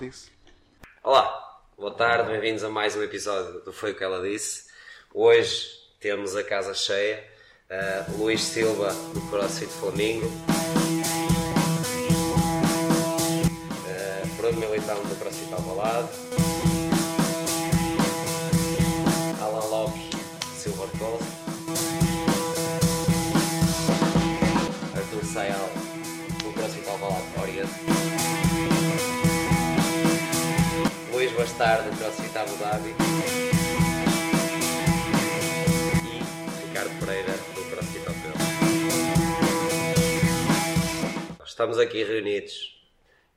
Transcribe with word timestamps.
disse. 0.00 0.30
Olá, 1.02 1.60
boa 1.76 1.92
tarde, 1.92 2.30
bem-vindos 2.30 2.64
a 2.64 2.70
mais 2.70 2.96
um 2.96 3.02
episódio 3.02 3.60
do 3.60 3.70
Foi 3.72 3.92
o 3.92 3.94
que 3.94 4.02
ela 4.02 4.26
disse. 4.26 4.64
Hoje 5.12 5.66
temos 6.00 6.34
a 6.34 6.42
casa 6.42 6.72
cheia. 6.72 7.22
Uh, 7.70 8.16
Luís 8.16 8.40
Silva 8.40 8.92
do 9.12 9.20
CrossFit 9.28 9.70
Flamingo. 9.70 10.26
Uh, 13.86 14.36
Bruno 14.36 14.58
Militão 14.58 15.02
do 15.04 15.14
CrossFit 15.16 15.52
Alvalade. 15.52 16.08
Luís 31.50 31.58
Bastardo 31.58 31.90
do 31.90 31.96
CrossFit 31.96 32.38
Abu 32.38 32.56
Dhabi. 32.56 32.94
E 36.06 36.66
Ricardo 36.66 36.90
Pereira 37.00 37.32
do 37.32 37.70
CrossFit 37.70 38.02
Opel. 38.02 38.32
Estamos 41.44 41.78
aqui 41.78 42.04
reunidos 42.04 42.80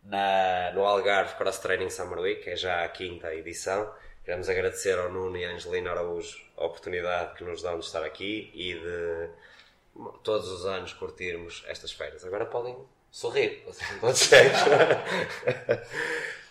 na, 0.04 0.72
no 0.74 0.86
Algarve 0.86 1.36
Cross 1.36 1.60
Training 1.60 1.90
Summer 1.90 2.20
Week, 2.20 2.50
é 2.50 2.56
já 2.56 2.84
a 2.84 2.90
quinta 2.90 3.34
edição. 3.34 3.92
Queremos 4.24 4.48
agradecer 4.48 4.98
ao 4.98 5.12
Nuno 5.12 5.38
e 5.38 5.46
à 5.46 5.52
Angelina 5.52 5.92
Araújo 5.92 6.40
a 6.58 6.66
oportunidade 6.66 7.36
que 7.36 7.44
nos 7.44 7.62
dão 7.62 7.80
de 7.80 7.86
estar 7.86 8.04
aqui 8.04 8.52
e 8.54 8.74
de 8.76 9.30
todos 10.24 10.50
os 10.50 10.66
anos 10.66 10.94
curtirmos 10.94 11.64
estas 11.68 11.92
férias. 11.92 12.24
Agora 12.24 12.46
podem 12.46 12.78
sorrir, 13.12 13.64
vocês 13.66 13.82
estão 13.82 14.00
todos 14.00 14.20
cheios. 14.20 14.58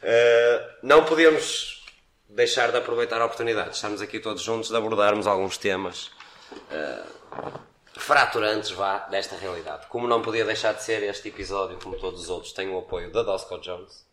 Uh, 0.03 0.69
não 0.83 1.05
podíamos 1.05 1.85
deixar 2.29 2.73
de 2.73 2.79
aproveitar 2.79 3.21
a 3.21 3.25
oportunidade. 3.25 3.77
Estamos 3.77 4.03
aqui 4.03 4.19
todos 4.19 4.43
juntos 4.43 4.69
de 4.69 4.77
abordarmos 4.77 5.27
alguns 5.27 5.57
temas 5.57 6.11
uh, 6.51 7.61
fraturantes 7.95 8.71
vá, 8.71 8.99
desta 9.11 9.37
realidade. 9.37 9.87
Como 9.87 10.09
não 10.09 10.21
podia 10.21 10.45
deixar 10.45 10.73
de 10.73 10.83
ser 10.83 11.03
este 11.05 11.29
episódio, 11.29 11.79
como 11.81 11.97
todos 11.97 12.23
os 12.23 12.31
outros, 12.31 12.53
tem 12.53 12.69
o 12.69 12.79
apoio 12.79 13.13
da 13.13 13.23
Dosco 13.23 13.57
Jones, 13.61 14.05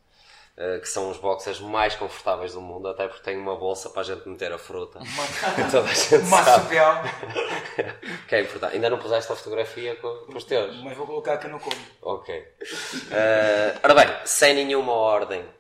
uh, 0.58 0.80
que 0.80 0.88
são 0.88 1.09
os 1.09 1.18
boxers 1.18 1.59
mais 1.59 1.96
confortáveis 1.96 2.53
do 2.53 2.62
mundo, 2.62 2.88
até 2.88 3.08
porque 3.08 3.24
tem 3.24 3.36
uma 3.36 3.56
bolsa 3.56 3.90
para 3.90 4.02
a 4.02 4.06
gente 4.06 4.30
meter 4.30 4.52
a 4.52 4.59
fruta. 4.59 5.00
Toda 5.72 5.90
a 5.90 5.94
gente 5.94 6.26
sabe 6.26 6.76
que 8.30 8.36
é 8.36 8.42
importante. 8.42 8.76
Ainda 8.76 8.92
não 8.92 9.00
puseste 9.00 9.31
a 9.31 9.36
fotografia 9.36 9.96
com, 9.96 10.26
com 10.28 10.38
os 10.38 10.44
teus? 10.44 10.84
Mas 10.84 10.96
vou 10.96 11.08
colocar 11.08 11.38
que 11.38 11.48
eu 11.48 11.52
não 11.52 11.59
como. 11.59 11.76
Ok. 12.03 12.38
Uh, 12.38 13.80
ora 13.81 13.96
bem, 13.96 14.08
sem 14.26 14.53
nenhuma 14.53 14.92
ordem 14.92 15.58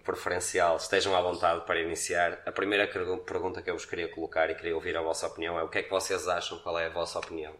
preferencial, 0.00 0.76
estejam 0.76 1.16
à 1.16 1.20
vontade 1.20 1.64
para 1.66 1.80
iniciar. 1.80 2.42
A 2.46 2.52
primeira 2.52 2.86
pergunta 2.86 3.62
que 3.62 3.70
eu 3.70 3.74
vos 3.74 3.84
queria 3.84 4.08
colocar 4.08 4.50
e 4.50 4.54
queria 4.54 4.74
ouvir 4.74 4.96
a 4.96 5.02
vossa 5.02 5.26
opinião 5.26 5.58
é 5.58 5.62
o 5.62 5.68
que 5.68 5.78
é 5.78 5.82
que 5.82 5.90
vocês 5.90 6.28
acham, 6.28 6.58
qual 6.58 6.78
é 6.78 6.86
a 6.86 6.90
vossa 6.90 7.18
opinião 7.18 7.54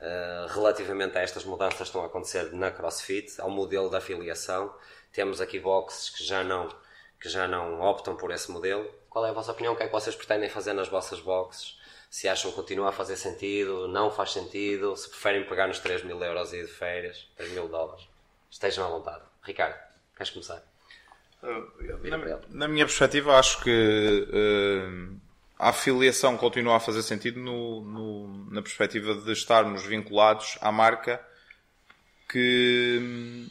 uh, 0.00 0.46
relativamente 0.52 1.16
a 1.18 1.20
estas 1.20 1.44
mudanças 1.44 1.78
que 1.78 1.84
estão 1.84 2.02
a 2.02 2.06
acontecer 2.06 2.52
na 2.52 2.70
CrossFit, 2.70 3.40
ao 3.40 3.50
modelo 3.50 3.90
de 3.90 3.96
afiliação. 3.96 4.74
Temos 5.12 5.40
aqui 5.40 5.58
boxes 5.58 6.10
que 6.10 6.24
já 6.24 6.42
não, 6.42 6.68
que 7.20 7.28
já 7.28 7.46
não 7.46 7.80
optam 7.80 8.16
por 8.16 8.30
esse 8.30 8.50
modelo. 8.50 8.88
Qual 9.08 9.24
é 9.24 9.30
a 9.30 9.32
vossa 9.32 9.52
opinião? 9.52 9.74
O 9.74 9.76
que 9.76 9.84
é 9.84 9.86
que 9.86 9.92
vocês 9.92 10.14
pretendem 10.14 10.48
fazer 10.48 10.72
nas 10.72 10.88
vossas 10.88 11.20
boxes? 11.20 11.78
Se 12.10 12.28
acham 12.28 12.50
que 12.50 12.56
continua 12.56 12.90
a 12.90 12.92
fazer 12.92 13.16
sentido, 13.16 13.88
não 13.88 14.10
faz 14.10 14.32
sentido, 14.32 14.96
se 14.96 15.08
preferem 15.08 15.46
pegar 15.46 15.66
nos 15.66 15.80
3 15.80 16.04
mil 16.04 16.22
euros 16.22 16.52
e 16.52 16.58
ir 16.58 16.66
de 16.66 16.72
férias, 16.72 17.28
3 17.36 17.52
mil 17.52 17.68
dólares. 17.68 18.06
Estejam 18.50 18.86
à 18.86 18.88
vontade. 18.88 19.24
Ricardo, 19.42 19.76
queres 20.16 20.30
começar? 20.30 20.73
Na, 21.44 22.40
na, 22.48 22.68
minha 22.68 22.86
perspectiva, 22.86 23.38
acho 23.38 23.62
que 23.62 24.28
uh, 24.30 25.20
a 25.58 25.68
afiliação 25.68 26.38
continua 26.38 26.76
a 26.76 26.80
fazer 26.80 27.02
sentido 27.02 27.38
no, 27.38 27.82
no, 27.82 28.50
na 28.50 28.62
perspectiva 28.62 29.14
de 29.14 29.32
estarmos 29.32 29.84
vinculados 29.84 30.56
à 30.62 30.72
marca 30.72 31.20
que, 32.30 33.46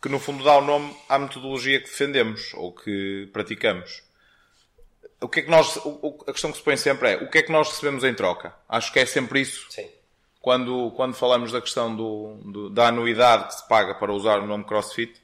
que, 0.00 0.08
no 0.08 0.20
fundo, 0.20 0.44
dá 0.44 0.56
o 0.56 0.60
nome 0.60 0.96
à 1.08 1.18
metodologia 1.18 1.80
que 1.80 1.88
defendemos 1.88 2.54
ou 2.54 2.72
que 2.72 3.28
praticamos. 3.32 4.04
O 5.20 5.28
que 5.28 5.40
é 5.40 5.42
que 5.42 5.50
nós, 5.50 5.76
o, 5.84 6.24
a 6.26 6.32
questão 6.32 6.52
que 6.52 6.58
se 6.58 6.64
põe 6.64 6.76
sempre 6.76 7.12
é 7.12 7.16
o 7.16 7.28
que 7.28 7.38
é 7.38 7.42
que 7.42 7.52
nós 7.52 7.68
recebemos 7.68 8.04
em 8.04 8.14
troca? 8.14 8.54
Acho 8.68 8.92
que 8.92 9.00
é 9.00 9.06
sempre 9.06 9.40
isso. 9.40 9.66
Sim. 9.70 9.88
Quando, 10.40 10.90
quando 10.92 11.14
falamos 11.14 11.52
da 11.52 11.60
questão 11.60 11.94
do, 11.94 12.34
do, 12.44 12.70
da 12.70 12.88
anuidade 12.88 13.48
que 13.48 13.54
se 13.54 13.68
paga 13.68 13.94
para 13.94 14.12
usar 14.12 14.40
o 14.40 14.46
nome 14.46 14.64
CrossFit, 14.64 15.21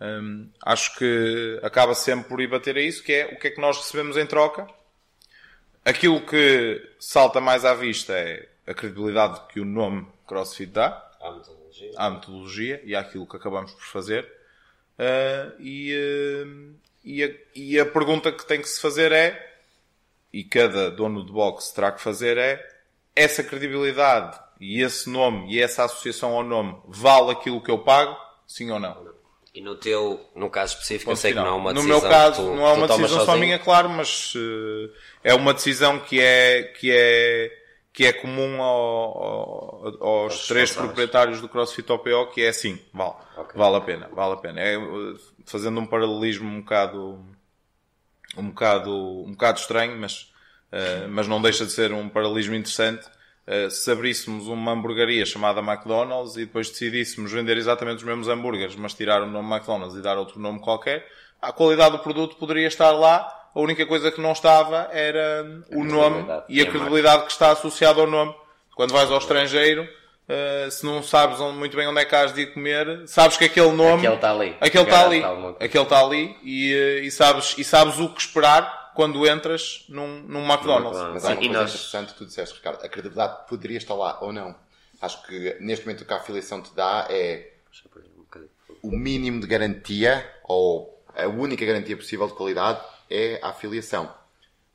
Hum, 0.00 0.48
acho 0.64 0.96
que 0.96 1.60
acaba 1.62 1.94
sempre 1.94 2.28
por 2.28 2.40
ir 2.40 2.46
bater 2.46 2.76
a 2.76 2.80
isso, 2.80 3.02
que 3.02 3.12
é 3.12 3.26
o 3.26 3.38
que 3.38 3.48
é 3.48 3.50
que 3.50 3.60
nós 3.60 3.76
recebemos 3.76 4.16
em 4.16 4.26
troca. 4.26 4.66
Aquilo 5.84 6.24
que 6.24 6.90
salta 6.98 7.40
mais 7.40 7.64
à 7.64 7.74
vista 7.74 8.14
é 8.14 8.48
a 8.66 8.72
credibilidade 8.72 9.40
que 9.48 9.60
o 9.60 9.64
nome 9.64 10.06
CrossFit 10.26 10.72
dá 10.72 11.10
à 11.20 11.30
metodologia, 11.32 11.92
à 11.96 12.10
metodologia 12.10 12.80
e 12.84 12.94
àquilo 12.94 13.26
que 13.26 13.36
acabamos 13.36 13.72
por 13.72 13.84
fazer. 13.84 14.24
Uh, 14.98 15.60
e, 15.60 15.94
uh, 15.94 16.74
e, 17.04 17.24
a, 17.24 17.30
e 17.54 17.80
a 17.80 17.86
pergunta 17.86 18.30
que 18.32 18.46
tem 18.46 18.60
que 18.60 18.68
se 18.68 18.80
fazer 18.80 19.12
é, 19.12 19.58
e 20.32 20.44
cada 20.44 20.90
dono 20.90 21.24
de 21.24 21.32
box 21.32 21.72
terá 21.72 21.90
que 21.90 22.00
fazer 22.00 22.38
é, 22.38 22.66
essa 23.16 23.42
credibilidade 23.42 24.38
e 24.60 24.82
esse 24.82 25.08
nome 25.08 25.52
e 25.52 25.60
essa 25.60 25.84
associação 25.84 26.32
ao 26.32 26.44
nome 26.44 26.78
vale 26.86 27.32
aquilo 27.32 27.62
que 27.62 27.70
eu 27.70 27.78
pago? 27.78 28.16
Sim 28.46 28.70
ou 28.70 28.78
não? 28.78 29.19
E 29.52 29.60
no 29.60 29.74
teu, 29.74 30.30
no 30.34 30.48
caso 30.48 30.74
específico, 30.74 31.10
eu 31.10 31.16
sei 31.16 31.32
que 31.32 31.38
não 31.38 31.46
é 31.46 31.50
uma 31.50 31.74
decisão. 31.74 31.96
No 31.96 32.00
meu 32.00 32.10
caso, 32.10 32.42
tu, 32.42 32.54
não 32.54 32.66
é 32.66 32.72
uma 32.72 32.86
decisão 32.86 33.24
só 33.24 33.36
minha, 33.36 33.58
claro, 33.58 33.88
mas 33.88 34.32
uh, 34.36 34.90
é 35.24 35.34
uma 35.34 35.52
decisão 35.52 35.98
que 35.98 36.20
é, 36.20 36.62
que 36.78 36.90
é, 36.92 37.50
que 37.92 38.06
é 38.06 38.12
comum 38.12 38.62
ao, 38.62 39.24
ao, 39.24 40.06
aos 40.06 40.46
três 40.46 40.70
proprietários 40.70 41.40
do 41.40 41.48
CrossFit 41.48 41.90
OPO, 41.90 42.30
que 42.32 42.42
é 42.42 42.48
assim, 42.48 42.78
vale, 42.94 43.14
okay. 43.36 43.58
vale 43.58 43.76
a 43.76 43.80
pena, 43.80 44.08
vale 44.12 44.34
a 44.34 44.36
pena. 44.36 44.60
É, 44.60 44.76
fazendo 45.44 45.80
um 45.80 45.86
paralelismo 45.86 46.48
um 46.48 46.60
bocado, 46.60 47.18
um 48.36 48.48
bocado, 48.50 49.24
um 49.24 49.32
bocado 49.32 49.58
estranho, 49.58 49.98
mas, 49.98 50.32
uh, 50.72 51.08
mas 51.08 51.26
não 51.26 51.42
deixa 51.42 51.66
de 51.66 51.72
ser 51.72 51.92
um 51.92 52.08
paralelismo 52.08 52.54
interessante 52.54 53.04
se 53.70 53.90
abríssemos 53.90 54.46
uma 54.46 54.72
hamburgueria 54.72 55.26
chamada 55.26 55.60
McDonald's 55.60 56.36
e 56.36 56.46
depois 56.46 56.70
decidíssemos 56.70 57.32
vender 57.32 57.56
exatamente 57.56 57.98
os 57.98 58.04
mesmos 58.04 58.28
hambúrgueres, 58.28 58.76
mas 58.76 58.94
tirar 58.94 59.22
o 59.22 59.26
nome 59.26 59.52
McDonald's 59.52 59.96
e 59.96 60.02
dar 60.02 60.16
outro 60.18 60.38
nome 60.38 60.60
qualquer, 60.60 61.06
a 61.40 61.52
qualidade 61.52 61.92
do 61.92 61.98
produto 62.00 62.36
poderia 62.36 62.68
estar 62.68 62.90
lá. 62.90 63.36
A 63.52 63.58
única 63.60 63.84
coisa 63.86 64.12
que 64.12 64.20
não 64.20 64.32
estava 64.32 64.88
era 64.92 65.44
o 65.72 65.82
nome 65.82 66.24
e 66.48 66.60
a 66.60 66.66
credibilidade 66.66 67.24
que 67.24 67.32
está 67.32 67.50
associada 67.50 68.00
ao 68.00 68.06
nome. 68.06 68.32
Quando 68.76 68.92
vais 68.92 69.10
ao 69.10 69.18
estrangeiro, 69.18 69.82
uh, 69.82 70.70
se 70.70 70.86
não 70.86 71.02
sabes 71.02 71.40
onde, 71.40 71.58
muito 71.58 71.76
bem 71.76 71.88
onde 71.88 72.00
é 72.00 72.04
que 72.04 72.14
has 72.14 72.32
de 72.32 72.42
ir 72.42 72.54
comer, 72.54 73.02
sabes 73.08 73.36
que 73.36 73.46
aquele 73.46 73.72
nome. 73.72 74.06
Aquele 74.06 74.14
está 74.14 74.30
ali. 74.30 74.56
Aquele 74.60 74.84
está 74.84 75.04
ali. 75.04 75.24
Aquele 75.58 75.84
está 75.84 76.00
ali 76.00 76.36
e, 76.44 76.74
uh, 76.74 77.04
e, 77.04 77.10
sabes, 77.10 77.56
e 77.58 77.64
sabes 77.64 77.98
o 77.98 78.08
que 78.10 78.20
esperar 78.20 78.79
quando 78.94 79.26
entras 79.26 79.84
num, 79.88 80.22
num 80.22 80.44
McDonald's. 80.44 81.00
Mas 81.12 81.24
há 81.24 81.28
uma 81.28 81.36
coisa 81.36 81.52
nós... 81.52 81.70
interessante 81.70 82.12
que 82.12 82.18
tu 82.18 82.26
disseste, 82.26 82.56
Ricardo. 82.56 82.84
A 82.84 82.88
credibilidade 82.88 83.48
poderia 83.48 83.78
estar 83.78 83.94
lá 83.94 84.18
ou 84.20 84.32
não. 84.32 84.54
Acho 85.00 85.26
que 85.26 85.56
neste 85.60 85.86
momento 85.86 86.02
o 86.02 86.04
que 86.04 86.12
a 86.12 86.16
afiliação 86.16 86.62
te 86.62 86.74
dá 86.74 87.06
é 87.08 87.52
o 88.82 88.90
mínimo 88.90 89.40
de 89.40 89.46
garantia 89.46 90.28
ou 90.44 91.02
a 91.14 91.26
única 91.26 91.64
garantia 91.64 91.96
possível 91.96 92.26
de 92.26 92.34
qualidade 92.34 92.80
é 93.08 93.38
a 93.42 93.48
afiliação. 93.48 94.12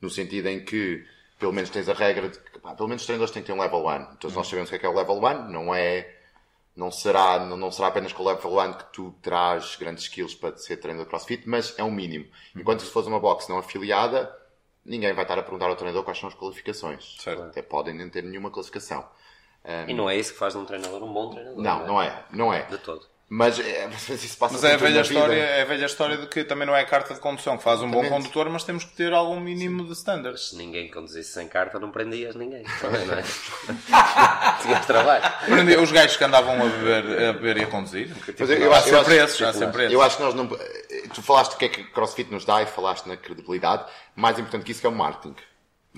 No 0.00 0.10
sentido 0.10 0.48
em 0.48 0.64
que 0.64 1.04
pelo 1.38 1.52
menos 1.52 1.70
tens 1.70 1.88
a 1.88 1.92
regra 1.92 2.28
de 2.28 2.38
que 2.38 2.58
pá, 2.58 2.74
pelo 2.74 2.88
menos 2.88 3.02
os 3.02 3.06
treinadores 3.06 3.32
têm 3.32 3.42
que 3.42 3.46
ter 3.46 3.52
um 3.52 3.60
level 3.60 3.86
1. 3.86 4.14
Então 4.14 4.30
nós 4.30 4.46
sabemos 4.46 4.68
o 4.68 4.70
que 4.70 4.76
é, 4.76 4.78
que 4.78 4.86
é 4.86 4.88
o 4.88 4.94
level 4.94 5.16
1, 5.16 5.50
não 5.50 5.74
é 5.74 6.15
não 6.76 6.90
será, 6.90 7.38
não, 7.40 7.56
não 7.56 7.72
será 7.72 7.88
apenas 7.88 8.12
com 8.12 8.22
o 8.22 8.26
level 8.26 8.58
1 8.58 8.72
que 8.74 8.92
tu 8.92 9.14
traz 9.22 9.76
grandes 9.76 10.04
skills 10.04 10.34
para 10.34 10.56
ser 10.56 10.76
treinador 10.76 11.06
de 11.06 11.10
crossfit, 11.10 11.48
mas 11.48 11.76
é 11.78 11.82
um 11.82 11.90
mínimo. 11.90 12.26
Enquanto 12.54 12.80
se 12.80 12.90
fores 12.90 13.08
uma 13.08 13.18
box 13.18 13.48
não 13.48 13.58
afiliada, 13.58 14.30
ninguém 14.84 15.14
vai 15.14 15.24
estar 15.24 15.38
a 15.38 15.42
perguntar 15.42 15.66
ao 15.66 15.76
treinador 15.76 16.04
quais 16.04 16.18
são 16.18 16.28
as 16.28 16.34
qualificações. 16.34 17.16
Certo. 17.18 17.44
Até 17.44 17.62
podem 17.62 17.94
nem 17.94 18.10
ter 18.10 18.22
nenhuma 18.22 18.50
classificação. 18.50 19.08
Um, 19.64 19.90
e 19.90 19.94
não 19.94 20.08
é 20.08 20.16
isso 20.16 20.34
que 20.34 20.38
faz 20.38 20.52
de 20.52 20.60
um 20.60 20.64
treinador 20.66 21.02
um 21.02 21.12
bom 21.12 21.30
treinador. 21.30 21.60
Não, 21.62 21.86
não 21.86 22.02
é. 22.02 22.24
Não 22.30 22.52
é. 22.52 22.54
Não 22.54 22.54
é. 22.54 22.62
De 22.64 22.78
todo. 22.78 23.06
Mas, 23.28 23.58
é, 23.58 23.88
mas 23.90 24.08
isso 24.08 24.38
passa 24.38 24.54
mas 24.54 24.64
é 24.64 24.74
a 24.74 24.76
velha 24.76 25.00
história, 25.00 25.34
é 25.34 25.62
a 25.62 25.64
velha 25.64 25.86
história 25.86 26.16
de 26.16 26.26
que 26.28 26.44
também 26.44 26.66
não 26.66 26.76
é 26.76 26.82
a 26.82 26.86
carta 26.86 27.12
de 27.12 27.20
condução 27.20 27.56
que 27.56 27.64
faz 27.64 27.82
um 27.82 27.90
bom 27.90 28.08
condutor, 28.08 28.48
mas 28.48 28.62
temos 28.62 28.84
que 28.84 28.92
ter 28.92 29.12
algum 29.12 29.40
mínimo 29.40 29.84
de 29.84 29.92
standards. 29.92 30.50
Se 30.50 30.56
ninguém 30.56 30.88
conduzisse 30.90 31.32
sem 31.32 31.48
carta, 31.48 31.78
não 31.80 31.90
prendias 31.90 32.36
ninguém. 32.36 32.62
não 32.82 33.14
é? 33.18 33.22
Tinhas 34.62 34.86
trabalho. 34.86 35.24
Prendia 35.44 35.80
os 35.80 35.90
gajos 35.90 36.16
que 36.16 36.24
andavam 36.24 36.54
a 36.54 36.68
beber, 36.68 37.28
a 37.28 37.32
beber 37.32 37.56
e 37.56 37.62
a 37.64 37.66
conduzir. 37.66 38.14
Tipo, 38.24 38.44
eu, 38.44 38.58
eu, 38.58 38.72
há 38.72 38.82
sempre 38.82 38.98
acho, 38.98 39.12
esses, 39.12 39.42
há 39.42 39.52
sempre 39.52 39.92
Eu 39.92 40.00
acho 40.02 40.16
que 40.16 40.22
nós 40.22 40.34
não. 40.34 40.46
Tu 40.46 41.22
falaste 41.22 41.54
o 41.54 41.56
que 41.56 41.64
é 41.64 41.68
que 41.68 41.84
CrossFit 41.84 42.30
nos 42.30 42.44
dá 42.44 42.62
e 42.62 42.66
falaste 42.66 43.06
na 43.06 43.16
credibilidade. 43.16 43.84
Mais 44.14 44.38
importante 44.38 44.64
que 44.64 44.72
isso 44.72 44.80
que 44.80 44.86
é 44.86 44.90
o 44.90 44.94
marketing 44.94 45.34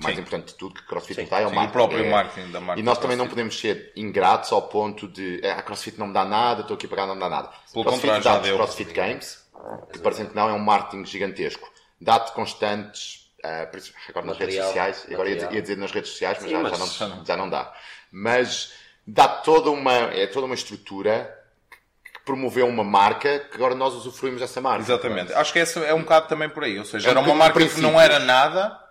mais 0.01 0.15
sim. 0.15 0.21
importante 0.21 0.47
de 0.47 0.55
tudo 0.55 0.75
que 0.75 0.87
CrossFit 0.87 1.21
sim, 1.21 1.27
dá 1.29 1.41
é 1.41 1.45
o 1.45 1.49
sim, 1.49 1.55
marketing. 1.55 1.69
o 1.69 1.73
próprio 1.73 2.05
é... 2.05 2.09
marketing 2.09 2.51
da 2.51 2.61
marca. 2.61 2.79
E 2.79 2.83
nós 2.83 2.97
também 2.97 3.17
não 3.17 3.27
podemos 3.27 3.59
ser 3.59 3.91
ingratos 3.95 4.51
ao 4.51 4.61
ponto 4.63 5.07
de 5.07 5.41
a 5.45 5.59
ah, 5.59 5.61
CrossFit 5.61 5.99
não 5.99 6.07
me 6.07 6.13
dá 6.13 6.23
nada, 6.23 6.61
estou 6.61 6.75
aqui 6.75 6.85
a 6.85 6.89
pagar, 6.89 7.05
não 7.05 7.15
me 7.15 7.21
dá 7.21 7.29
nada. 7.29 7.49
Pelo 7.71 7.83
CrossFit 7.83 8.13
contrário, 8.13 8.41
dá 8.41 8.49
os 8.49 8.55
CrossFit 8.55 8.93
Games, 8.93 9.49
que 9.91 9.99
parecendo 9.99 10.29
que 10.29 10.35
não, 10.35 10.49
é 10.49 10.53
um 10.53 10.59
marketing 10.59 11.05
gigantesco. 11.05 11.69
Dá-te 11.99 12.31
constantes, 12.31 13.29
uh, 13.43 14.09
agora 14.09 14.25
nas 14.25 14.37
redes 14.37 14.55
sociais, 14.55 15.05
agora 15.11 15.29
ia, 15.29 15.49
ia, 15.51 15.61
dizer 15.61 15.77
nas 15.77 15.91
redes 15.91 16.11
sociais, 16.11 16.37
mas, 16.39 16.49
Sim, 16.49 16.55
já, 16.55 16.63
mas 16.63 16.95
já, 16.95 17.07
não, 17.07 17.25
já 17.25 17.37
não 17.37 17.49
dá. 17.49 17.73
Mas 18.09 18.73
dá 19.05 19.27
toda 19.27 19.69
uma, 19.69 19.93
é 19.93 20.27
toda 20.27 20.45
uma 20.45 20.55
estrutura 20.55 21.35
que 22.03 22.21
promoveu 22.21 22.67
uma 22.67 22.83
marca 22.85 23.39
que 23.39 23.55
agora 23.55 23.75
nós 23.75 23.93
usufruímos 23.93 24.39
dessa 24.39 24.61
marca. 24.61 24.81
Exatamente. 24.81 25.33
Acho 25.33 25.51
que 25.51 25.59
esse 25.59 25.83
é 25.83 25.93
um 25.93 26.01
bocado 26.01 26.29
também 26.29 26.47
por 26.47 26.63
aí. 26.63 26.79
Ou 26.79 26.85
seja, 26.85 27.09
é 27.09 27.11
era 27.11 27.19
uma 27.19 27.35
marca 27.35 27.67
que 27.67 27.81
não 27.81 27.99
era 27.99 28.17
nada 28.17 28.88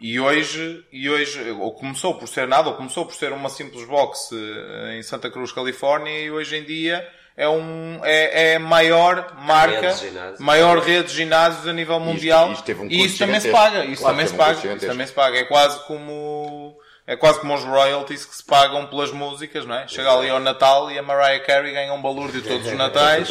e 0.00 0.18
hoje, 0.18 0.84
e 0.90 1.10
hoje, 1.10 1.50
ou 1.50 1.72
começou 1.72 2.14
por 2.14 2.26
ser 2.26 2.48
nada, 2.48 2.70
ou 2.70 2.74
começou 2.74 3.04
por 3.04 3.14
ser 3.14 3.32
uma 3.32 3.50
simples 3.50 3.84
box 3.84 4.30
eh, 4.32 4.98
em 4.98 5.02
Santa 5.02 5.30
Cruz, 5.30 5.52
Califórnia, 5.52 6.18
e 6.18 6.30
hoje 6.30 6.56
em 6.56 6.64
dia 6.64 7.06
é 7.36 7.48
um 7.48 8.00
é, 8.02 8.52
é 8.52 8.56
a 8.56 8.60
maior 8.60 9.34
marca, 9.38 9.92
rede 9.92 10.42
maior 10.42 10.78
rede 10.78 11.08
de 11.08 11.16
ginásios 11.16 11.66
a 11.66 11.72
nível 11.72 12.00
mundial. 12.00 12.52
Isto, 12.52 12.70
isto 12.70 12.82
um 12.82 12.86
e 12.86 13.04
isso 13.04 13.18
também 13.18 13.40
se 13.40 13.50
paga, 13.50 13.84
isso 13.84 14.02
claro, 14.02 14.16
também 14.16 14.26
se 14.26 14.34
paga, 14.34 14.68
um 14.68 14.76
isso 14.76 14.86
também 14.86 15.06
se 15.06 15.12
paga. 15.12 15.38
É 15.38 15.44
quase 15.44 15.86
como 15.86 16.76
é 17.06 17.16
quase 17.16 17.40
como 17.40 17.54
os 17.54 17.64
royalties 17.64 18.24
que 18.24 18.36
se 18.36 18.44
pagam 18.44 18.86
pelas 18.86 19.10
músicas, 19.10 19.66
não 19.66 19.74
é? 19.74 19.86
Chega 19.86 20.12
ali 20.12 20.30
ao 20.30 20.40
Natal 20.40 20.90
e 20.90 20.98
a 20.98 21.02
Mariah 21.02 21.44
Carey 21.44 21.72
ganha 21.72 21.92
um 21.92 22.00
balúrdio 22.00 22.42
todos 22.42 22.66
os 22.66 22.72
natais. 22.76 23.28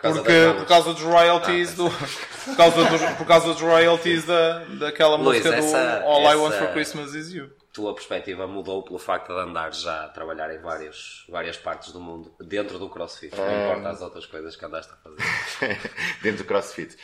Porque, 0.00 0.54
por 0.56 0.66
causa 0.66 0.94
dos 0.94 1.02
royalties 1.02 1.72
ah, 1.72 1.76
do, 1.76 1.90
por 2.44 2.56
causa 2.56 2.84
dos, 2.84 3.02
por 3.16 3.26
causa 3.26 3.46
dos 3.48 3.60
royalties 3.60 4.24
da, 4.24 4.64
daquela 4.78 5.16
Luís, 5.16 5.42
música 5.42 5.54
essa, 5.54 6.00
do 6.00 6.06
All 6.06 6.22
essa, 6.22 6.32
I 6.32 6.36
Want 6.36 6.54
for 6.54 6.68
Christmas 6.72 7.14
Is 7.14 7.32
You. 7.32 7.50
Tua 7.72 7.94
perspectiva 7.94 8.46
mudou 8.46 8.82
pelo 8.82 8.98
facto 8.98 9.28
de 9.28 9.40
andar 9.40 9.72
já 9.72 10.06
a 10.06 10.08
trabalhar 10.08 10.52
em 10.52 10.58
várias, 10.58 11.24
várias 11.28 11.56
partes 11.56 11.92
do 11.92 12.00
mundo, 12.00 12.34
dentro 12.40 12.78
do 12.78 12.88
CrossFit, 12.88 13.36
não 13.36 13.44
um... 13.44 13.62
importa 13.62 13.90
as 13.90 14.00
outras 14.00 14.26
coisas 14.26 14.56
que 14.56 14.64
andaste 14.64 14.92
a 14.92 14.96
fazer. 14.96 15.80
dentro 16.22 16.44
do 16.44 16.46
CrossFit. 16.46 16.96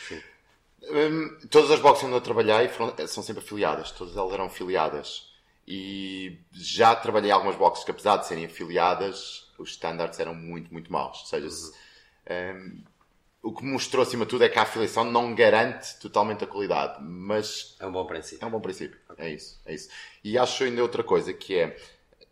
Um, 0.82 1.38
todas 1.50 1.70
as 1.70 1.80
boxes 1.80 2.04
onde 2.04 2.14
eu 2.14 2.20
trabalhei 2.20 2.68
foram, 2.68 2.94
são 3.06 3.22
sempre 3.22 3.42
afiliadas, 3.44 3.90
todas 3.90 4.16
elas 4.16 4.32
eram 4.32 4.46
afiliadas. 4.46 5.34
E 5.68 6.38
já 6.52 6.94
trabalhei 6.94 7.30
algumas 7.30 7.56
boxes 7.56 7.84
que, 7.84 7.90
apesar 7.90 8.16
de 8.18 8.26
serem 8.26 8.46
afiliadas, 8.46 9.48
os 9.58 9.70
standards 9.70 10.18
eram 10.18 10.34
muito, 10.34 10.72
muito 10.72 10.90
maus. 10.92 11.20
Ou 11.20 11.26
seja, 11.26 11.46
uhum 11.46 11.86
um, 12.30 12.82
o 13.42 13.52
que 13.52 13.64
mostrou 13.64 14.02
acima 14.02 14.24
de 14.24 14.30
tudo 14.30 14.44
é 14.44 14.48
que 14.48 14.58
a 14.58 14.62
afiliação 14.62 15.04
não 15.04 15.34
garante 15.34 15.96
totalmente 16.00 16.44
a 16.44 16.46
qualidade, 16.46 17.02
mas 17.02 17.76
é 17.78 17.86
um 17.86 17.92
bom 17.92 18.04
princípio. 18.06 18.44
É 18.44 18.46
um 18.46 18.50
bom 18.50 18.60
princípio. 18.60 18.98
Okay. 19.10 19.26
É 19.26 19.30
isso, 19.30 19.60
é 19.64 19.74
isso. 19.74 19.88
E 20.24 20.36
acho 20.36 20.64
ainda 20.64 20.82
outra 20.82 21.04
coisa 21.04 21.32
que 21.32 21.56
é 21.56 21.76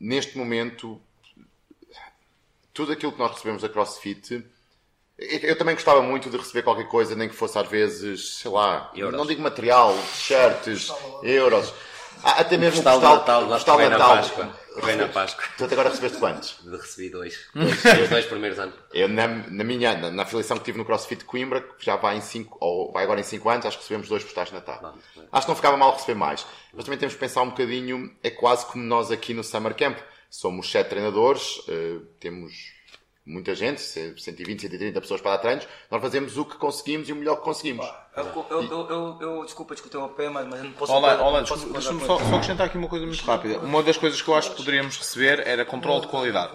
neste 0.00 0.36
momento 0.36 1.00
tudo 2.72 2.92
aquilo 2.92 3.12
que 3.12 3.18
nós 3.18 3.30
recebemos 3.30 3.62
da 3.62 3.68
CrossFit 3.68 4.44
eu 5.16 5.56
também 5.56 5.74
gostava 5.74 6.02
muito 6.02 6.28
de 6.28 6.36
receber 6.36 6.62
qualquer 6.62 6.88
coisa, 6.88 7.14
nem 7.14 7.28
que 7.28 7.36
fosse 7.36 7.56
às 7.56 7.68
vezes, 7.68 8.36
sei 8.36 8.50
lá, 8.50 8.90
euros. 8.96 9.16
não 9.16 9.24
digo 9.24 9.40
material, 9.40 9.94
t-shirts, 10.12 10.88
euros. 11.22 11.72
Até 12.22 12.56
mesmo 12.56 12.80
o 12.80 12.82
postal, 12.82 13.16
Natal, 13.16 13.46
postal 13.48 13.78
Natal. 13.78 14.16
Páscoa. 14.16 14.64
Vem 14.82 14.96
na 14.96 15.08
Páscoa. 15.08 15.44
Tu 15.56 15.64
até 15.64 15.74
agora 15.74 15.90
recebeste 15.90 16.18
quantos? 16.18 16.58
Recebi 16.66 17.08
dois. 17.08 17.46
os 17.54 18.08
dois 18.10 18.26
primeiros 18.26 18.58
anos. 18.58 18.74
Eu, 18.92 19.08
na, 19.08 19.28
na 19.28 19.62
minha, 19.62 19.96
na, 19.96 20.10
na, 20.10 20.22
afiliação 20.24 20.56
que 20.58 20.64
tive 20.64 20.78
no 20.78 20.84
CrossFit 20.84 21.24
Coimbra, 21.24 21.60
que 21.60 21.84
já 21.84 21.96
vai 21.96 22.16
em 22.16 22.20
5, 22.20 22.58
ou 22.60 22.92
vai 22.92 23.04
agora 23.04 23.20
em 23.20 23.22
5 23.22 23.48
anos, 23.48 23.66
acho 23.66 23.76
que 23.76 23.84
recebemos 23.84 24.08
dois 24.08 24.24
postais 24.24 24.48
de 24.48 24.54
Natal. 24.54 24.80
Não, 24.82 24.92
não. 24.92 25.28
Acho 25.30 25.46
que 25.46 25.48
não 25.48 25.56
ficava 25.56 25.76
mal 25.76 25.92
receber 25.92 26.14
mais. 26.14 26.44
Mas 26.72 26.84
também 26.84 26.98
temos 26.98 27.14
que 27.14 27.20
pensar 27.20 27.42
um 27.42 27.50
bocadinho, 27.50 28.12
é 28.22 28.30
quase 28.30 28.66
como 28.66 28.82
nós 28.82 29.12
aqui 29.12 29.32
no 29.32 29.44
Summer 29.44 29.74
Camp. 29.74 29.98
Somos 30.28 30.68
sete 30.70 30.88
treinadores, 30.88 31.58
uh, 31.68 32.00
temos 32.18 32.74
muita 33.24 33.54
gente, 33.54 33.80
120, 33.80 34.62
130 34.62 35.00
pessoas 35.00 35.20
para 35.20 35.32
dar 35.32 35.38
treinos, 35.38 35.68
nós 35.90 36.02
fazemos 36.02 36.36
o 36.36 36.44
que 36.44 36.56
conseguimos 36.56 37.08
e 37.08 37.12
o 37.12 37.16
melhor 37.16 37.36
que 37.36 37.44
conseguimos. 37.44 37.86
Eu, 37.86 37.94
eu, 38.16 38.46
eu, 38.62 38.88
eu, 38.90 39.18
eu 39.20 39.44
desculpa 39.44 39.74
mas, 39.74 40.46
mas 40.46 40.58
eu 40.58 40.64
não 40.64 40.72
posso... 40.72 40.92
Olá, 40.92 41.20
olá, 41.22 41.40
deixa-me 41.40 42.00
só, 42.06 42.18
só 42.18 42.36
acrescentar 42.36 42.66
aqui 42.66 42.78
uma 42.78 42.88
coisa 42.88 43.04
muito 43.04 43.24
rápida. 43.24 43.58
Uma 43.58 43.82
das 43.82 43.96
coisas 43.96 44.20
que 44.22 44.28
eu 44.28 44.34
acho 44.34 44.50
que 44.50 44.56
poderíamos 44.56 44.96
receber 44.96 45.46
era 45.46 45.64
controle 45.64 46.02
de 46.02 46.08
qualidade. 46.08 46.52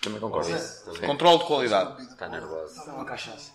Também 0.00 0.20
concordo. 0.20 0.48
Controle 1.04 1.38
de 1.38 1.44
qualidade. 1.44 2.02
Está 2.02 2.28
nervoso. 2.28 2.80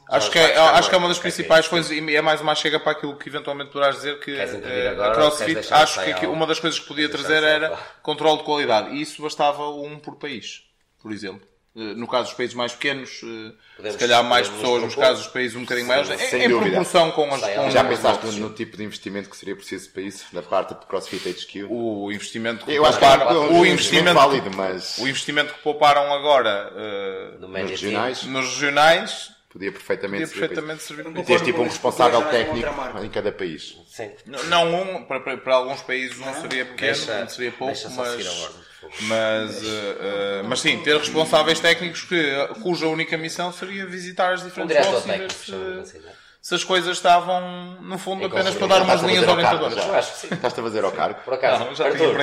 Acho 0.09 0.31
que, 0.31 0.38
é, 0.39 0.57
acho 0.57 0.89
que 0.89 0.95
é 0.95 0.98
uma 0.98 1.07
das 1.07 1.19
principais 1.19 1.68
coisas 1.68 1.92
e 1.92 2.15
é 2.15 2.21
mais 2.21 2.42
uma 2.42 2.56
chega 2.56 2.80
para 2.80 2.92
aquilo 2.92 3.15
que 3.15 3.30
eventualmente 3.30 3.71
poderás 3.71 3.95
dizer 3.95 4.19
que 4.19 4.33
uh, 4.33 5.04
a 5.04 5.12
CrossFit, 5.12 5.74
acho 5.74 6.04
que 6.19 6.25
uma 6.25 6.45
das 6.45 6.59
coisas 6.59 6.80
que 6.80 6.88
podia 6.88 7.07
trazer 7.09 7.44
era 7.44 7.77
controle 8.01 8.39
de 8.39 8.44
qualidade. 8.44 8.89
E 8.89 9.01
isso 9.01 9.21
bastava 9.21 9.69
um 9.69 9.97
por 9.97 10.15
país, 10.15 10.63
por 11.01 11.12
exemplo. 11.12 11.50
Eh, 11.73 11.94
no 11.95 12.06
caso 12.06 12.25
dos 12.25 12.33
países 12.33 12.53
mais 12.53 12.73
pequenos, 12.73 13.21
eh, 13.23 13.53
podemos, 13.77 13.94
se 13.94 13.97
calhar 13.97 14.23
mais 14.25 14.50
pessoas, 14.50 14.83
nos 14.83 14.95
casos 14.95 15.23
dos 15.23 15.33
países 15.33 15.56
um 15.56 15.62
bocadinho 15.62 15.88
maiores, 15.88 16.09
em, 16.09 16.44
em 16.44 16.50
proporção 16.50 17.12
com 17.12 17.33
as. 17.33 17.41
Com 17.41 17.71
Já 17.71 17.83
pensaste 17.85 18.25
no, 18.25 18.31
no, 18.33 18.50
tipo 18.50 18.75
de 18.75 18.83
investimento 18.83 19.29
que 19.29 19.38
seria 19.38 19.56
preciso 19.56 19.89
para 19.91 20.01
isso, 20.01 20.25
da 20.33 20.41
parte 20.41 20.73
do 20.73 20.85
CrossFit 20.85 21.29
HQ? 21.29 21.63
O 21.69 22.12
investimento 22.12 22.65
que 22.65 22.73
Eu 22.73 22.85
acho 22.85 23.00
que 23.00 23.06
é 23.06 23.33
o 23.33 23.65
investimento, 23.65 24.15
válido, 24.15 24.51
mas... 24.56 24.97
o 24.97 25.07
investimento 25.07 25.53
que 25.53 25.62
pouparam 25.62 26.13
agora 26.13 26.73
uh, 26.73 27.39
no 27.39 27.47
nos, 27.47 27.69
regionais, 27.69 28.23
nos 28.23 28.45
regionais 28.53 29.31
podia 29.50 29.71
perfeitamente, 29.71 30.27
podia 30.27 30.39
perfeitamente 30.39 30.83
servir. 30.83 31.07
E 31.07 31.23
ter 31.23 31.41
tipo 31.41 31.62
um 31.62 31.65
responsável 31.65 32.21
técnico 32.23 32.69
em 33.01 33.09
cada 33.09 33.31
país. 33.31 33.77
Sim. 33.88 34.12
Não, 34.25 34.73
um, 34.73 35.03
para, 35.03 35.38
para, 35.38 35.56
alguns 35.56 35.81
países 35.81 36.18
não 36.19 36.33
seria 36.33 36.65
pequeno, 36.65 36.97
deixa, 36.97 37.27
seria 37.29 37.51
pouco, 37.53 37.77
mas 37.95 38.70
mas, 39.01 39.63
uh, 39.63 40.44
mas 40.48 40.60
sim, 40.60 40.80
ter 40.80 40.98
responsáveis 40.98 41.60
técnicos 41.60 42.04
que, 42.04 42.48
cuja 42.62 42.88
única 42.88 43.18
missão 43.18 43.51
seria 43.51 43.86
visitar 43.86 44.33
as 44.33 44.44
diferentes 44.44 44.75
um 44.75 44.92
boxes 44.92 45.06
e 45.06 45.18
ver 45.18 45.31
se, 45.31 45.54
assim, 45.81 45.98
é? 46.07 46.12
se, 46.42 46.56
as 46.56 46.63
coisas 46.63 46.98
estavam, 46.98 47.78
no 47.81 47.98
fundo, 47.98 48.25
apenas 48.25 48.56
para 48.56 48.68
dar 48.68 48.81
umas 48.81 49.01
linhas 49.01 49.28
orientadoras. 49.28 49.78
Eu 49.78 49.95
acho 49.95 50.12
que 50.13 50.18
sim. 50.19 50.33
Estás 50.33 50.57
a 50.57 50.62
fazer 50.62 50.83
ao 50.83 50.92
cargo? 50.92 51.22
Por 51.24 51.33
acaso, 51.33 51.66
não, 51.66 51.75
já 51.75 51.86
Arthur, 51.86 52.16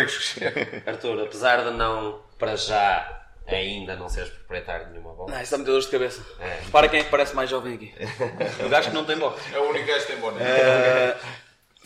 Arthur, 0.86 1.22
apesar 1.22 1.64
de 1.64 1.70
não, 1.70 2.20
para 2.38 2.56
já, 2.56 3.22
ainda 3.46 3.96
não 3.96 4.08
seres 4.08 4.30
proprietário 4.30 4.86
de 4.86 4.92
nenhuma 4.92 5.14
box. 5.14 5.32
Não, 5.32 5.40
isso 5.40 5.52
dá-me 5.52 5.64
dores 5.64 5.84
de 5.84 5.90
cabeça. 5.92 6.22
É. 6.40 6.60
Repara 6.64 6.88
quem 6.88 7.00
é 7.00 7.04
que 7.04 7.10
parece 7.10 7.34
mais 7.34 7.48
jovem 7.48 7.74
aqui. 7.74 7.94
o 8.64 8.68
gajo 8.68 8.90
que 8.90 8.94
não 8.94 9.04
tem 9.04 9.16
box. 9.16 9.40
É 9.54 9.58
o 9.58 9.70
único 9.70 9.86
gajo 9.86 10.06
que 10.06 10.12
tem 10.12 10.20
box. 10.20 10.36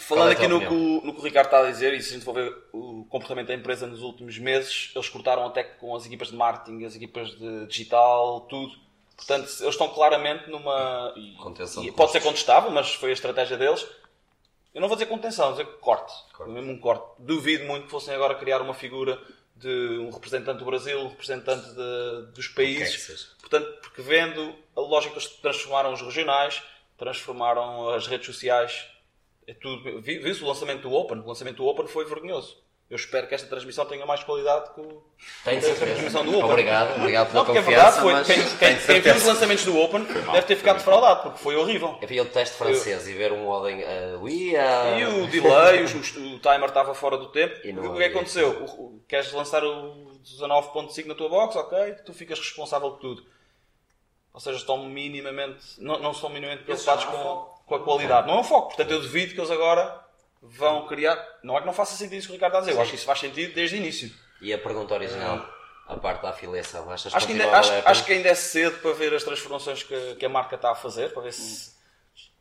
Falando 0.03 0.31
é 0.31 0.33
aqui 0.33 0.49
no 0.49 0.61
que, 0.61 0.67
o, 0.67 1.01
no 1.05 1.15
que 1.15 1.21
o 1.21 1.23
Ricardo 1.23 1.47
está 1.47 1.61
a 1.61 1.71
dizer, 1.71 1.95
e 1.95 2.03
se 2.03 2.11
a 2.11 2.13
gente 2.15 2.25
for 2.25 2.35
ver 2.35 2.55
o 2.73 3.05
comportamento 3.09 3.49
da 3.49 3.55
empresa 3.55 3.87
nos 3.87 4.03
últimos 4.03 4.39
meses, 4.39 4.91
eles 4.95 5.09
cortaram 5.09 5.47
até 5.47 5.63
com 5.63 5.95
as 5.95 6.05
equipas 6.07 6.29
de 6.29 6.37
marketing, 6.37 6.85
as 6.85 6.97
equipas 6.97 7.31
de 7.31 7.67
digital, 7.67 8.43
tudo. 8.43 8.73
Portanto, 9.17 9.43
eles 9.43 9.61
estão 9.61 9.89
claramente 9.89 10.51
numa. 10.51 11.13
E, 11.17 11.37
e 11.87 11.93
pode 11.93 12.13
ser 12.13 12.21
contestável, 12.21 12.71
mas 12.71 12.95
foi 12.95 13.11
a 13.11 13.13
estratégia 13.13 13.57
deles. 13.57 13.87
Eu 14.75 14.81
não 14.81 14.89
vou 14.89 14.97
dizer 14.97 15.07
contenção, 15.07 15.55
vou 15.55 15.63
dizer 15.63 15.79
corte. 15.79 16.13
corte. 16.33 16.53
Mesmo 16.53 16.73
um 16.73 16.79
corte. 16.79 17.05
Duvido 17.19 17.65
muito 17.65 17.85
que 17.85 17.91
fossem 17.91 18.15
agora 18.15 18.35
criar 18.35 18.61
uma 18.61 18.75
figura 18.75 19.21
de 19.55 19.99
um 19.99 20.11
representante 20.11 20.59
do 20.59 20.65
Brasil, 20.65 20.99
um 20.99 21.09
representante 21.09 21.69
de, 21.69 22.33
dos 22.35 22.49
países. 22.49 23.37
Portanto, 23.39 23.81
porque 23.83 24.03
vendo 24.03 24.55
a 24.75 24.81
lógica 24.81 25.15
que 25.15 25.21
eles 25.21 25.37
transformaram 25.37 25.93
os 25.93 26.01
regionais, 26.01 26.63
transformaram 26.97 27.91
as 27.91 28.07
redes 28.07 28.27
sociais 28.27 28.87
é 29.47 29.55
tudo. 29.55 30.01
Viu-se 30.01 30.43
o 30.43 30.47
lançamento 30.47 30.83
do 30.83 30.93
Open? 30.93 31.19
O 31.19 31.27
lançamento 31.27 31.57
do 31.57 31.67
Open 31.67 31.87
foi 31.87 32.05
vergonhoso. 32.05 32.57
Eu 32.93 32.97
espero 32.97 33.27
que 33.27 33.35
esta 33.35 33.49
transmissão 33.49 33.87
tenha 33.87 34.05
mais 34.05 34.23
qualidade 34.23 34.75
que 34.75 34.81
o, 34.83 35.03
tem 35.45 35.57
a 35.57 35.63
transmissão 35.63 36.23
do 36.27 36.37
Open. 36.37 36.51
Obrigado, 36.51 36.97
obrigado 36.99 37.31
pela 37.31 37.45
não, 37.45 37.55
é 37.55 37.59
confiança. 37.59 37.71
É 37.71 38.03
verdade, 38.03 38.27
foi, 38.27 38.35
quem, 38.35 38.57
quem, 38.59 38.87
quem 38.87 39.01
viu 39.01 39.15
os 39.15 39.25
lançamentos 39.25 39.65
do 39.65 39.81
Open 39.81 40.05
deve 40.05 40.43
ter 40.43 40.57
ficado 40.57 40.77
defraudado, 40.77 41.23
porque 41.23 41.39
foi 41.39 41.57
horrível. 41.57 41.97
Eu 42.03 42.07
vi 42.07 42.21
o 42.21 42.27
teste 42.27 42.55
francês 42.55 43.07
eu... 43.07 43.15
e 43.15 43.17
ver 43.17 43.33
um 43.33 43.49
Oden 43.49 43.83
uh, 43.83 44.29
ia... 44.29 44.99
E 44.99 45.05
o 45.07 45.27
delay, 45.27 45.85
o, 45.85 46.35
o 46.35 46.39
timer 46.39 46.65
estava 46.67 46.95
fora 46.95 47.17
do 47.17 47.29
tempo. 47.29 47.67
E, 47.67 47.73
o 47.73 47.95
que 47.95 48.03
é 48.03 48.11
que 48.11 48.15
aconteceu? 48.15 48.51
O, 48.51 48.65
o, 48.65 49.05
queres 49.09 49.33
lançar 49.33 49.65
o 49.65 50.13
19.5 50.23 51.07
na 51.07 51.15
tua 51.15 51.31
box? 51.31 51.57
Ok, 51.57 51.95
tu 52.05 52.13
ficas 52.13 52.39
responsável 52.39 52.91
por 52.91 53.01
tudo. 53.01 53.25
Ou 54.35 54.41
seja, 54.41 54.59
estão 54.59 54.87
minimamente, 54.87 55.65
não, 55.79 55.99
não 55.99 56.11
estão 56.11 56.29
minimamente 56.29 56.65
preocupados 56.65 57.07
com 57.07 57.52
com 57.73 57.77
a 57.77 57.85
qualidade. 57.85 58.27
Não 58.27 58.35
é 58.35 58.41
um 58.41 58.45
foco. 58.45 58.69
Portanto, 58.69 58.91
eu 58.91 59.01
duvido 59.01 59.33
que 59.33 59.41
eles 59.41 59.51
agora 59.51 59.99
vão 60.43 60.87
criar. 60.87 61.17
Não 61.43 61.57
é 61.57 61.61
que 61.61 61.67
não 61.67 61.73
faça 61.73 61.97
sentido 61.97 62.17
isso 62.17 62.27
que 62.27 62.33
o 62.33 62.37
Ricardo 62.37 62.53
está 62.53 62.59
a 62.59 62.61
dizer. 62.63 62.77
Eu 62.77 62.83
acho 62.83 62.91
que 62.91 62.97
isso 62.97 63.07
faz 63.07 63.21
sentido 63.21 63.55
desde 63.55 63.77
o 63.77 63.79
início. 63.79 64.13
E 64.41 64.53
a 64.53 64.59
pergunta 64.59 64.93
original, 64.95 65.47
a 65.87 65.97
parte 65.97 66.23
da 66.23 66.31
afiliação, 66.31 66.91
achas 66.91 67.15
acho 67.15 67.27
que, 67.27 67.33
ainda, 67.33 67.57
acho, 67.57 67.73
acho, 67.85 68.05
que 68.05 68.13
ainda 68.13 68.29
é 68.29 68.35
cedo 68.35 68.79
para 68.81 68.93
ver 68.93 69.15
as 69.15 69.23
transformações 69.23 69.83
que, 69.83 70.17
que 70.17 70.27
a 70.27 70.29
marca 70.29 70.57
está 70.57 70.73
a 70.73 70.75
fazer, 70.75 71.13
para 71.13 71.23
ver 71.23 71.33
se. 71.33 71.73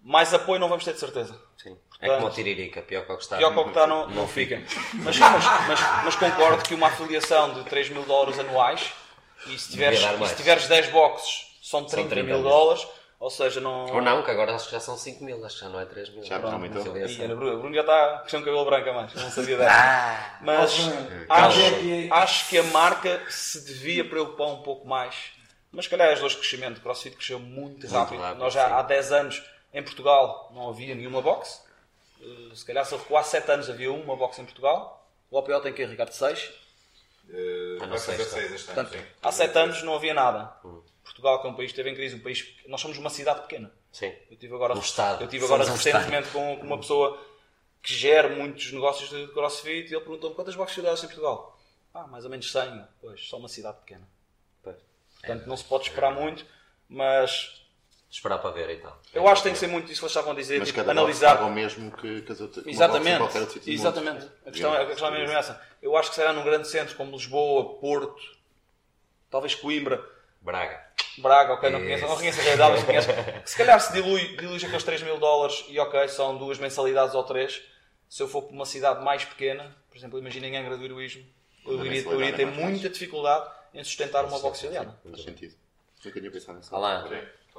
Mais 0.04 0.34
apoio 0.34 0.60
não 0.60 0.68
vamos 0.68 0.84
ter 0.84 0.94
de 0.94 1.00
certeza. 1.00 1.40
Sim. 1.58 1.78
Portanto, 1.90 2.12
é 2.12 2.16
como 2.16 2.28
a 2.28 2.32
Tiririca, 2.32 2.82
pior 2.82 3.06
que 3.06 3.12
o 3.12 3.18
que 3.18 3.24
está. 3.24 3.38
Pior 3.38 3.54
que 3.54 3.60
o 3.60 3.64
que 3.64 3.70
está 3.70 3.86
não, 3.86 4.10
não 4.10 4.28
fica. 4.28 4.64
Mas, 4.96 5.18
mas, 5.20 5.46
mas, 5.68 5.80
mas, 6.06 6.16
concordo 6.16 6.64
que 6.64 6.74
uma 6.74 6.88
afiliação 6.88 7.54
de 7.54 7.64
3 7.66 7.90
mil 7.92 8.04
dólares 8.04 8.40
anuais, 8.40 8.92
e 9.46 9.58
se 9.60 9.70
tiveres, 9.70 10.00
e 10.00 10.28
se 10.28 10.36
tiveres 10.36 10.68
10 10.68 10.90
boxes, 10.90 11.46
são 11.62 11.86
30, 11.86 11.96
são 11.96 12.10
30 12.10 12.24
mil 12.24 12.42
dólares 12.42 12.88
ou 13.22 13.30
seja, 13.30 13.62
não. 13.62 13.86
Ou 13.86 14.02
não, 14.02 14.24
que 14.24 14.32
agora 14.32 14.56
acho 14.56 14.66
que 14.66 14.72
já 14.72 14.80
são 14.80 14.98
5 14.98 15.24
mil, 15.24 15.46
acho 15.46 15.60
que 15.60 15.62
já 15.62 15.70
não 15.70 15.80
é 15.80 15.86
3 15.86 16.10
mil. 16.10 16.24
Já 16.24 16.42
aumentou. 16.42 16.84
E 16.98 17.24
o 17.32 17.38
Bruno 17.38 17.76
já 17.76 17.82
está 17.82 18.26
com 18.28 18.38
o 18.38 18.40
cabelo 18.40 18.66
branco 18.66 18.90
a 18.90 18.94
mais, 18.94 19.14
não 19.14 19.30
sabia 19.30 19.58
dessa. 19.58 19.72
Ah, 19.72 20.40
Mas 20.42 20.72
acho, 21.30 22.14
acho 22.14 22.50
que 22.50 22.58
a 22.58 22.64
marca 22.64 23.22
se 23.30 23.64
devia 23.64 24.04
preocupar 24.10 24.48
um 24.48 24.64
pouco 24.64 24.88
mais. 24.88 25.34
Mas 25.72 25.86
se 25.86 25.92
calhar 25.92 26.12
as 26.12 26.20
duas 26.20 26.34
crescimento, 26.34 26.80
o 26.80 26.82
CrossFit 26.82 27.16
cresceu 27.16 27.40
muito 27.40 27.86
rápido. 27.88 28.20
rápido 28.20 28.40
Nós 28.40 28.56
já 28.56 28.68
sim. 28.68 28.74
há 28.74 28.82
10 28.82 29.12
anos 29.12 29.44
Em 29.72 29.84
Portugal 29.84 30.52
não 30.56 30.68
havia 30.70 30.96
nenhuma 30.96 31.22
box. 31.22 31.62
Uh, 32.20 32.56
se 32.56 32.66
calhar 32.66 32.84
ficou 32.88 33.18
há 33.18 33.24
7 33.24 33.52
anos 33.52 33.70
havia 33.70 33.94
uma 33.94 34.16
box 34.16 34.40
em 34.40 34.46
Portugal. 34.46 35.08
O 35.30 35.38
OPO 35.38 35.60
tem 35.62 35.72
que 35.72 35.84
ir, 35.84 35.88
Ricardo, 35.88 36.12
6. 36.12 36.52
Uh, 37.30 37.88
vai 37.88 38.00
fazer 38.00 38.26
6 38.26 38.52
este 38.52 38.80
ano, 38.80 38.90
sim. 38.90 39.02
Há 39.22 39.32
7 39.32 39.58
anos 39.60 39.84
não 39.84 39.94
havia 39.94 40.14
nada. 40.16 40.52
Hum. 40.66 40.82
Portugal, 41.22 41.40
que 41.40 41.48
é 41.48 41.50
um 41.50 41.54
país 41.54 41.72
que 41.72 41.80
esteve 41.80 41.90
em 41.92 41.96
crise, 41.96 42.16
um 42.16 42.20
país. 42.20 42.56
Nós 42.68 42.82
somos 42.82 42.98
uma 42.98 43.10
cidade 43.10 43.42
pequena. 43.42 43.72
Sim. 43.92 44.12
Eu 44.30 44.38
tive 44.38 44.56
agora, 44.56 44.74
um 44.74 44.80
estado. 44.80 45.24
Eu 45.24 45.28
tive 45.28 45.46
agora 45.46 45.64
recentemente 45.64 46.30
com, 46.30 46.58
com, 46.58 46.66
uma 46.66 46.80
pessoa 46.80 47.20
que 47.82 47.94
gera 47.94 48.30
muitos 48.30 48.72
negócios 48.72 49.10
de 49.10 49.28
crossfit 49.28 49.92
e 49.92 49.96
ele 49.96 50.02
perguntou-me 50.02 50.36
quantas 50.36 50.56
boxes 50.56 50.76
cidades 50.76 51.04
em 51.04 51.08
Portugal? 51.08 51.60
Ah, 51.94 52.08
mais 52.08 52.26
ou 52.26 52.32
menos 52.32 52.52
100. 52.52 52.84
Pois, 53.00 53.28
só 53.28 53.38
uma 53.38 53.48
cidade 53.48 53.78
pequena. 53.80 54.08
Pois. 54.64 54.78
Portanto, 55.20 55.44
é. 55.44 55.48
não 55.48 55.56
se 55.56 55.64
pode 55.64 55.84
esperar 55.84 56.12
muito, 56.12 56.46
mas. 56.90 57.62
Esperar 58.10 58.40
para 58.40 58.52
ver 58.52 58.70
então. 58.72 58.94
Eu 59.14 59.26
acho 59.28 59.42
que 59.42 59.44
tem 59.44 59.54
que 59.54 59.60
ser 59.60 59.68
muito 59.68 59.90
isso 59.90 60.02
que 60.02 60.06
eles 60.06 60.12
estavam 60.12 60.34
a 60.34 60.36
dizer, 60.36 60.60
mas 60.60 60.68
tipo, 60.68 60.80
cada 60.80 60.92
analisar. 60.92 61.42
o 61.44 61.50
mesmo 61.50 61.92
que, 61.92 62.22
que 62.24 62.32
as 62.32 62.42
outras. 62.42 62.66
Exatamente. 62.66 63.24
Exatamente. 63.68 64.28
A 64.46 64.52
questão, 64.52 64.76
é, 64.76 64.84
a 64.84 64.86
questão 64.86 65.08
é 65.08 65.12
mesmo 65.12 65.38
essa. 65.38 65.62
Eu 65.82 65.96
acho 65.96 66.10
que 66.10 66.16
será 66.16 66.34
num 66.34 66.44
grande 66.44 66.68
centro 66.68 66.96
como 66.96 67.12
Lisboa, 67.12 67.80
Porto, 67.80 68.22
talvez 69.30 69.56
Coimbra. 69.56 70.04
Braga. 70.42 70.91
Braga, 71.18 71.54
ok, 71.54 71.70
não 71.70 71.80
conheço, 71.80 72.08
não 72.08 72.16
conheço 72.16 72.40
a 72.40 72.44
realidade, 72.44 72.72
mas 72.74 72.84
conheço. 72.84 73.10
Se 73.46 73.58
calhar 73.58 73.80
se 73.80 73.94
dilui, 73.94 74.36
dilui 74.38 74.58
aqueles 74.58 74.84
3 74.84 75.04
mil 75.04 75.20
dólares 75.20 75.66
e 75.68 75.78
ok, 75.80 76.08
são 76.08 76.38
duas 76.38 76.58
mensalidades 76.58 77.14
ou 77.14 77.24
três. 77.24 77.62
Se 78.10 78.24
eu 78.24 78.28
for 78.28 78.44
para 78.44 78.54
uma 78.54 78.66
cidade 78.66 79.04
mais 79.04 79.24
pequena, 79.26 79.76
por 79.90 79.98
exemplo, 79.98 80.20
imaginem 80.20 80.58
Angra 80.58 80.78
do 80.78 80.84
Heroísmo, 80.84 81.26
eu 81.66 81.86
iria, 81.86 82.02
eu 82.02 82.22
iria 82.22 82.36
ter 82.36 82.46
muita 82.46 82.90
dificuldade 82.90 83.50
em 83.74 83.84
sustentar 83.84 84.26
uma 84.26 84.40
boxe 84.40 84.66
italiana. 84.66 85.00
Faz 85.04 85.24
sentido. 85.24 85.56
Nunca 86.04 86.20
tinha 86.20 86.32
pensado 86.32 86.58
nisso. 86.58 86.76
Olá. 86.76 87.08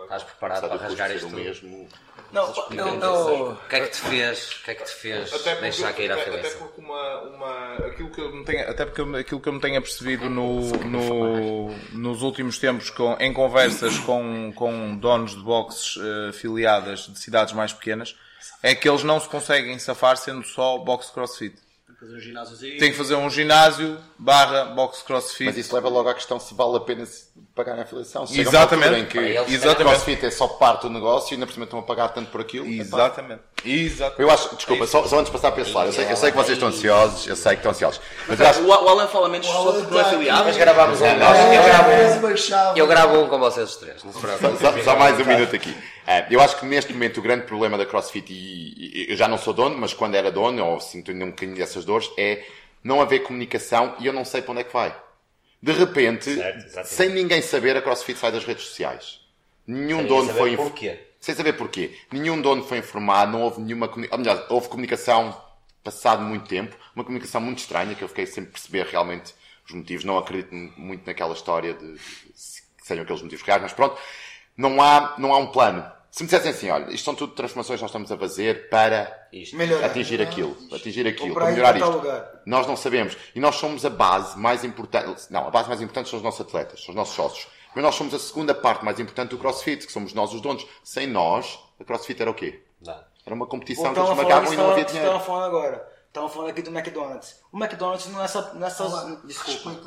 Estás 0.03 0.23
preparado 0.23 0.69
para 0.69 0.77
rasgar 0.77 1.11
isto 1.11 1.29
tudo? 1.29 1.37
Mesmo... 1.37 1.89
Não, 2.33 2.47
eu, 2.71 2.87
eu, 2.87 3.51
o 3.51 3.69
que 3.69 3.77
é 3.77 3.81
que 3.81 3.91
te 3.91 4.01
fez, 4.01 4.53
o 4.53 4.65
que 4.65 4.71
é 4.71 4.75
que 4.75 4.85
te 4.85 4.93
fez 4.93 5.33
até 5.35 5.51
porque, 5.51 5.61
deixar 5.61 5.93
cair 5.93 6.11
a 6.11 6.15
afiliação? 6.15 6.51
Até 6.51 6.59
porque 6.59 6.81
uma, 6.81 7.21
uma, 7.21 7.75
aquilo 7.87 8.11
que 8.11 8.21
eu 8.21 8.35
me 8.35 8.45
tenha, 8.45 8.71
até 8.71 8.87
porque 8.87 9.03
aquilo 9.19 9.41
que 9.41 9.49
eu 9.49 9.53
me 9.53 9.61
tenha 9.61 9.81
percebido 9.81 10.31
no, 10.31 10.71
no, 10.71 11.69
nos 11.93 12.23
últimos 12.23 12.59
tempos 12.59 12.89
com, 12.89 13.17
em 13.21 13.33
conversas 13.33 13.99
com, 13.99 14.51
com 14.55 14.97
donos 14.97 15.33
de 15.33 15.43
boxes 15.43 15.97
uh, 15.97 16.33
filiadas 16.33 17.01
de 17.01 17.19
cidades 17.19 17.53
mais 17.53 17.73
pequenas 17.73 18.17
é 18.63 18.75
que 18.75 18.89
eles 18.89 19.05
não 19.05 19.21
se 19.21 19.29
conseguem 19.29 19.79
safar 19.79 20.17
sendo 20.17 20.45
só 20.45 20.79
boxe 20.79 21.13
crossfit 21.13 21.62
fazer 22.03 22.17
um 22.17 22.21
ginásiozinho. 22.21 22.79
Tem 22.79 22.91
que 22.91 22.97
fazer 22.97 23.15
um 23.15 23.31
ginásio 23.31 23.97
barra 24.19 24.65
box 24.65 25.03
crossfit. 25.03 25.45
Mas 25.45 25.57
isso 25.57 25.75
leva 25.75 25.89
logo 25.89 26.09
à 26.09 26.15
questão 26.15 26.41
se 26.41 26.53
vale 26.53 26.77
a 26.77 26.81
pena 26.81 27.07
pagar 27.55 27.79
a 27.79 27.83
afiliação. 27.83 28.27
Se 28.27 28.41
Exatamente. 28.41 29.01
Em 29.01 29.07
que 29.07 29.19
Exatamente. 29.19 29.77
crossfit 29.77 30.27
é 30.27 30.31
só 30.31 30.49
parte 30.49 30.83
do 30.83 30.91
negócio 30.91 31.33
e 31.33 31.35
ainda 31.35 31.47
por 31.47 31.53
cima 31.53 31.65
estão 31.65 31.79
a 31.79 31.83
pagar 31.83 32.09
tanto 32.09 32.31
por 32.31 32.41
aquilo. 32.41 32.67
Exatamente. 32.67 33.43
Exatamente. 33.65 34.21
Eu 34.21 34.31
acho, 34.31 34.57
desculpa, 34.57 34.83
é 34.83 34.87
só, 34.87 35.07
só, 35.07 35.19
antes 35.19 35.31
de 35.31 35.39
passar 35.39 35.53
para 35.53 35.63
esse 35.63 35.73
lado, 35.73 35.87
eu 35.87 35.93
sei, 35.93 36.11
eu 36.11 36.17
sei 36.17 36.31
que 36.33 36.37
vocês 36.37 36.59
estão 36.59 36.69
ansiosos, 36.69 37.27
eu 37.29 37.37
sei 37.37 37.53
que 37.53 37.59
estão 37.59 37.71
ansiosos. 37.71 38.01
Mas, 38.27 38.39
mas 38.39 38.49
acho... 38.49 38.67
o, 38.67 38.73
Alan 38.73 39.07
fala 39.07 39.29
menos 39.29 39.47
porque 39.47 39.95
não 39.95 40.01
é 40.01 40.03
afiliado. 40.03 40.45
Mas 40.45 40.57
gravamos 40.57 41.01
um. 41.01 41.07
Eu 41.07 41.17
gravo, 41.17 42.77
eu 42.77 42.87
gravo 42.87 43.21
um 43.21 43.29
com 43.29 43.39
vocês 43.39 43.71
os 43.71 43.77
três. 43.77 44.03
Só 44.85 44.97
mais 44.97 45.21
um 45.21 45.25
minuto 45.25 45.55
aqui. 45.55 45.77
É, 46.07 46.27
eu 46.31 46.41
acho 46.41 46.59
que 46.59 46.67
neste 46.67 46.93
momento 46.93 47.19
o 47.19 47.23
grande 47.23 47.47
problema 47.47 47.79
da 47.79 47.87
CrossFit, 47.87 48.33
e, 48.33 49.07
eu 49.09 49.17
já 49.17 49.29
não 49.29 49.39
sou 49.39 49.55
dono, 49.55 49.79
mas 49.79 49.95
quando 49.95 50.15
era 50.15 50.31
dono, 50.31 50.65
ou 50.65 50.81
sinto 50.81 51.11
ainda 51.11 51.25
um 51.25 51.31
bocadinho 51.31 51.57
dessas 51.57 51.85
dores, 51.85 52.11
é 52.19 52.45
não 52.83 53.01
haver 53.01 53.21
comunicação 53.21 53.95
e 54.01 54.07
eu 54.07 54.13
não 54.13 54.25
sei 54.25 54.43
para 54.43 54.53
onde 54.53 54.61
é 54.63 54.65
que 54.65 54.73
vai. 54.73 54.95
De 55.63 55.73
repente, 55.73 56.35
certo, 56.35 56.85
sem 56.85 57.11
ninguém 57.11 57.41
saber, 57.41 57.77
a 57.77 57.83
CrossFit 57.83 58.19
sai 58.19 58.33
das 58.33 58.45
redes 58.45 58.65
sociais. 58.65 59.21
Nenhum 59.65 59.99
sem 59.99 60.07
dono 60.09 60.35
foi 60.35 60.57
porquê. 60.57 60.99
Sem 61.21 61.37
saber 61.37 61.53
porquê. 61.53 61.97
Nenhum 62.11 62.43
dono 62.43 62.65
foi 62.65 62.79
informado, 62.79 63.31
não 63.31 63.43
houve 63.43 63.61
nenhuma 63.61 63.89
melhor, 64.19 64.45
houve 64.51 64.69
comunicação 64.69 65.41
passado 65.85 66.23
muito 66.23 66.49
tempo, 66.49 66.77
uma 66.95 67.05
comunicação 67.05 67.41
muito 67.41 67.59
estranha 67.59 67.95
que 67.95 68.03
eu 68.03 68.09
fiquei 68.09 68.27
sem 68.27 68.45
perceber 68.45 68.87
realmente 68.87 69.33
os 69.65 69.73
motivos. 69.73 70.05
Não 70.05 70.19
acredito 70.19 70.53
muito 70.53 71.07
naquela 71.07 71.33
história 71.33 71.75
de, 71.75 71.93
de 71.93 71.99
que 71.99 72.87
sejam 72.87 73.05
aqueles 73.05 73.23
motivos 73.23 73.45
reais, 73.47 73.63
mas 73.63 73.73
pronto 73.73 73.97
não 74.57 74.81
há, 74.83 75.15
não 75.19 75.33
há 75.33 75.39
um 75.39 75.47
plano. 75.47 75.91
Se 76.11 76.23
me 76.23 76.27
dissessem 76.27 76.51
assim, 76.51 76.71
olha, 76.71 76.93
isto 76.93 77.05
são 77.05 77.15
tudo 77.15 77.33
transformações 77.33 77.79
que 77.79 77.83
nós 77.83 77.91
estamos 77.91 78.13
a 78.13 78.19
fazer 78.19 78.69
para 78.69 79.29
isto, 79.33 79.57
atingir 79.83 80.21
aquilo, 80.21 80.55
atingir 80.71 81.07
aquilo, 81.07 81.33
para 81.33 81.47
melhorar 81.47 81.75
isto. 81.75 81.91
Lugar. 81.91 82.43
Nós 82.45 82.67
não 82.67 82.77
sabemos. 82.77 83.17
E 83.35 83.41
nós 83.41 83.55
somos 83.55 83.83
a 83.87 83.91
base 83.91 84.39
mais 84.39 84.63
importante. 84.63 85.25
Não, 85.31 85.47
a 85.47 85.51
base 85.51 85.69
mais 85.69 85.81
importante 85.81 86.11
são 86.11 86.19
os 86.19 86.23
nossos 86.23 86.43
atletas, 86.43 86.85
são 86.85 86.91
os 86.91 86.97
nossos 86.97 87.15
sócios. 87.15 87.49
Mas 87.75 87.83
nós 87.83 87.95
somos 87.95 88.13
a 88.13 88.19
segunda 88.19 88.55
parte 88.55 88.85
mais 88.85 89.01
importante 89.01 89.31
do 89.31 89.39
CrossFit, 89.39 89.87
que 89.87 89.93
somos 89.93 90.13
nós 90.13 90.35
os 90.35 90.43
donos. 90.43 90.67
Sem 90.85 91.07
nós, 91.07 91.59
a 91.81 91.85
CrossFit 91.85 92.21
era 92.21 92.31
o 92.31 92.35
quê? 92.35 92.63
Não. 92.85 93.01
Era 93.25 93.35
uma 93.35 93.47
competição 93.47 93.95
que 93.95 94.01
eles 94.01 94.11
pagavam 94.11 94.53
e 94.53 94.57
não 94.57 94.73
havia 94.73 94.85
dinheiro. 94.85 95.09
Estava 95.09 95.25
falando 95.25 95.45
agora. 95.47 95.92
Estavam 96.13 96.29
falando 96.29 96.51
aqui 96.51 96.61
do 96.61 96.71
McDonald's. 96.71 97.37
O 97.51 97.57
McDonald's 97.57 98.07
não 98.09 98.23
é. 98.23 98.29
Não 98.53 98.67
é 98.67 98.71
só 98.71 99.17
desculpa. 99.25 99.81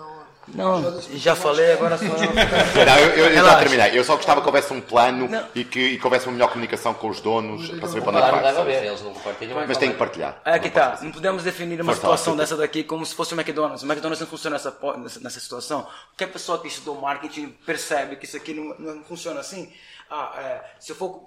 Não, 0.48 1.01
já 1.13 1.36
falei, 1.36 1.74
agora 1.74 2.00
só. 2.00 2.05
não, 2.05 3.00
eu, 3.00 3.10
eu, 3.10 3.25
eu 3.27 3.46
já 3.46 3.60
terminei. 3.60 4.00
Eu 4.00 4.03
só 4.03 4.15
gostava 4.15 4.41
que 4.41 4.48
houvesse 4.48 4.74
um 4.74 4.82
plano 4.82 5.29
e 5.53 5.63
que, 5.63 5.79
e 5.79 6.00
que 6.00 6.03
houvesse 6.03 6.25
uma 6.25 6.34
melhor 6.34 6.50
comunicação 6.50 6.96
com 6.96 7.10
os 7.10 7.22
donos 7.22 7.70
para 7.70 7.88
saber 7.88 8.01
para 8.01 8.10
onde 8.10 8.17
é 8.17 8.25
que 8.25 8.63
vai. 8.63 8.88
Eles 8.88 9.01
não 9.03 9.13
compartilham. 9.13 9.67
Mas 9.67 9.77
tem 9.77 9.91
que 9.91 9.98
partilhar. 9.98 10.41
É 10.44 10.58
que 10.58 10.72
tá. 10.72 10.98
Não 11.03 11.12
podemos 11.12 11.44
definir 11.44 11.79
uma 11.79 11.94
situação 11.94 12.36
dessa 12.36 12.58
daqui 12.58 12.84
como 12.84 13.05
se 13.05 13.13
fosse 13.13 13.36
o 13.36 13.39
McDonald's. 13.39 13.84
O 13.84 13.86
McDonald's 13.86 14.20
não 14.20 14.27
funciona 14.27 14.55
nessa, 14.55 14.75
nessa 15.22 15.39
situação. 15.39 15.88
Qualquer 16.10 16.34
pessoa 16.34 16.60
que 16.60 16.67
estudou 16.67 17.00
marketing 17.00 17.50
percebe 17.63 18.15
que 18.15 18.25
isso 18.25 18.38
aqui 18.38 18.55
não, 18.55 18.75
não 18.79 19.03
funciona 19.03 19.41
assim. 19.41 19.72
Ah, 20.10 20.34
é, 20.39 20.62
se 20.79 20.91
eu 20.91 20.96
for. 20.96 21.24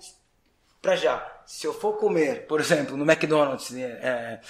Pra 0.82 0.94
já, 0.94 1.24
se 1.44 1.66
eu 1.66 1.74
for 1.74 1.94
comer, 1.94 2.46
por 2.46 2.60
exemplo, 2.60 2.96
no 2.96 3.04
McDonald's, 3.04 3.74
é, 3.74 4.40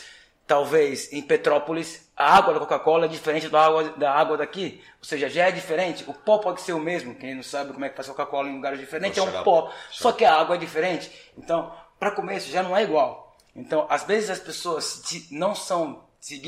talvez 0.48 1.12
em 1.12 1.20
Petrópolis, 1.20 2.10
a 2.16 2.34
água 2.34 2.54
da 2.54 2.60
Coca-Cola 2.60 3.04
é 3.04 3.08
diferente 3.08 3.48
da 3.50 3.66
água, 3.66 3.84
da 3.90 4.10
água 4.10 4.36
daqui. 4.38 4.82
Ou 4.98 5.04
seja, 5.04 5.28
já 5.28 5.46
é 5.46 5.52
diferente. 5.52 6.04
O 6.08 6.14
pó 6.14 6.38
pode 6.38 6.62
ser 6.62 6.72
o 6.72 6.80
mesmo. 6.80 7.14
Quem 7.14 7.34
não 7.34 7.42
sabe 7.42 7.72
como 7.72 7.84
é 7.84 7.90
que 7.90 7.94
faz 7.94 8.08
Coca-Cola 8.08 8.48
em 8.48 8.54
lugares 8.54 8.80
diferentes, 8.80 9.18
é 9.18 9.22
um 9.22 9.42
pó. 9.44 9.70
Só 9.90 10.10
que 10.10 10.24
a 10.24 10.34
água 10.34 10.56
é 10.56 10.58
diferente. 10.58 11.12
Então, 11.36 11.72
para 12.00 12.10
começo, 12.10 12.50
já 12.50 12.62
não 12.62 12.74
é 12.74 12.82
igual. 12.82 13.36
Então, 13.54 13.86
às 13.90 14.04
vezes 14.04 14.30
as 14.30 14.38
pessoas 14.38 15.02
não 15.30 15.54
são, 15.54 16.02
se 16.18 16.40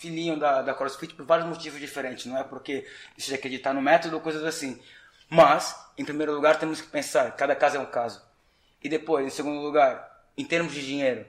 filhinho 0.00 0.36
da, 0.36 0.60
da 0.60 0.74
CrossFit 0.74 1.14
por 1.14 1.24
vários 1.24 1.46
motivos 1.46 1.78
diferentes. 1.78 2.26
Não 2.26 2.36
é 2.36 2.42
porque 2.42 2.84
deixa 3.16 3.30
de 3.30 3.36
acreditar 3.36 3.72
no 3.72 3.80
método 3.80 4.16
ou 4.16 4.20
coisas 4.20 4.44
assim. 4.44 4.82
Mas, 5.30 5.76
em 5.96 6.04
primeiro 6.04 6.34
lugar, 6.34 6.58
temos 6.58 6.80
que 6.80 6.88
pensar, 6.88 7.30
cada 7.36 7.54
caso 7.54 7.76
é 7.76 7.80
um 7.80 7.86
caso. 7.86 8.20
E 8.82 8.88
depois, 8.88 9.24
em 9.24 9.30
segundo 9.30 9.60
lugar, 9.60 10.26
em 10.36 10.44
termos 10.44 10.72
de 10.74 10.84
dinheiro, 10.84 11.24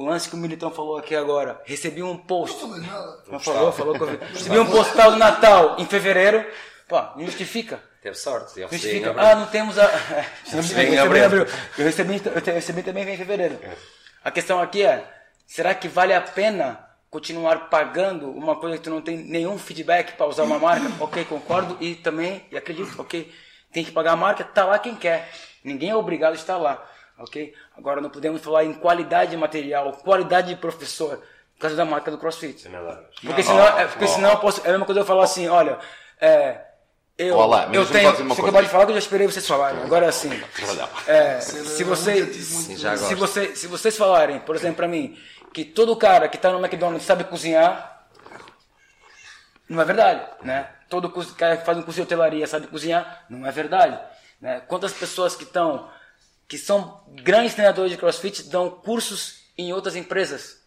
o 0.00 0.04
lance 0.06 0.30
que 0.30 0.34
o 0.34 0.38
Militão 0.38 0.70
falou 0.70 0.96
aqui 0.96 1.14
agora. 1.14 1.60
Recebi 1.66 2.02
um 2.02 2.16
post. 2.16 2.64
Não, 2.64 3.38
falou, 3.38 3.70
falou 3.70 3.94
que 3.94 4.02
eu 4.02 4.18
Recebi 4.32 4.58
um 4.58 4.64
postal 4.64 5.10
do 5.10 5.18
Natal 5.18 5.76
em 5.78 5.84
fevereiro. 5.84 6.42
Pô, 6.88 6.98
não 7.16 7.26
justifica. 7.26 7.82
Teve 8.00 8.16
sorte. 8.16 8.58
Eu 8.58 8.68
justifica. 8.70 9.14
Ah, 9.14 9.34
não 9.34 9.46
temos 9.48 9.78
a. 9.78 9.84
eu, 10.50 10.56
recebi, 10.56 10.94
eu, 10.94 11.84
recebi, 11.84 12.22
eu 12.24 12.54
recebi 12.54 12.82
também 12.82 13.06
em 13.12 13.16
fevereiro. 13.18 13.58
A 14.24 14.30
questão 14.30 14.58
aqui 14.58 14.82
é: 14.82 15.04
será 15.46 15.74
que 15.74 15.86
vale 15.86 16.14
a 16.14 16.20
pena 16.22 16.82
continuar 17.10 17.68
pagando 17.68 18.30
uma 18.30 18.56
coisa 18.56 18.78
que 18.78 18.84
tu 18.84 18.88
não 18.88 19.02
tem 19.02 19.18
nenhum 19.18 19.58
feedback 19.58 20.16
para 20.16 20.24
usar 20.24 20.44
uma 20.44 20.58
marca? 20.58 20.90
ok, 20.98 21.26
concordo 21.26 21.76
e 21.78 21.94
também 21.94 22.42
e 22.50 22.56
acredito, 22.56 22.98
ok. 22.98 23.30
Tem 23.70 23.84
que 23.84 23.92
pagar 23.92 24.12
a 24.12 24.16
marca, 24.16 24.44
tá 24.44 24.64
lá 24.64 24.78
quem 24.78 24.94
quer. 24.94 25.30
Ninguém 25.62 25.90
é 25.90 25.94
obrigado 25.94 26.32
a 26.32 26.36
estar 26.36 26.56
lá 26.56 26.82
ok? 27.20 27.54
Agora 27.76 28.00
não 28.00 28.10
podemos 28.10 28.42
falar 28.42 28.64
em 28.64 28.72
qualidade 28.72 29.32
de 29.32 29.36
material, 29.36 29.92
qualidade 29.92 30.48
de 30.48 30.56
professor, 30.56 31.18
por 31.54 31.60
causa 31.60 31.76
da 31.76 31.84
marca 31.84 32.10
do 32.10 32.18
CrossFit. 32.18 32.68
Porque 33.22 33.42
senão, 33.42 33.78
é, 33.78 33.86
porque 33.86 34.06
senão 34.06 34.30
eu 34.30 34.38
posso, 34.38 34.60
é 34.64 34.68
a 34.68 34.72
mesma 34.72 34.86
coisa 34.86 35.00
eu 35.00 35.04
falar 35.04 35.24
assim, 35.24 35.48
olha, 35.48 35.78
é, 36.20 36.60
eu, 37.18 37.36
Olá, 37.36 37.68
eu 37.70 37.84
tenho, 37.86 38.10
você 38.12 38.40
acabou 38.40 38.62
de 38.62 38.68
falar 38.68 38.86
que 38.86 38.92
eu 38.92 38.94
já 38.94 39.00
esperei 39.00 39.26
vocês 39.26 39.46
falarem. 39.46 39.82
Agora 39.82 40.08
assim, 40.08 40.30
é, 41.06 41.38
se, 41.40 41.84
você, 41.84 42.32
se, 42.32 43.14
você, 43.14 43.54
se 43.54 43.66
vocês 43.66 43.94
falarem, 43.94 44.40
por 44.40 44.56
exemplo, 44.56 44.76
para 44.76 44.88
mim, 44.88 45.18
que 45.52 45.64
todo 45.64 45.94
cara 45.96 46.28
que 46.28 46.36
está 46.36 46.50
no 46.50 46.58
McDonald's 46.58 47.04
sabe 47.04 47.24
cozinhar, 47.24 48.06
não 49.68 49.82
é 49.82 49.84
verdade, 49.84 50.22
né? 50.42 50.68
Todo 50.88 51.10
cara 51.34 51.58
que 51.58 51.64
faz 51.66 51.76
um 51.76 51.82
curso 51.82 51.96
de 51.96 52.02
hotelaria 52.02 52.46
sabe 52.46 52.66
cozinhar, 52.68 53.26
não 53.28 53.46
é 53.46 53.52
verdade. 53.52 54.00
Né? 54.40 54.60
Quantas 54.66 54.92
pessoas 54.92 55.36
que 55.36 55.44
estão 55.44 55.88
que 56.50 56.58
são 56.58 57.00
grandes 57.22 57.54
treinadores 57.54 57.92
de 57.92 57.96
crossfit, 57.96 58.42
dão 58.42 58.68
cursos 58.68 59.44
em 59.56 59.72
outras 59.72 59.94
empresas. 59.94 60.60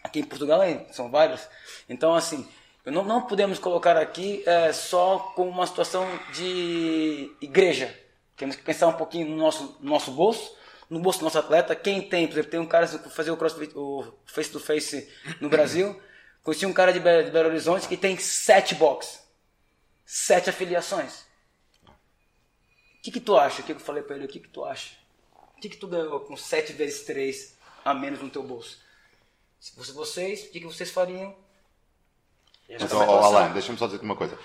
Aqui 0.00 0.20
em 0.20 0.24
Portugal 0.24 0.60
são 0.92 1.10
vários. 1.10 1.40
Então, 1.88 2.14
assim, 2.14 2.48
não, 2.86 3.02
não 3.02 3.22
podemos 3.22 3.58
colocar 3.58 3.96
aqui 3.96 4.44
é, 4.46 4.72
só 4.72 5.18
como 5.34 5.50
uma 5.50 5.66
situação 5.66 6.06
de 6.32 7.34
igreja. 7.40 7.92
Temos 8.36 8.54
que 8.54 8.62
pensar 8.62 8.86
um 8.86 8.92
pouquinho 8.92 9.28
no 9.28 9.36
nosso, 9.36 9.76
no 9.80 9.90
nosso 9.90 10.12
bolso, 10.12 10.56
no 10.88 11.00
bolso 11.00 11.18
do 11.18 11.24
nosso 11.24 11.38
atleta. 11.38 11.74
Quem 11.74 12.00
tem, 12.08 12.28
por 12.28 12.34
exemplo, 12.34 12.50
tem 12.52 12.60
um 12.60 12.66
cara 12.66 12.86
que 12.86 13.10
fazia 13.10 13.34
o 13.34 13.36
crossfit, 13.36 13.72
o 13.74 14.04
face 14.24 14.52
to 14.52 14.60
face 14.60 15.12
no 15.40 15.48
Brasil. 15.50 16.00
Conheci 16.44 16.64
um 16.64 16.72
cara 16.72 16.92
de 16.92 17.00
Belo, 17.00 17.24
de 17.24 17.30
Belo 17.32 17.48
Horizonte 17.48 17.88
que 17.88 17.96
tem 17.96 18.16
sete 18.18 18.76
boxes, 18.76 19.18
sete 20.06 20.48
afiliações 20.48 21.31
que, 23.02 23.10
que 23.10 23.20
tu 23.20 23.36
acha? 23.36 23.62
O 23.62 23.64
que 23.64 23.72
eu 23.72 23.80
falei 23.80 24.02
para 24.02 24.16
ele? 24.16 24.24
O 24.24 24.28
que, 24.28 24.40
que 24.40 24.48
tu 24.48 24.64
acha? 24.64 25.02
que, 25.62 25.68
que 25.68 25.76
tu 25.76 25.86
ganhou 25.86 26.20
com 26.20 26.36
7 26.36 26.72
vezes 26.72 27.02
3 27.02 27.56
a 27.84 27.94
menos 27.94 28.20
no 28.20 28.28
teu 28.28 28.42
bolso? 28.42 28.78
Se 29.60 29.72
fosse 29.74 29.92
vocês, 29.92 30.44
o 30.44 30.50
que, 30.50 30.60
que 30.60 30.66
vocês 30.66 30.90
fariam? 30.90 31.34
Mas, 32.68 32.92
oh, 32.92 32.96
oh, 32.96 33.24
Alan, 33.24 33.52
deixa-me 33.52 33.78
só 33.78 33.86
dizer-te 33.86 34.04
uma 34.04 34.16
coisa. 34.16 34.36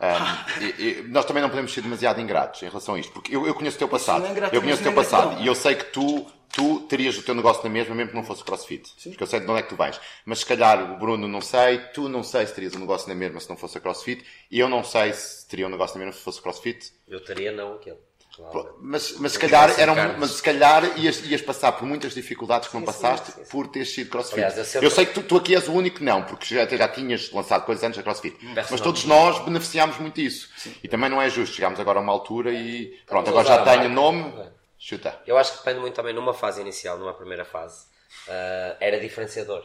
Um, 0.00 0.62
e, 0.62 0.82
e, 0.82 1.02
nós 1.08 1.24
também 1.24 1.42
não 1.42 1.50
podemos 1.50 1.72
ser 1.72 1.80
demasiado 1.80 2.20
ingratos 2.20 2.62
em 2.62 2.68
relação 2.68 2.94
a 2.94 3.00
isto, 3.00 3.12
porque 3.12 3.34
eu, 3.34 3.46
eu 3.46 3.54
conheço 3.54 3.76
o 3.76 3.78
teu 3.78 3.88
passado. 3.88 4.24
É 4.24 4.56
eu 4.56 4.60
conheço 4.60 4.80
o 4.80 4.84
teu 4.84 4.94
passado 4.94 5.42
e 5.42 5.46
eu 5.46 5.54
sei 5.54 5.74
que 5.74 5.84
tu, 5.86 6.26
tu 6.52 6.80
terias 6.80 7.16
o 7.16 7.22
teu 7.22 7.34
negócio 7.34 7.62
na 7.62 7.70
mesma, 7.70 7.94
mesmo 7.94 8.10
que 8.10 8.16
não 8.16 8.24
fosse 8.24 8.44
crossfit. 8.44 8.88
Sim. 8.98 9.10
Porque 9.10 9.22
eu 9.22 9.26
sei 9.26 9.40
de 9.40 9.50
onde 9.50 9.60
é 9.60 9.62
que 9.62 9.68
tu 9.68 9.76
vais. 9.76 10.00
Mas 10.24 10.40
se 10.40 10.46
calhar 10.46 10.92
o 10.92 10.98
Bruno 10.98 11.28
não 11.28 11.40
sei, 11.40 11.78
tu 11.94 12.08
não 12.08 12.22
sei 12.22 12.46
se 12.46 12.54
terias 12.54 12.74
um 12.74 12.80
negócio 12.80 13.08
na 13.08 13.14
mesma 13.14 13.40
se 13.40 13.48
não 13.48 13.56
fosse 13.56 13.78
a 13.78 13.80
crossfit, 13.80 14.24
e 14.50 14.58
eu 14.58 14.68
não 14.68 14.82
sei 14.84 15.12
se 15.12 15.46
teria 15.48 15.66
um 15.66 15.70
negócio 15.70 15.98
na 15.98 16.04
mesma 16.04 16.18
se 16.18 16.24
fosse 16.24 16.40
crossfit. 16.40 16.92
Eu 17.08 17.22
teria 17.24 17.52
não 17.52 17.74
aquele. 17.74 17.98
Mas, 18.80 19.16
mas, 19.18 19.32
se 19.32 19.38
calhar, 19.38 19.78
era 19.78 19.92
um, 19.92 20.18
mas 20.18 20.30
se 20.30 20.42
calhar 20.42 20.98
ias, 20.98 21.22
ias 21.26 21.42
passar 21.42 21.72
por 21.72 21.86
muitas 21.86 22.14
dificuldades 22.14 22.68
que 22.68 22.74
não 22.74 22.82
passaste 22.82 23.32
sim, 23.32 23.44
sim, 23.44 23.50
por 23.50 23.66
ter 23.68 23.84
sido 23.84 24.08
crossfit. 24.08 24.38
Aliás, 24.38 24.56
eu, 24.56 24.64
sempre... 24.64 24.86
eu, 24.86 24.90
sei 24.90 25.06
que 25.06 25.14
tu, 25.14 25.22
tu, 25.22 25.36
aqui 25.36 25.54
és 25.54 25.68
o 25.68 25.72
único 25.72 25.98
que 25.98 26.04
não, 26.04 26.22
porque 26.22 26.54
já, 26.54 26.66
já 26.66 26.88
tinhas 26.88 27.30
lançado 27.32 27.66
coisas 27.66 27.84
antes 27.84 27.98
da 27.98 28.02
crossfit. 28.02 28.36
Mas 28.70 28.80
todos 28.80 29.04
nós 29.04 29.38
beneficiámos 29.44 29.98
muito 29.98 30.14
disso. 30.14 30.48
E 30.82 30.88
também 30.88 31.10
não 31.10 31.20
é 31.20 31.28
justo. 31.28 31.56
Chegámos 31.56 31.78
agora 31.80 31.98
a 31.98 32.02
uma 32.02 32.12
altura 32.12 32.52
e 32.52 32.98
pronto, 33.06 33.28
agora 33.28 33.46
já 33.46 33.62
tenho 33.62 33.90
nome. 33.90 34.32
Chuta. 34.80 35.20
Eu 35.26 35.38
acho 35.38 35.52
que 35.52 35.58
depende 35.58 35.78
muito 35.78 35.94
também 35.94 36.12
numa 36.12 36.34
fase 36.34 36.60
inicial, 36.60 36.98
numa 36.98 37.14
primeira 37.14 37.44
fase. 37.44 37.86
Uh, 38.26 38.76
era 38.80 38.98
diferenciador. 38.98 39.64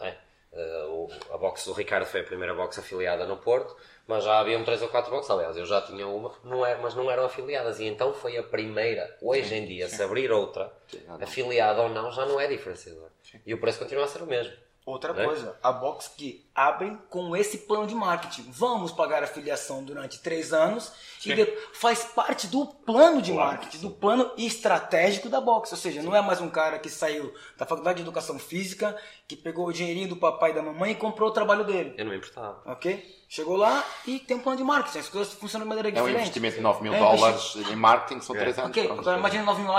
É? 0.00 0.16
Uh, 0.52 0.90
o, 0.90 1.10
a 1.32 1.38
box 1.38 1.64
do 1.64 1.72
Ricardo 1.72 2.04
foi 2.04 2.20
a 2.20 2.24
primeira 2.24 2.52
box 2.52 2.78
afiliada 2.78 3.24
no 3.26 3.38
Porto 3.38 3.74
mas 4.06 4.24
já 4.24 4.40
haviam 4.40 4.64
três 4.64 4.82
ou 4.82 4.88
quatro 4.88 5.10
boxes, 5.10 5.30
aliás, 5.30 5.56
eu 5.56 5.64
já 5.64 5.80
tinha 5.80 6.06
uma, 6.06 6.32
não 6.44 6.66
é, 6.66 6.76
mas 6.76 6.94
não 6.94 7.10
eram 7.10 7.24
afiliadas, 7.24 7.78
e 7.78 7.86
então 7.86 8.12
foi 8.12 8.36
a 8.36 8.42
primeira. 8.42 9.16
Hoje 9.22 9.54
em 9.54 9.64
dia, 9.64 9.88
se 9.88 10.02
abrir 10.02 10.30
outra, 10.30 10.72
afiliada 11.20 11.82
ou 11.82 11.88
não, 11.88 12.10
já 12.10 12.26
não 12.26 12.40
é 12.40 12.46
diferenciador. 12.46 13.08
E 13.46 13.54
o 13.54 13.58
preço 13.58 13.78
continua 13.78 14.04
a 14.04 14.08
ser 14.08 14.22
o 14.22 14.26
mesmo. 14.26 14.52
Outra 14.84 15.12
né? 15.12 15.24
coisa, 15.24 15.56
a 15.62 15.70
box 15.70 16.10
que 16.16 16.44
abrem 16.52 16.98
com 17.08 17.36
esse 17.36 17.58
plano 17.58 17.86
de 17.86 17.94
marketing. 17.94 18.50
Vamos 18.50 18.90
pagar 18.90 19.22
a 19.22 19.28
filiação 19.28 19.84
durante 19.84 20.18
três 20.18 20.52
anos 20.52 20.92
Sim. 21.20 21.34
e 21.34 21.46
faz 21.72 22.02
parte 22.02 22.48
do 22.48 22.66
plano 22.66 23.22
de 23.22 23.32
claro. 23.32 23.52
marketing, 23.52 23.78
do 23.78 23.90
plano 23.90 24.32
estratégico 24.36 25.28
da 25.28 25.40
box. 25.40 25.70
Ou 25.70 25.78
seja, 25.78 26.02
não 26.02 26.16
é 26.16 26.20
mais 26.20 26.40
um 26.40 26.50
cara 26.50 26.80
que 26.80 26.90
saiu 26.90 27.32
da 27.56 27.64
faculdade 27.64 27.98
de 27.98 28.02
educação 28.02 28.40
física, 28.40 28.96
que 29.28 29.36
pegou 29.36 29.68
o 29.68 29.72
dinheirinho 29.72 30.08
do 30.08 30.16
papai 30.16 30.50
e 30.50 30.54
da 30.54 30.62
mamãe 30.62 30.90
e 30.90 30.94
comprou 30.96 31.28
o 31.28 31.32
trabalho 31.32 31.64
dele. 31.64 31.94
Eu 31.96 32.04
não 32.04 32.10
me 32.10 32.18
importava. 32.18 32.60
Ok? 32.66 33.22
Chegou 33.28 33.56
lá 33.56 33.84
e 34.04 34.18
tem 34.18 34.36
um 34.36 34.40
plano 34.40 34.58
de 34.58 34.64
marketing. 34.64 34.98
As 34.98 35.08
coisas 35.08 35.32
funcionam 35.32 35.64
de 35.64 35.68
maneira 35.68 35.92
diferente. 35.92 36.16
É 36.16 36.18
um 36.18 36.20
investimento 36.20 36.56
de 36.56 36.60
9 36.60 36.82
mil 36.82 36.92
é, 36.92 36.98
dólares 36.98 37.54
em 37.70 37.76
marketing, 37.76 38.20
são 38.20 38.34
3 38.34 38.58
é. 38.58 38.60
anos. 38.60 38.70
Ok, 38.76 38.90
agora 38.90 39.16
imagina 39.16 39.44
9 39.44 39.62
mil, 39.62 39.72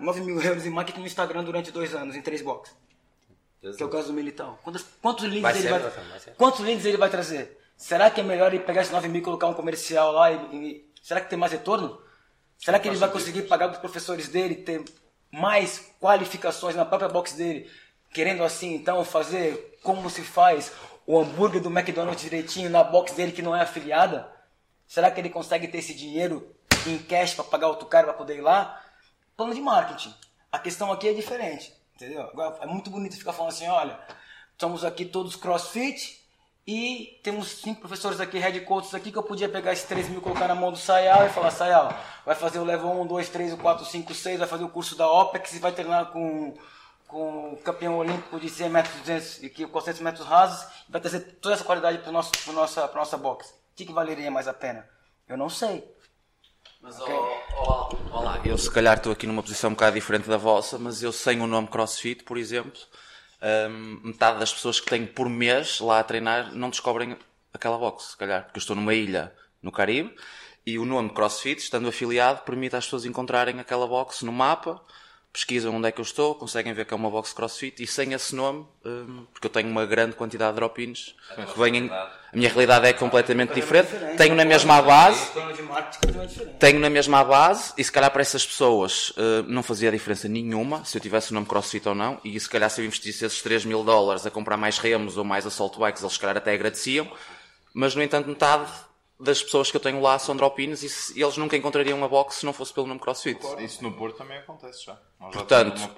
9 0.00 0.20
mil 0.20 0.40
euros 0.40 0.64
em 0.64 0.70
marketing 0.70 1.00
no 1.00 1.06
Instagram 1.06 1.42
durante 1.42 1.72
2 1.72 1.94
anos, 1.96 2.14
em 2.14 2.22
3 2.22 2.42
boxes. 2.42 2.85
Que 3.60 3.82
é 3.82 3.86
o 3.86 3.88
caso 3.88 4.08
do 4.08 4.12
Militão. 4.12 4.58
Quantos, 4.62 4.84
quantos, 5.02 5.24
links 5.24 5.42
vai 5.42 5.58
ele 5.58 5.68
vai 5.68 6.34
quantos 6.36 6.60
links 6.60 6.84
ele 6.84 6.96
vai 6.96 7.10
trazer? 7.10 7.58
Será 7.76 8.10
que 8.10 8.20
é 8.20 8.24
melhor 8.24 8.52
ele 8.54 8.62
pegar 8.62 8.82
esses 8.82 8.92
9 8.92 9.08
mil 9.08 9.20
e 9.20 9.24
colocar 9.24 9.46
um 9.46 9.54
comercial 9.54 10.12
lá? 10.12 10.30
E, 10.30 10.36
e, 10.54 10.92
será 11.02 11.20
que 11.20 11.28
tem 11.28 11.38
mais 11.38 11.52
retorno? 11.52 12.00
Será 12.58 12.78
que 12.78 12.88
ele 12.88 12.96
vai 12.96 13.10
conseguir 13.10 13.42
pagar 13.42 13.70
os 13.70 13.78
professores 13.78 14.28
dele, 14.28 14.56
ter 14.56 14.82
mais 15.30 15.92
qualificações 16.00 16.74
na 16.74 16.84
própria 16.84 17.08
box 17.08 17.34
dele? 17.34 17.70
Querendo 18.12 18.44
assim, 18.44 18.74
então, 18.74 19.04
fazer 19.04 19.78
como 19.82 20.08
se 20.08 20.22
faz 20.22 20.72
o 21.06 21.18
hambúrguer 21.20 21.60
do 21.60 21.70
McDonald's 21.70 22.22
direitinho 22.22 22.70
na 22.70 22.82
box 22.82 23.12
dele 23.12 23.32
que 23.32 23.42
não 23.42 23.54
é 23.54 23.60
afiliada? 23.60 24.26
Será 24.86 25.10
que 25.10 25.20
ele 25.20 25.28
consegue 25.28 25.68
ter 25.68 25.78
esse 25.78 25.94
dinheiro 25.94 26.54
em 26.86 26.98
cash 26.98 27.34
para 27.34 27.44
pagar 27.44 27.68
outro 27.68 27.86
cara 27.86 28.06
para 28.06 28.14
poder 28.14 28.36
ir 28.36 28.42
lá? 28.42 28.82
Plano 29.36 29.54
de 29.54 29.60
marketing. 29.60 30.14
A 30.50 30.58
questão 30.58 30.90
aqui 30.90 31.08
é 31.08 31.12
diferente. 31.12 31.75
Entendeu? 31.96 32.20
Agora, 32.24 32.58
é 32.60 32.66
muito 32.66 32.90
bonito 32.90 33.16
ficar 33.16 33.32
falando 33.32 33.52
assim, 33.52 33.66
olha, 33.68 33.98
estamos 34.52 34.84
aqui 34.84 35.06
todos 35.06 35.34
crossfit 35.34 36.22
e 36.66 37.18
temos 37.22 37.62
cinco 37.62 37.80
professores 37.80 38.20
aqui, 38.20 38.38
head 38.38 38.60
coaches 38.60 38.94
aqui, 38.94 39.10
que 39.10 39.16
eu 39.16 39.22
podia 39.22 39.48
pegar 39.48 39.72
esses 39.72 39.86
3 39.86 40.10
mil, 40.10 40.20
colocar 40.20 40.46
na 40.46 40.54
mão 40.54 40.70
do 40.70 40.76
Sayal 40.76 41.24
e 41.24 41.30
falar, 41.30 41.50
Sayal, 41.50 41.98
vai 42.26 42.34
fazer 42.34 42.58
o 42.58 42.64
level 42.64 42.90
1, 43.00 43.06
2, 43.06 43.28
3, 43.30 43.54
4, 43.54 43.86
5, 43.86 44.12
6, 44.12 44.38
vai 44.38 44.46
fazer 44.46 44.64
o 44.64 44.68
curso 44.68 44.94
da 44.94 45.10
OPEX 45.10 45.54
e 45.54 45.58
vai 45.58 45.72
treinar 45.72 46.12
com, 46.12 46.54
com 47.08 47.54
o 47.54 47.56
campeão 47.56 47.96
olímpico 47.96 48.38
de 48.38 48.50
100 48.50 48.68
metros, 48.68 48.94
200 49.00 49.42
e 49.44 49.66
400 49.66 50.02
metros 50.02 50.26
rasos 50.26 50.70
vai 50.90 51.00
trazer 51.00 51.20
toda 51.40 51.54
essa 51.54 51.64
qualidade 51.64 51.96
para 51.98 52.12
nosso, 52.12 52.30
nossa, 52.52 52.86
nossa 52.94 53.16
box. 53.16 53.48
O 53.48 53.52
que, 53.74 53.86
que 53.86 53.92
valeria 53.92 54.30
mais 54.30 54.46
a 54.46 54.52
pena? 54.52 54.86
Eu 55.26 55.38
não 55.38 55.48
sei. 55.48 55.95
Mas, 56.86 57.00
okay. 57.00 57.14
olá, 57.56 57.88
olá, 58.12 58.40
eu 58.44 58.56
se 58.56 58.70
calhar 58.70 58.96
estou 58.96 59.10
aqui 59.10 59.26
numa 59.26 59.42
posição 59.42 59.70
um 59.70 59.72
bocado 59.72 59.96
diferente 59.96 60.28
da 60.28 60.36
vossa, 60.36 60.78
mas 60.78 61.02
eu 61.02 61.10
sem 61.10 61.40
o 61.40 61.46
nome 61.48 61.66
CrossFit, 61.66 62.22
por 62.22 62.38
exemplo, 62.38 62.80
um, 63.68 64.06
metade 64.06 64.38
das 64.38 64.54
pessoas 64.54 64.78
que 64.78 64.88
tenho 64.88 65.04
por 65.08 65.28
mês 65.28 65.80
lá 65.80 65.98
a 65.98 66.04
treinar 66.04 66.54
não 66.54 66.70
descobrem 66.70 67.18
aquela 67.52 67.76
box, 67.76 68.10
se 68.10 68.16
calhar, 68.16 68.44
porque 68.44 68.58
eu 68.58 68.60
estou 68.60 68.76
numa 68.76 68.94
ilha 68.94 69.34
no 69.60 69.72
Caribe 69.72 70.14
e 70.64 70.78
o 70.78 70.84
nome 70.84 71.10
CrossFit, 71.10 71.60
estando 71.60 71.88
afiliado, 71.88 72.42
permite 72.42 72.76
às 72.76 72.84
pessoas 72.84 73.04
encontrarem 73.04 73.58
aquela 73.58 73.88
box 73.88 74.24
no 74.24 74.30
mapa 74.30 74.80
pesquisam 75.36 75.74
onde 75.74 75.86
é 75.86 75.92
que 75.92 76.00
eu 76.00 76.02
estou, 76.02 76.34
conseguem 76.34 76.72
ver 76.72 76.86
que 76.86 76.94
é 76.94 76.96
uma 76.96 77.10
box 77.10 77.34
crossfit 77.34 77.82
e 77.82 77.86
sem 77.86 78.14
esse 78.14 78.34
nome, 78.34 78.66
um, 78.82 79.26
porque 79.30 79.46
eu 79.46 79.50
tenho 79.50 79.68
uma 79.68 79.84
grande 79.84 80.16
quantidade 80.16 80.52
de 80.52 80.56
drop-ins 80.56 81.14
que 81.34 81.58
vêm. 81.60 81.90
A 81.90 82.10
minha 82.32 82.48
realidade 82.48 82.86
é 82.86 82.92
completamente 82.94 83.52
diferente. 83.52 83.88
Tenho 84.16 84.34
na 84.34 84.46
mesma 84.46 84.80
base. 84.80 85.30
Tenho 86.58 86.80
na 86.80 86.88
mesma 86.88 87.22
base 87.22 87.74
e 87.76 87.84
se 87.84 87.92
calhar 87.92 88.10
para 88.10 88.22
essas 88.22 88.46
pessoas 88.46 89.10
uh, 89.10 89.42
não 89.46 89.62
fazia 89.62 89.92
diferença 89.92 90.26
nenhuma 90.26 90.84
se 90.86 90.96
eu 90.96 91.02
tivesse 91.02 91.32
o 91.32 91.34
nome 91.34 91.46
crossfit 91.46 91.86
ou 91.86 91.94
não. 91.94 92.18
E 92.24 92.40
se 92.40 92.48
calhar 92.48 92.70
se 92.70 92.80
eu 92.80 92.86
investisse 92.86 93.26
esses 93.26 93.42
3 93.42 93.66
mil 93.66 93.84
dólares 93.84 94.24
a 94.24 94.30
comprar 94.30 94.56
mais 94.56 94.78
remos 94.78 95.18
ou 95.18 95.24
mais 95.24 95.46
assault 95.46 95.78
bikes, 95.78 96.02
eles 96.02 96.14
se 96.14 96.18
calhar 96.18 96.38
até 96.38 96.54
agradeciam. 96.54 97.06
Mas 97.74 97.94
no 97.94 98.02
entanto, 98.02 98.26
metade 98.26 98.70
das 99.18 99.42
pessoas 99.42 99.70
que 99.70 99.76
eu 99.76 99.80
tenho 99.80 100.00
lá 100.00 100.18
são 100.18 100.36
drop-ins 100.36 101.10
e, 101.14 101.20
eles 101.20 101.36
nunca 101.36 101.56
encontrariam 101.56 101.96
uma 101.96 102.08
box 102.08 102.36
se 102.36 102.46
não 102.46 102.52
fosse 102.52 102.72
pelo 102.72 102.86
nome 102.86 103.00
CrossFit. 103.00 103.40
Isso 103.58 103.82
no 103.82 103.92
Porto 103.92 104.18
também 104.18 104.38
acontece 104.38 104.84
já. 104.84 104.98
Nós 105.18 105.32
Portanto, 105.32 105.78
já 105.78 105.88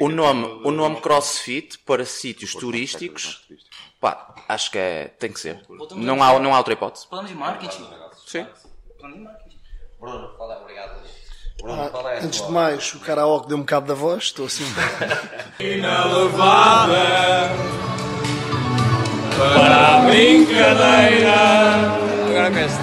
o 0.00 0.08
nome, 0.08 0.46
o 0.64 0.70
nome 0.70 1.00
CrossFit 1.00 1.78
para 1.80 2.04
sítios 2.04 2.54
turísticos, 2.54 3.46
pá, 4.00 4.34
acho 4.48 4.70
que 4.70 4.78
é, 4.78 5.08
tem 5.08 5.30
que 5.30 5.40
ser. 5.40 5.64
Não 5.94 6.22
há, 6.22 6.38
não 6.38 6.54
há 6.54 6.58
outra 6.58 6.72
hipótese. 6.72 7.06
Plano 7.06 7.28
de 7.28 7.34
marketing. 7.34 7.86
Sim. 8.26 8.46
Plano 8.98 9.14
de 9.14 9.20
marketing. 9.20 9.58
Bruno, 10.00 10.28
qual 10.36 10.52
é? 10.52 10.56
Obrigado. 10.56 11.00
Bruno, 11.60 11.82
ah, 11.82 11.90
qual 11.90 12.08
é 12.08 12.20
antes 12.20 12.46
de 12.46 12.52
mais, 12.52 12.94
o 12.94 13.00
karaoke 13.00 13.48
deu 13.48 13.56
um 13.56 13.60
bocado 13.60 13.86
da 13.86 13.94
voz, 13.94 14.24
estou 14.24 14.46
assim. 14.46 14.64
Inelevada 15.58 16.94
para 19.36 19.96
a 19.96 20.00
brincadeira 20.02 22.08
agora 22.38 22.60
esta. 22.60 22.82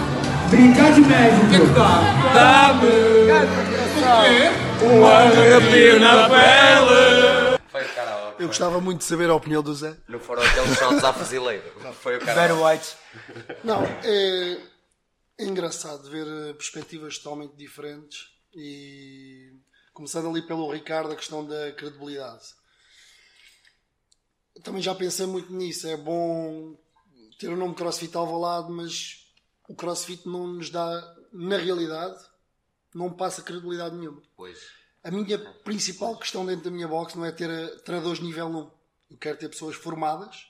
Brincar 0.50 0.94
de 0.94 1.02
médico. 1.02 1.46
O 1.46 1.50
que 1.50 1.56
é 1.56 1.60
que 1.60 1.66
dá? 1.74 2.02
Dá-me. 2.34 2.88
Um 4.86 5.06
arrepio 5.06 6.00
na 6.00 6.30
pele. 6.30 7.60
Foi 7.68 7.84
o 7.84 7.96
karaoke. 7.96 8.44
Eu 8.44 8.48
gostava 8.48 8.82
muito 8.82 9.00
de 9.00 9.06
saber 9.06 9.30
a 9.30 9.36
opinião 9.36 9.64
do 9.64 9.74
Zé. 9.74 9.98
Não 10.08 10.20
foram 10.20 10.44
aqueles 10.44 10.78
shots 10.78 11.04
à 11.04 11.14
fuzileira. 11.14 11.64
Foi 12.02 12.18
o 12.18 12.20
karaoke. 12.20 12.54
Very 12.54 12.78
White. 12.78 12.96
Não, 13.64 13.84
é, 14.04 14.58
é 15.38 15.46
engraçado 15.46 16.10
ver 16.10 16.28
eh, 16.28 16.54
perspectivas 16.54 17.18
totalmente 17.18 17.56
diferentes 17.56 18.28
e 18.54 19.52
começando 19.94 20.30
ali 20.30 20.42
pelo 20.42 20.72
Ricardo 20.72 21.14
a 21.14 21.16
questão 21.16 21.46
da 21.46 21.72
credibilidade. 21.72 22.44
Também 24.64 24.82
já 24.82 24.94
pensei 24.94 25.26
muito 25.26 25.52
nisso. 25.52 25.88
É 25.88 25.98
bom 25.98 26.78
ter 27.40 27.50
o 27.50 27.58
nome 27.58 27.74
CrossFit 27.74 28.16
Alvalade, 28.16 28.72
mas 28.72 29.25
o 29.68 29.76
CrossFit 29.76 30.28
não 30.28 30.48
nos 30.48 30.70
dá, 30.70 31.16
na 31.32 31.58
realidade, 31.58 32.24
não 32.94 33.12
passa 33.12 33.42
credibilidade 33.42 33.96
nenhuma. 33.96 34.22
Pois. 34.36 34.60
A 35.04 35.12
minha 35.12 35.38
principal 35.38 36.18
questão 36.18 36.46
dentro 36.46 36.66
da 36.66 36.72
minha 36.72 36.88
box 36.88 37.16
não 37.16 37.26
é 37.26 37.32
ter 37.32 37.50
eh, 37.50 37.68
treinadores 37.84 38.20
nível 38.20 38.48
1. 38.48 38.72
Eu 39.12 39.18
quero 39.18 39.38
ter 39.38 39.50
pessoas 39.50 39.76
formadas 39.76 40.48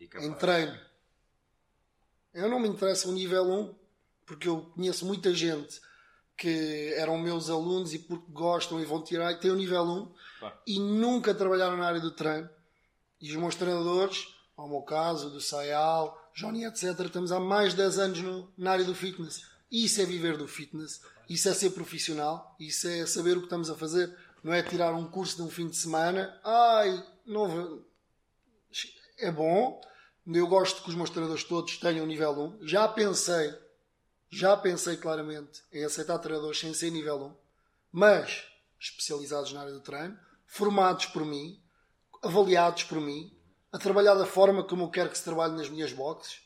em 0.00 0.34
treino. 0.34 0.78
Eu 2.34 2.48
não 2.50 2.58
me 2.58 2.68
interessa 2.68 3.08
o 3.08 3.12
nível 3.12 3.44
1, 3.44 3.74
porque 4.26 4.48
eu 4.48 4.62
conheço 4.74 5.06
muita 5.06 5.32
gente 5.32 5.80
que 6.36 6.92
eram 6.96 7.16
meus 7.18 7.48
alunos 7.48 7.94
e 7.94 7.98
porque 7.98 8.30
gostam 8.30 8.80
e 8.80 8.84
vão 8.84 9.02
tirar 9.02 9.32
e 9.32 9.38
têm 9.38 9.50
o 9.50 9.56
nível 9.56 9.82
1 9.84 10.14
e 10.66 10.78
nunca 10.80 11.34
trabalharam 11.34 11.76
na 11.76 11.86
área 11.86 12.00
do 12.00 12.10
treino. 12.10 12.48
E 13.20 13.30
os 13.30 13.36
meus 13.36 13.54
treinadores, 13.54 14.34
ao 14.56 14.68
meu 14.68 14.82
caso, 14.82 15.30
do 15.30 15.40
Sayal, 15.40 16.21
Johnny, 16.34 16.64
etc., 16.64 16.98
estamos 17.00 17.32
há 17.32 17.38
mais 17.38 17.72
de 17.72 17.78
10 17.78 17.98
anos 17.98 18.20
no, 18.20 18.52
na 18.56 18.72
área 18.72 18.84
do 18.84 18.94
fitness. 18.94 19.44
Isso 19.70 20.00
é 20.00 20.04
viver 20.04 20.36
do 20.36 20.46
fitness, 20.46 21.00
isso 21.28 21.48
é 21.48 21.54
ser 21.54 21.70
profissional, 21.70 22.54
isso 22.60 22.86
é 22.88 23.06
saber 23.06 23.36
o 23.36 23.40
que 23.40 23.46
estamos 23.46 23.70
a 23.70 23.74
fazer. 23.74 24.14
Não 24.42 24.52
é 24.52 24.62
tirar 24.62 24.92
um 24.92 25.08
curso 25.08 25.36
de 25.36 25.42
um 25.42 25.50
fim 25.50 25.68
de 25.68 25.76
semana. 25.76 26.38
Ai, 26.44 27.02
não. 27.24 27.84
É 29.18 29.30
bom. 29.30 29.80
Eu 30.26 30.46
gosto 30.46 30.82
que 30.82 30.88
os 30.88 30.94
meus 30.94 31.10
treinadores 31.10 31.44
todos 31.44 31.76
tenham 31.78 32.06
nível 32.06 32.58
1. 32.60 32.66
Já 32.66 32.88
pensei, 32.88 33.54
já 34.30 34.56
pensei 34.56 34.96
claramente 34.96 35.62
em 35.72 35.84
aceitar 35.84 36.18
treinadores 36.18 36.58
sem 36.58 36.74
ser 36.74 36.90
nível 36.90 37.16
1. 37.16 37.36
Mas 37.92 38.44
especializados 38.80 39.52
na 39.52 39.60
área 39.60 39.72
do 39.72 39.80
treino, 39.80 40.18
formados 40.46 41.06
por 41.06 41.24
mim, 41.24 41.62
avaliados 42.22 42.82
por 42.84 43.00
mim, 43.00 43.32
a 43.72 43.78
trabalhar 43.78 44.14
da 44.14 44.26
forma 44.26 44.62
como 44.62 44.84
eu 44.84 44.90
quero 44.90 45.08
que 45.08 45.16
se 45.16 45.24
trabalhe 45.24 45.56
nas 45.56 45.70
minhas 45.70 45.92
boxes. 45.92 46.42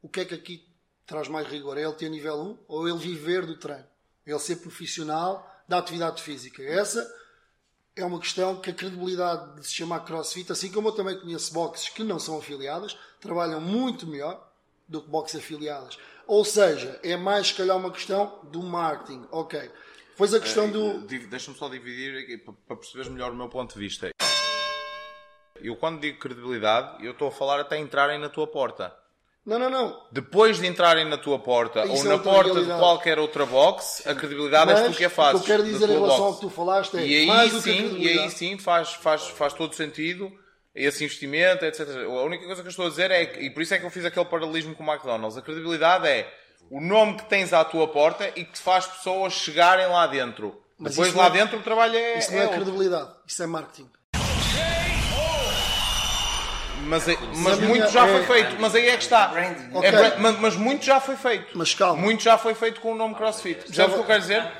O 0.00 0.08
que 0.08 0.20
é 0.20 0.24
que 0.24 0.34
aqui 0.34 0.66
traz 1.06 1.28
mais 1.28 1.46
rigor? 1.46 1.76
É 1.76 1.82
ele 1.82 1.92
ter 1.92 2.08
nível 2.08 2.40
1 2.40 2.58
ou 2.66 2.88
ele 2.88 2.98
viver 2.98 3.44
do 3.44 3.56
treino? 3.56 3.86
Ele 4.26 4.38
ser 4.38 4.56
profissional 4.56 5.46
da 5.68 5.78
atividade 5.78 6.22
física? 6.22 6.62
Essa 6.62 7.06
é 7.94 8.04
uma 8.04 8.18
questão 8.18 8.60
que 8.60 8.70
a 8.70 8.74
credibilidade 8.74 9.60
de 9.60 9.66
se 9.66 9.74
chamar 9.74 10.00
CrossFit, 10.00 10.50
assim 10.50 10.72
como 10.72 10.88
eu 10.88 10.92
também 10.92 11.20
conheço 11.20 11.52
boxes 11.52 11.90
que 11.90 12.02
não 12.02 12.18
são 12.18 12.38
afiliadas, 12.38 12.96
trabalham 13.20 13.60
muito 13.60 14.06
melhor 14.06 14.50
do 14.88 15.02
que 15.02 15.08
boxes 15.08 15.40
afiliadas. 15.40 15.98
Ou 16.26 16.44
seja, 16.44 16.98
é 17.02 17.16
mais 17.16 17.48
se 17.48 17.54
calhar 17.54 17.76
uma 17.76 17.90
questão 17.90 18.40
do 18.44 18.62
marketing. 18.62 19.26
Ok. 19.30 19.70
Pois 20.16 20.32
a 20.32 20.40
questão 20.40 20.70
do. 20.70 21.06
Eh, 21.12 21.26
deixa-me 21.26 21.56
só 21.56 21.68
dividir 21.68 22.16
aqui 22.16 22.38
para 22.38 22.76
perceberes 22.76 23.10
melhor 23.10 23.32
o 23.32 23.36
meu 23.36 23.48
ponto 23.48 23.74
de 23.74 23.80
vista. 23.80 24.10
Eu 25.64 25.76
quando 25.76 26.00
digo 26.00 26.18
credibilidade, 26.18 27.04
eu 27.04 27.12
estou 27.12 27.28
a 27.28 27.32
falar 27.32 27.60
até 27.60 27.78
entrarem 27.78 28.18
na 28.18 28.28
tua 28.28 28.46
porta. 28.46 28.94
Não, 29.46 29.58
não, 29.58 29.68
não. 29.68 30.00
Depois 30.10 30.58
de 30.58 30.66
entrarem 30.66 31.04
na 31.04 31.18
tua 31.18 31.38
porta 31.38 31.84
Isso 31.84 32.06
ou 32.06 32.12
é 32.12 32.16
na 32.16 32.18
porta 32.18 32.52
realidade. 32.52 32.72
de 32.72 32.78
qualquer 32.78 33.18
outra 33.18 33.44
box, 33.44 34.02
a 34.06 34.14
credibilidade 34.14 34.72
Mas, 34.72 34.80
és 34.80 34.92
tu 34.92 34.96
que 34.96 35.04
a 35.04 35.10
fazes. 35.10 35.40
O 35.40 35.44
que 35.44 35.52
eu 35.52 35.56
quero 35.56 35.68
dizer 35.68 35.90
em 35.90 35.94
relação 35.94 36.18
box. 36.18 36.28
ao 36.28 36.34
que 36.34 36.40
tu 36.40 36.50
falaste 36.50 36.96
é 36.96 37.06
e 37.06 37.16
aí 37.16 37.26
mais 37.26 37.52
sim, 37.52 37.96
E 37.98 38.08
aí 38.08 38.30
sim 38.30 38.58
faz, 38.58 38.94
faz, 38.94 39.28
faz 39.28 39.52
todo 39.52 39.74
sentido 39.74 40.32
esse 40.74 41.04
investimento, 41.04 41.64
etc. 41.64 41.88
A 41.88 42.22
única 42.22 42.46
coisa 42.46 42.62
que 42.62 42.68
eu 42.68 42.70
estou 42.70 42.86
a 42.86 42.88
dizer 42.88 43.10
é, 43.10 43.42
e 43.42 43.50
por 43.50 43.62
isso 43.62 43.74
é 43.74 43.78
que 43.78 43.86
eu 43.86 43.90
fiz 43.90 44.04
aquele 44.04 44.24
paralelismo 44.24 44.74
com 44.74 44.82
o 44.82 44.90
McDonald's, 44.90 45.36
a 45.36 45.42
credibilidade 45.42 46.06
é 46.08 46.32
o 46.70 46.80
nome 46.80 47.16
que 47.16 47.24
tens 47.26 47.52
à 47.52 47.64
tua 47.64 47.86
porta 47.86 48.28
e 48.34 48.44
que 48.44 48.52
te 48.52 48.60
faz 48.60 48.86
pessoas 48.86 49.34
chegarem 49.34 49.86
lá 49.86 50.06
dentro. 50.06 50.60
Mas 50.78 50.96
Depois 50.96 51.14
lá 51.14 51.26
é, 51.26 51.30
dentro 51.30 51.58
o 51.58 51.62
trabalho 51.62 51.96
é. 51.96 52.18
Isso 52.18 52.32
não 52.32 52.40
é, 52.40 52.44
é 52.46 52.48
credibilidade, 52.48 53.10
isso 53.26 53.42
é 53.42 53.46
marketing. 53.46 53.88
Mas, 56.86 57.08
é, 57.08 57.16
mas 57.36 57.58
muito 57.58 57.88
já 57.90 58.06
foi 58.06 58.22
feito, 58.24 58.60
mas 58.60 58.74
aí 58.74 58.88
é 58.88 58.96
que 58.96 59.02
está. 59.02 59.30
Okay. 59.30 59.88
É, 59.88 60.18
mas, 60.18 60.38
mas, 60.38 60.56
muito 60.56 60.84
já 60.84 61.00
foi 61.00 61.16
feito. 61.16 61.56
Mas 61.56 61.74
calma. 61.74 62.00
Muito 62.00 62.22
já 62.22 62.38
foi 62.38 62.54
feito 62.54 62.80
com 62.80 62.92
o 62.92 62.94
nome 62.94 63.14
CrossFit. 63.14 63.72
Já 63.72 63.86
o 63.86 63.92
que 63.92 63.98
eu 63.98 64.04
quero 64.04 64.20
dizer? 64.20 64.42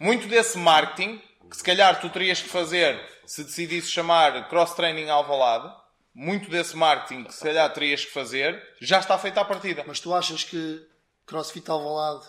Muito 0.00 0.26
desse 0.26 0.58
marketing, 0.58 1.22
que 1.48 1.56
se 1.56 1.62
calhar 1.62 2.00
tu 2.00 2.10
terias 2.10 2.42
que 2.42 2.48
fazer 2.48 3.00
se 3.24 3.44
decidisse 3.44 3.88
chamar 3.88 4.48
Cross 4.48 4.74
Training 4.74 5.08
Alvalade, 5.08 5.72
muito 6.14 6.50
desse 6.50 6.76
marketing 6.76 7.24
que 7.24 7.34
se 7.34 7.42
calhar 7.42 7.72
terias 7.72 8.04
que 8.04 8.10
fazer, 8.10 8.60
já 8.80 8.98
está 8.98 9.16
feito 9.16 9.38
à 9.38 9.44
partida. 9.44 9.84
Mas 9.86 10.00
tu 10.00 10.12
achas 10.12 10.44
que 10.44 10.86
CrossFit 11.24 11.70
Alvalade, 11.70 12.26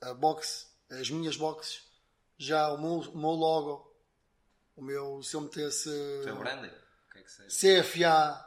a 0.00 0.14
box, 0.14 0.66
as 0.90 1.10
minhas 1.10 1.36
boxes, 1.36 1.82
já 2.38 2.68
o 2.72 2.78
meu, 2.78 3.00
o 3.12 3.18
meu 3.18 3.30
logo, 3.30 3.94
o 4.76 4.82
meu, 4.82 5.22
se 5.22 5.34
eu 5.34 5.40
metesse. 5.40 5.88
O 5.88 6.24
teu 6.24 6.36
branding? 6.36 6.85
Que 7.26 7.44
que 7.44 7.82
CFA, 7.82 8.46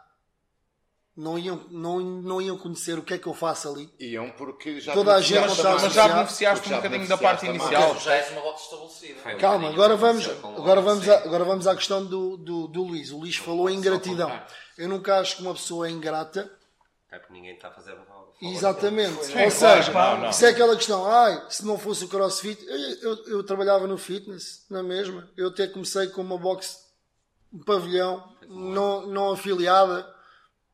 não 1.15 1.37
iam, 1.37 1.65
não, 1.69 1.99
não 1.99 2.41
iam 2.41 2.57
conhecer 2.57 2.97
o 2.97 3.03
que 3.03 3.13
é 3.13 3.17
que 3.17 3.27
eu 3.27 3.33
faço 3.33 3.67
ali. 3.67 3.93
Iam 3.99 4.31
porque 4.31 4.79
já 4.79 4.93
Toda 4.93 5.15
a 5.15 5.21
gente 5.21 5.41
mas, 5.41 5.81
mas 5.81 5.93
já 5.93 6.07
beneficiaste 6.07 6.71
um 6.71 6.75
bocadinho 6.77 7.07
da 7.07 7.17
parte 7.17 7.45
inicial. 7.45 7.99
Já 7.99 8.13
és 8.15 8.31
uma 8.31 8.41
rota 8.41 8.61
estabelecida. 8.61 9.35
Calma, 9.35 9.69
agora 9.69 9.95
vamos, 9.97 10.27
agora, 10.27 10.81
vamos 10.81 11.09
a, 11.09 11.17
agora 11.17 11.43
vamos 11.43 11.67
à 11.67 11.75
questão 11.75 12.05
do, 12.05 12.37
do, 12.37 12.67
do 12.67 12.83
Luís. 12.83 13.11
O 13.11 13.17
Luís 13.17 13.35
falou 13.35 13.69
em 13.69 13.81
gratidão. 13.81 14.31
Eu 14.77 14.87
nunca 14.87 15.19
acho 15.19 15.35
que 15.35 15.41
uma 15.41 15.53
pessoa 15.53 15.87
é 15.87 15.91
ingrata. 15.91 16.49
É 17.11 17.19
porque 17.19 17.33
ninguém 17.33 17.55
está 17.55 17.67
a 17.67 17.71
fazer 17.71 17.97
Exatamente. 18.41 19.17
Ou 19.17 19.51
seja, 19.51 19.91
não, 19.91 20.17
não. 20.19 20.29
isso 20.29 20.45
é 20.45 20.49
aquela 20.49 20.75
questão. 20.75 21.05
Ai, 21.05 21.43
se 21.49 21.65
não 21.65 21.77
fosse 21.77 22.05
o 22.05 22.07
crossfit, 22.07 22.63
eu, 22.65 22.77
eu, 23.01 23.27
eu, 23.27 23.43
trabalhava 23.43 23.85
no 23.85 23.97
fitness, 23.97 24.65
na 24.69 24.81
mesma. 24.81 25.29
Eu 25.35 25.49
até 25.49 25.67
comecei 25.67 26.07
com 26.07 26.21
uma 26.21 26.37
box, 26.37 26.77
um 27.51 27.59
pavilhão, 27.59 28.35
não, 28.47 29.07
não 29.07 29.31
afiliada 29.31 30.07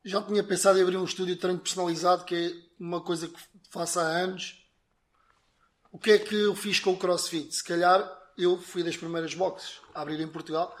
já 0.06 0.22
tinha 0.22 0.42
pensado 0.44 0.78
em 0.78 0.82
abrir 0.82 0.96
um 0.96 1.04
estúdio 1.04 1.34
de 1.34 1.40
treino 1.40 1.58
personalizado, 1.58 2.24
que 2.24 2.34
é 2.34 2.52
uma 2.78 3.00
coisa 3.00 3.26
que 3.26 3.40
faço 3.70 3.98
há 3.98 4.04
anos. 4.04 4.64
O 5.90 5.98
que 5.98 6.12
é 6.12 6.18
que 6.18 6.34
eu 6.34 6.54
fiz 6.54 6.78
com 6.78 6.92
o 6.92 6.96
CrossFit? 6.96 7.52
Se 7.52 7.64
calhar 7.64 8.08
eu 8.38 8.56
fui 8.60 8.84
das 8.84 8.96
primeiras 8.96 9.34
boxes 9.34 9.80
a 9.94 10.02
abrir 10.02 10.20
em 10.20 10.28
Portugal. 10.28 10.76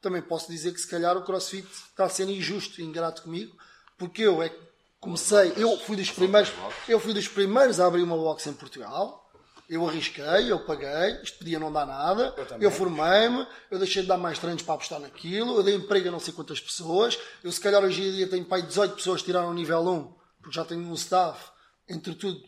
Também 0.00 0.20
posso 0.20 0.50
dizer 0.50 0.72
que 0.72 0.80
se 0.80 0.88
calhar 0.88 1.16
o 1.16 1.24
CrossFit 1.24 1.66
está 1.66 2.08
sendo 2.08 2.32
injusto 2.32 2.80
e 2.80 2.84
ingrato 2.84 3.22
comigo, 3.22 3.56
porque 3.96 4.22
eu 4.22 4.42
é 4.42 4.54
comecei, 5.00 5.54
eu 5.56 5.78
fui 5.78 5.96
dos 5.96 6.10
primeiros, 6.10 6.52
eu 6.88 7.00
fui 7.00 7.14
dos 7.14 7.28
primeiros 7.28 7.80
a 7.80 7.86
abrir 7.86 8.02
uma 8.02 8.16
box 8.16 8.46
em 8.46 8.52
Portugal 8.52 9.25
eu 9.68 9.86
arrisquei, 9.88 10.50
eu 10.50 10.60
paguei, 10.60 11.20
isto 11.22 11.38
podia 11.38 11.58
não 11.58 11.72
dar 11.72 11.86
nada, 11.86 12.34
eu, 12.36 12.62
eu 12.62 12.70
formei-me, 12.70 13.46
eu 13.70 13.78
deixei 13.78 14.02
de 14.02 14.08
dar 14.08 14.16
mais 14.16 14.38
treinos 14.38 14.62
para 14.62 14.74
apostar 14.74 15.00
naquilo, 15.00 15.56
eu 15.56 15.62
dei 15.62 15.74
emprego 15.74 16.08
a 16.08 16.12
não 16.12 16.20
sei 16.20 16.32
quantas 16.32 16.60
pessoas, 16.60 17.18
eu 17.42 17.50
se 17.50 17.60
calhar 17.60 17.82
hoje 17.82 18.02
em 18.02 18.12
dia 18.12 18.28
tenho 18.28 18.44
pai 18.44 18.62
18 18.62 18.94
pessoas 18.94 19.20
que 19.20 19.26
tiraram 19.26 19.50
o 19.50 19.54
nível 19.54 19.80
1, 19.80 20.14
porque 20.40 20.54
já 20.54 20.64
tenho 20.64 20.82
um 20.82 20.94
staff, 20.94 21.50
entre 21.88 22.14
tudo 22.14 22.40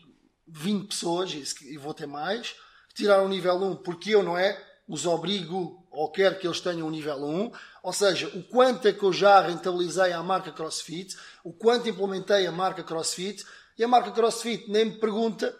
20 0.47 0.87
pessoas, 0.87 1.33
e 1.61 1.77
vou 1.77 1.93
ter 1.93 2.07
mais, 2.07 2.55
que 2.89 2.95
tiraram 2.95 3.25
o 3.25 3.29
nível 3.29 3.55
1 3.55 3.75
porque 3.77 4.11
eu, 4.11 4.23
não 4.23 4.37
é? 4.37 4.57
Os 4.87 5.05
obrigo 5.05 5.85
ou 5.91 6.11
quero 6.11 6.39
que 6.39 6.47
eles 6.47 6.61
tenham 6.61 6.87
o 6.87 6.91
nível 6.91 7.17
1, 7.17 7.51
ou 7.83 7.93
seja, 7.93 8.27
o 8.29 8.43
quanto 8.43 8.87
é 8.87 8.93
que 8.93 9.03
eu 9.03 9.11
já 9.11 9.41
rentabilizei 9.41 10.13
a 10.13 10.23
marca 10.23 10.51
CrossFit, 10.51 11.15
o 11.43 11.51
quanto 11.51 11.89
implementei 11.89 12.47
a 12.47 12.51
marca 12.51 12.83
CrossFit, 12.83 13.45
e 13.77 13.83
a 13.83 13.87
marca 13.87 14.11
CrossFit 14.11 14.69
nem 14.69 14.85
me 14.85 14.99
pergunta 14.99 15.55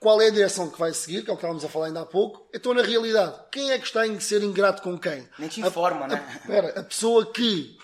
qual 0.00 0.20
é 0.20 0.26
a 0.26 0.30
direção 0.30 0.70
que 0.70 0.78
vai 0.78 0.92
seguir, 0.92 1.24
que 1.24 1.30
é 1.30 1.32
o 1.32 1.36
que 1.36 1.40
estávamos 1.40 1.64
a 1.64 1.68
falar 1.68 1.86
ainda 1.86 2.02
há 2.02 2.06
pouco. 2.06 2.46
Então, 2.54 2.74
na 2.74 2.82
realidade, 2.82 3.40
quem 3.50 3.70
é 3.70 3.78
que 3.78 3.86
está 3.86 4.06
em 4.06 4.20
ser 4.20 4.42
ingrato 4.42 4.82
com 4.82 4.98
quem? 4.98 5.28
Nem 5.38 5.48
te 5.48 5.60
informa, 5.60 6.04
a, 6.04 6.08
né? 6.08 6.40
A, 6.42 6.46
pera, 6.46 6.80
a 6.80 6.82
pessoa 6.82 7.24
que 7.32 7.78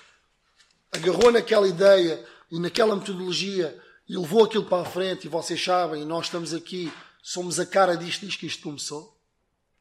agarrou 0.92 1.32
naquela 1.32 1.66
ideia 1.66 2.24
e 2.50 2.58
naquela 2.58 2.94
metodologia 2.96 3.80
e 4.08 4.16
levou 4.16 4.44
aquilo 4.44 4.64
para 4.64 4.82
a 4.82 4.90
frente, 4.90 5.26
e 5.26 5.30
vocês 5.30 5.62
sabem, 5.62 6.02
e 6.02 6.04
nós 6.04 6.26
estamos 6.26 6.52
aqui, 6.52 6.92
somos 7.22 7.60
a 7.60 7.64
cara 7.64 7.96
disto, 7.96 8.26
disto 8.26 8.40
que 8.40 8.46
isto 8.46 8.62
começou, 8.64 9.16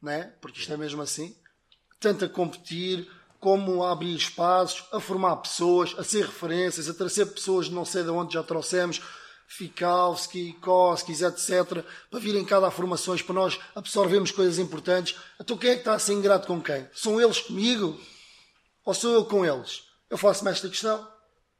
né? 0.00 0.32
porque 0.40 0.60
isto 0.60 0.72
é 0.72 0.76
mesmo 0.76 1.02
assim. 1.02 1.36
Tanto 1.98 2.24
a 2.24 2.28
competir, 2.28 3.10
como 3.40 3.82
a 3.82 3.90
abrir 3.90 4.14
espaços, 4.14 4.84
a 4.92 5.00
formar 5.00 5.36
pessoas, 5.36 5.94
a 5.98 6.04
ser 6.04 6.26
referências, 6.26 6.88
a 6.88 6.94
trazer 6.94 7.26
pessoas 7.26 7.66
de 7.66 7.72
não 7.72 7.84
sei 7.84 8.04
de 8.04 8.10
onde 8.10 8.34
já 8.34 8.42
trouxemos, 8.42 9.02
Fikowski, 9.52 10.52
Koskis, 10.60 11.22
etc., 11.22 11.84
para 12.08 12.20
virem 12.20 12.44
cá 12.44 12.60
dar 12.60 12.70
formações 12.70 13.20
para 13.20 13.34
nós 13.34 13.58
absorvermos 13.74 14.30
coisas 14.30 14.60
importantes. 14.60 15.18
Então 15.40 15.58
quem 15.58 15.70
é 15.70 15.74
que 15.74 15.80
está 15.80 15.94
a 15.94 15.98
ser 15.98 16.12
ingrato 16.12 16.46
com 16.46 16.62
quem? 16.62 16.88
São 16.94 17.20
eles 17.20 17.40
comigo? 17.40 17.98
Ou 18.84 18.94
sou 18.94 19.12
eu 19.12 19.24
com 19.24 19.44
eles? 19.44 19.82
Eu 20.08 20.16
faço-me 20.16 20.52
esta 20.52 20.68
questão. 20.68 21.06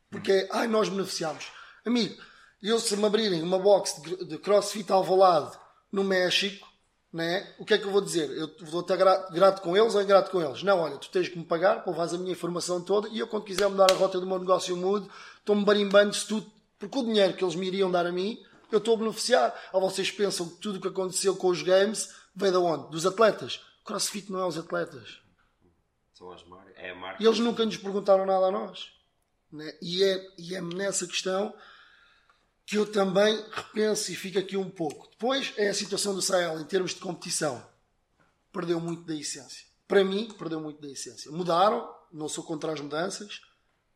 Porque 0.08 0.30
é, 0.30 0.48
ai, 0.52 0.68
nós 0.68 0.88
beneficiamos. 0.88 1.48
Amigo, 1.84 2.16
eu 2.62 2.78
se 2.78 2.96
me 2.96 3.04
abrirem 3.04 3.42
uma 3.42 3.58
box 3.58 4.00
de, 4.00 4.38
crossfit 4.38 4.90
alvalade 4.92 5.58
no 5.90 6.04
México, 6.04 6.68
né? 7.12 7.52
o 7.58 7.64
que 7.64 7.74
é 7.74 7.78
que 7.78 7.86
eu 7.86 7.90
vou 7.90 8.00
dizer? 8.00 8.30
Eu 8.30 8.48
vou 8.66 8.82
estar 8.82 8.96
grato 8.96 9.62
com 9.62 9.76
eles 9.76 9.96
ou 9.96 10.02
ingrato 10.02 10.30
com 10.30 10.40
eles? 10.40 10.62
Não, 10.62 10.78
olha, 10.78 10.96
tu 10.96 11.10
tens 11.10 11.28
que 11.28 11.36
me 11.36 11.44
pagar 11.44 11.82
para 11.82 11.90
levares 11.90 12.14
a 12.14 12.18
minha 12.18 12.32
informação 12.32 12.80
toda 12.80 13.08
e 13.08 13.18
eu, 13.18 13.26
quando 13.26 13.44
quiser 13.44 13.68
mudar 13.68 13.90
a 13.90 13.94
rota 13.94 14.20
do 14.20 14.26
meu 14.28 14.38
negócio, 14.38 14.76
mudo. 14.76 15.10
Estou-me 15.40 15.64
barimbando 15.64 16.14
se 16.14 16.26
tu 16.26 16.44
porque 16.80 16.98
o 16.98 17.04
dinheiro 17.04 17.36
que 17.36 17.44
eles 17.44 17.54
me 17.54 17.66
iriam 17.66 17.90
dar 17.90 18.06
a 18.06 18.10
mim, 18.10 18.42
eu 18.72 18.78
estou 18.78 18.94
a 18.94 18.96
beneficiar. 18.96 19.54
Ou 19.70 19.82
vocês 19.82 20.10
pensam 20.10 20.48
que 20.48 20.56
tudo 20.56 20.78
o 20.78 20.80
que 20.80 20.88
aconteceu 20.88 21.36
com 21.36 21.48
os 21.48 21.62
games 21.62 22.12
veio 22.34 22.52
de 22.52 22.58
onde? 22.58 22.90
Dos 22.90 23.04
atletas. 23.04 23.60
Crossfit 23.84 24.32
não 24.32 24.40
é 24.40 24.46
os 24.46 24.56
atletas. 24.56 25.20
São 26.14 26.32
as 26.32 26.42
marcas. 26.44 26.72
É 26.76 26.90
a 26.90 26.94
marca. 26.94 27.22
E 27.22 27.26
eles 27.26 27.38
nunca 27.38 27.66
nos 27.66 27.76
perguntaram 27.76 28.24
nada 28.24 28.46
a 28.46 28.50
nós. 28.50 28.92
Né? 29.52 29.76
E, 29.82 30.02
é, 30.02 30.34
e 30.38 30.54
é 30.54 30.62
nessa 30.62 31.06
questão 31.06 31.54
que 32.64 32.78
eu 32.78 32.90
também 32.90 33.36
repenso 33.52 34.10
e 34.10 34.16
fico 34.16 34.38
aqui 34.38 34.56
um 34.56 34.70
pouco. 34.70 35.06
Depois 35.10 35.52
é 35.58 35.68
a 35.68 35.74
situação 35.74 36.14
do 36.14 36.22
Sahel 36.22 36.60
em 36.60 36.64
termos 36.64 36.94
de 36.94 37.00
competição. 37.00 37.62
Perdeu 38.50 38.80
muito 38.80 39.02
da 39.02 39.14
essência. 39.14 39.66
Para 39.86 40.02
mim, 40.02 40.30
perdeu 40.38 40.60
muito 40.60 40.80
da 40.80 40.88
essência. 40.88 41.30
Mudaram, 41.30 41.92
não 42.10 42.28
sou 42.28 42.42
contra 42.42 42.72
as 42.72 42.80
mudanças. 42.80 43.42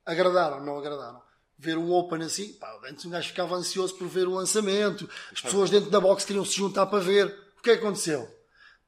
Agradaram, 0.04 0.62
não 0.62 0.76
agradaram 0.76 1.22
ver 1.58 1.78
um 1.78 1.92
Open 1.92 2.22
assim, 2.22 2.52
pá, 2.54 2.68
antes 2.88 3.04
um 3.04 3.10
gajo 3.10 3.28
ficava 3.28 3.54
ansioso 3.54 3.94
por 3.94 4.08
ver 4.08 4.26
o 4.26 4.34
lançamento, 4.34 5.08
as 5.32 5.40
pessoas 5.40 5.70
dentro 5.70 5.90
da 5.90 6.00
box 6.00 6.24
queriam 6.24 6.44
se 6.44 6.56
juntar 6.56 6.86
para 6.86 6.98
ver. 6.98 7.26
O 7.58 7.62
que 7.62 7.70
é 7.70 7.76
que 7.76 7.82
aconteceu? 7.82 8.28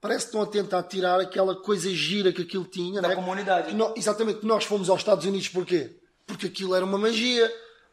Parece 0.01 0.27
que 0.27 0.29
estão 0.29 0.43
a 0.43 0.47
tentar 0.47 0.83
tirar 0.85 1.21
aquela 1.21 1.57
coisa 1.57 1.89
gira 1.91 2.33
que 2.33 2.43
aquilo 2.43 2.65
tinha. 2.65 3.01
Da 3.01 3.09
né? 3.09 3.15
comunidade. 3.15 3.75
Nós, 3.75 3.95
exatamente, 3.97 4.45
nós 4.45 4.65
fomos 4.65 4.91
aos 4.91 5.01
Estados 5.01 5.25
Unidos 5.25 5.49
porquê? 5.49 5.99
Porque 6.27 6.47
aquilo 6.47 6.75
era 6.75 6.85
uma 6.85 6.99
magia. 6.99 7.45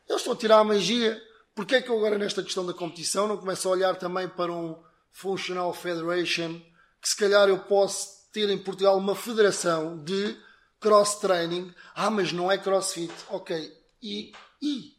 Eles 0.08 0.22
estão 0.22 0.34
a 0.34 0.36
tirar 0.36 0.60
a 0.60 0.64
magia. 0.64 1.22
Porquê 1.56 1.76
é 1.76 1.82
que 1.82 1.90
eu 1.90 1.98
agora 1.98 2.18
nesta 2.18 2.44
questão 2.44 2.66
da 2.66 2.74
competição 2.74 3.28
não 3.28 3.38
começo 3.38 3.68
a 3.68 3.72
olhar 3.72 3.96
também 3.96 4.28
para 4.28 4.52
um 4.52 4.76
Functional 5.12 5.74
Federation, 5.74 6.60
que 7.00 7.10
se 7.10 7.16
calhar 7.16 7.48
eu 7.48 7.60
posso 7.60 8.32
ter 8.32 8.50
em 8.50 8.58
Portugal 8.58 8.98
uma 8.98 9.16
federação 9.16 10.04
de 10.04 10.36
cross-training. 10.80 11.74
Ah, 11.96 12.10
mas 12.10 12.34
não 12.34 12.52
é 12.52 12.58
crossfit. 12.58 13.14
Ok. 13.30 13.72
E 14.02 14.32
e, 14.64 14.96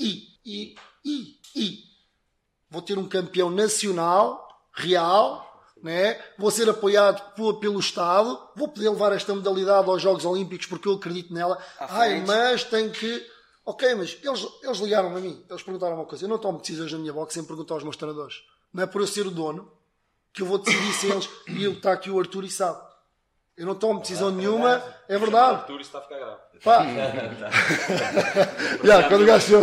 e, 0.00 0.28
e, 0.44 0.74
e, 1.04 1.40
e. 1.54 1.84
Vou 2.68 2.82
ter 2.82 2.98
um 2.98 3.08
campeão 3.08 3.48
nacional, 3.48 4.48
real, 4.72 5.44
né? 5.80 6.20
vou 6.36 6.50
ser 6.50 6.68
apoiado 6.68 7.22
pelo 7.60 7.78
Estado, 7.78 8.40
vou 8.56 8.66
poder 8.68 8.88
levar 8.88 9.12
esta 9.12 9.32
modalidade 9.32 9.88
aos 9.88 10.02
Jogos 10.02 10.24
Olímpicos 10.24 10.66
porque 10.66 10.88
eu 10.88 10.94
acredito 10.94 11.32
nela. 11.32 11.62
Ai, 11.78 12.24
mas 12.26 12.64
tem 12.64 12.90
que. 12.90 13.24
Ok, 13.64 13.94
mas 13.94 14.18
eles, 14.22 14.46
eles 14.62 14.78
ligaram 14.78 15.16
a 15.16 15.20
mim, 15.20 15.42
eles 15.48 15.62
perguntaram 15.62 15.94
uma 15.94 16.04
coisa. 16.04 16.24
Eu 16.24 16.28
não 16.28 16.38
tomo 16.38 16.58
decisões 16.58 16.92
na 16.92 16.98
minha 16.98 17.12
box 17.12 17.32
sem 17.32 17.44
perguntar 17.44 17.74
aos 17.74 17.84
meus 17.84 17.96
treinadores. 17.96 18.42
Não 18.72 18.82
é 18.82 18.86
por 18.86 19.00
eu 19.00 19.06
ser 19.06 19.26
o 19.26 19.30
dono 19.30 19.70
que 20.32 20.42
eu 20.42 20.46
vou 20.46 20.58
decidir 20.58 20.92
se 20.92 21.06
eles. 21.06 21.30
E 21.48 21.64
está 21.64 21.92
aqui 21.92 22.10
o 22.10 22.18
Arthur 22.18 22.44
e 22.44 22.50
sabe. 22.50 22.82
Eu 23.56 23.66
não 23.66 23.76
tomo 23.76 24.00
decisão 24.00 24.30
nenhuma, 24.30 24.82
é 25.08 25.16
verdade. 25.16 25.52
O 25.52 25.56
Arthur 25.56 25.80
está 25.80 25.98
a 25.98 26.02
ficar 26.02 26.18
grave. 26.18 26.40
Pá. 26.64 26.82
yeah, 28.82 29.08
quando 29.08 29.22
o 29.22 29.26
gajo. 29.26 29.60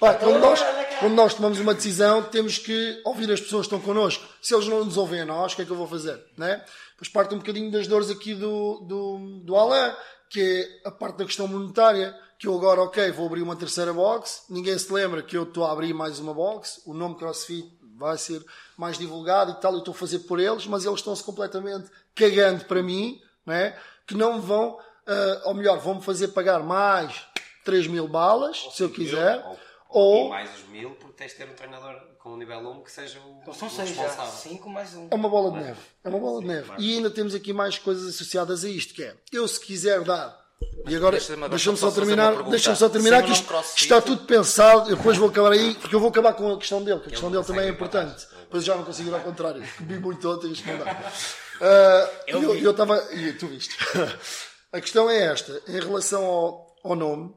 Pá, 0.00 0.14
quando, 0.14 0.38
nós, 0.38 0.60
quando 0.98 1.14
nós 1.14 1.34
tomamos 1.34 1.60
uma 1.60 1.74
decisão, 1.74 2.22
temos 2.22 2.56
que 2.56 3.02
ouvir 3.04 3.30
as 3.30 3.40
pessoas 3.40 3.66
que 3.66 3.74
estão 3.74 3.86
connosco. 3.86 4.24
Se 4.40 4.54
eles 4.54 4.66
não 4.66 4.82
nos 4.82 4.96
ouvem 4.96 5.20
a 5.20 5.26
nós, 5.26 5.52
o 5.52 5.56
que 5.56 5.62
é 5.62 5.64
que 5.66 5.70
eu 5.70 5.76
vou 5.76 5.86
fazer? 5.86 6.18
Né? 6.38 6.64
Depois 6.92 7.10
parte 7.10 7.34
um 7.34 7.38
bocadinho 7.38 7.70
das 7.70 7.86
dores 7.86 8.10
aqui 8.10 8.34
do, 8.34 8.80
do, 8.80 9.42
do 9.44 9.56
Alain, 9.56 9.94
que 10.30 10.80
é 10.84 10.88
a 10.88 10.90
parte 10.90 11.18
da 11.18 11.26
questão 11.26 11.46
monetária. 11.46 12.16
Que 12.38 12.46
eu 12.46 12.54
agora, 12.54 12.80
ok, 12.80 13.10
vou 13.10 13.26
abrir 13.26 13.42
uma 13.42 13.54
terceira 13.54 13.92
box. 13.92 14.44
Ninguém 14.48 14.78
se 14.78 14.90
lembra 14.90 15.22
que 15.22 15.36
eu 15.36 15.42
estou 15.42 15.66
a 15.66 15.72
abrir 15.72 15.92
mais 15.92 16.18
uma 16.18 16.32
box. 16.32 16.80
O 16.86 16.94
nome 16.94 17.16
CrossFit 17.16 17.70
vai 17.98 18.16
ser 18.16 18.42
mais 18.78 18.96
divulgado 18.96 19.52
e 19.52 19.60
tal. 19.60 19.74
Eu 19.74 19.80
estou 19.80 19.92
a 19.92 19.96
fazer 19.96 20.20
por 20.20 20.40
eles, 20.40 20.66
mas 20.66 20.86
eles 20.86 21.00
estão-se 21.00 21.22
completamente 21.22 21.90
cagando 22.20 22.64
para 22.66 22.82
mim, 22.82 23.20
né? 23.46 23.76
que 24.06 24.14
não 24.14 24.40
vão, 24.40 24.72
uh, 24.72 25.48
ou 25.48 25.54
melhor, 25.54 25.78
vão-me 25.78 26.02
fazer 26.02 26.28
pagar 26.28 26.60
mais 26.62 27.26
3 27.64 27.86
mil 27.86 28.06
balas, 28.06 28.64
ou 28.64 28.70
se 28.70 28.82
eu 28.82 28.90
quiser. 28.90 29.38
Mil, 29.38 29.58
ou, 29.88 30.24
ou 30.24 30.28
mais 30.28 30.50
os 30.54 30.68
mil, 30.68 30.90
porque 30.90 31.14
tens 31.14 31.32
de 31.32 31.38
ter 31.38 31.48
um 31.48 31.54
treinador 31.54 31.94
com 32.18 32.30
um 32.30 32.36
nível 32.36 32.58
1 32.58 32.82
que 32.82 32.92
seja 32.92 33.18
o, 33.20 33.38
então, 33.40 33.54
são 33.54 33.68
o 33.68 33.70
seis 33.70 33.88
responsável. 33.90 34.32
5 34.32 34.68
mais 34.68 34.94
um. 34.94 35.08
É 35.10 35.14
uma 35.14 35.28
bola 35.28 35.52
de 35.52 35.64
neve. 35.64 35.80
É 36.04 36.08
uma 36.08 36.18
bola 36.18 36.40
de 36.40 36.46
neve. 36.46 36.72
E 36.78 36.96
ainda 36.96 37.10
temos 37.10 37.34
aqui 37.34 37.52
mais 37.52 37.78
coisas 37.78 38.14
associadas 38.14 38.64
a 38.64 38.68
isto, 38.68 38.94
que 38.94 39.02
é, 39.02 39.16
eu 39.32 39.46
se 39.48 39.58
quiser 39.60 40.02
dar 40.02 40.40
e 40.86 40.96
agora, 40.96 41.18
deixa-me 41.50 41.76
só 41.76 41.90
terminar, 41.90 42.42
deixa 42.44 42.74
só 42.74 42.88
terminar 42.88 43.22
que 43.22 43.32
isto, 43.32 43.52
está 43.76 44.00
tudo 44.00 44.24
pensado, 44.24 44.94
depois 44.94 45.16
vou 45.16 45.28
acabar 45.28 45.52
aí, 45.52 45.74
porque 45.74 45.94
eu 45.94 46.00
vou 46.00 46.08
acabar 46.08 46.32
com 46.32 46.52
a 46.52 46.58
questão 46.58 46.82
dele, 46.82 47.00
que 47.00 47.08
a 47.08 47.10
questão 47.10 47.30
dele 47.30 47.44
também 47.44 47.66
é 47.66 47.68
importante. 47.68 48.26
Depois 48.50 48.64
já 48.64 48.74
não 48.74 48.84
consigo 48.84 49.10
ir 49.10 49.14
ao 49.14 49.20
contrário, 49.20 49.62
vi 49.78 50.00
muito 50.00 50.28
ontem 50.28 50.50
isto 50.50 50.66
não 50.66 50.78
dá. 50.78 51.12
Uh, 51.60 52.58
eu 52.58 52.72
estava, 52.72 53.14
e 53.14 53.32
tu 53.34 53.46
viste. 53.46 53.76
a 54.72 54.80
questão 54.80 55.08
é 55.08 55.26
esta, 55.26 55.62
em 55.68 55.78
relação 55.78 56.24
ao, 56.24 56.76
ao 56.82 56.96
nome 56.96 57.32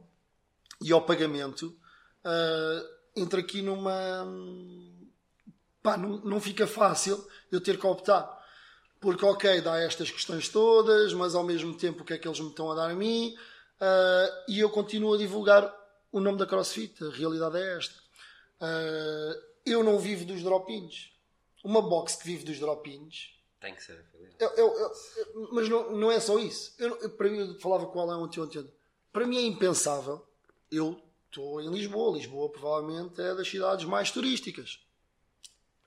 e 0.82 0.91
ao 0.91 1.04
pagamento, 1.04 1.67
uh, 2.26 2.88
entra 3.15 3.41
aqui 3.41 3.62
numa. 3.62 4.26
Pá, 5.84 5.97
não, 5.97 6.17
não 6.21 6.41
fica 6.41 6.65
fácil 6.65 7.23
eu 7.52 7.62
ter 7.62 7.78
que 7.78 7.86
optar. 7.86 8.28
Porque, 8.99 9.23
ok, 9.23 9.62
dá 9.62 9.80
estas 9.80 10.10
questões 10.10 10.49
todas, 10.49 11.13
mas 11.13 11.36
ao 11.36 11.43
mesmo 11.43 11.78
tempo 11.78 12.02
o 12.02 12.06
que 12.06 12.13
é 12.13 12.17
que 12.17 12.28
eles 12.28 12.39
me 12.39 12.47
estão 12.47 12.71
a 12.71 12.76
dar 12.76 12.89
a 12.89 12.95
mim? 12.95 13.36
Uh, 13.80 14.34
e 14.47 14.62
eu 14.62 14.69
continuo 14.71 15.13
a 15.13 15.17
divulgar 15.17 15.71
o 16.12 16.19
nome 16.19 16.39
da 16.39 16.47
CrossFit. 16.47 17.04
A 17.04 17.12
realidade 17.12 17.58
é 17.58 17.78
esta. 17.78 17.95
Uh, 18.60 19.53
eu 19.65 19.84
não 19.84 19.99
vivo 19.99 20.26
dos 20.26 20.43
drop-ins. 20.43 21.12
Uma 21.63 21.82
box 21.82 22.15
que 22.15 22.26
vive 22.26 22.43
dos 22.43 22.60
drop-ins. 22.60 23.34
Tem 23.60 23.73
que 23.73 23.82
ser 23.82 23.99
afiliado. 23.99 24.36
Eu, 24.39 24.49
eu, 24.58 24.78
eu, 24.78 25.49
mas 25.54 25.69
não, 25.69 25.91
não 25.91 26.12
é 26.12 26.19
só 26.19 26.38
isso. 26.38 26.76
Eu, 26.78 27.10
para 27.12 27.30
mim, 27.30 27.38
eu 27.38 27.60
falava 27.60 27.86
com 27.86 27.99
o 27.99 28.02
Alain 28.02 28.21
ontem, 28.21 28.41
ontem. 28.41 28.69
Para 29.12 29.26
mim 29.26 29.38
é 29.38 29.41
impensável. 29.41 30.26
Eu 30.69 31.02
estou 31.28 31.62
em 31.62 31.69
Lisboa. 31.69 32.17
Lisboa 32.17 32.49
provavelmente 32.49 33.21
é 33.21 33.34
das 33.34 33.47
cidades 33.47 33.86
mais 33.86 34.12
turísticas. 34.12 34.86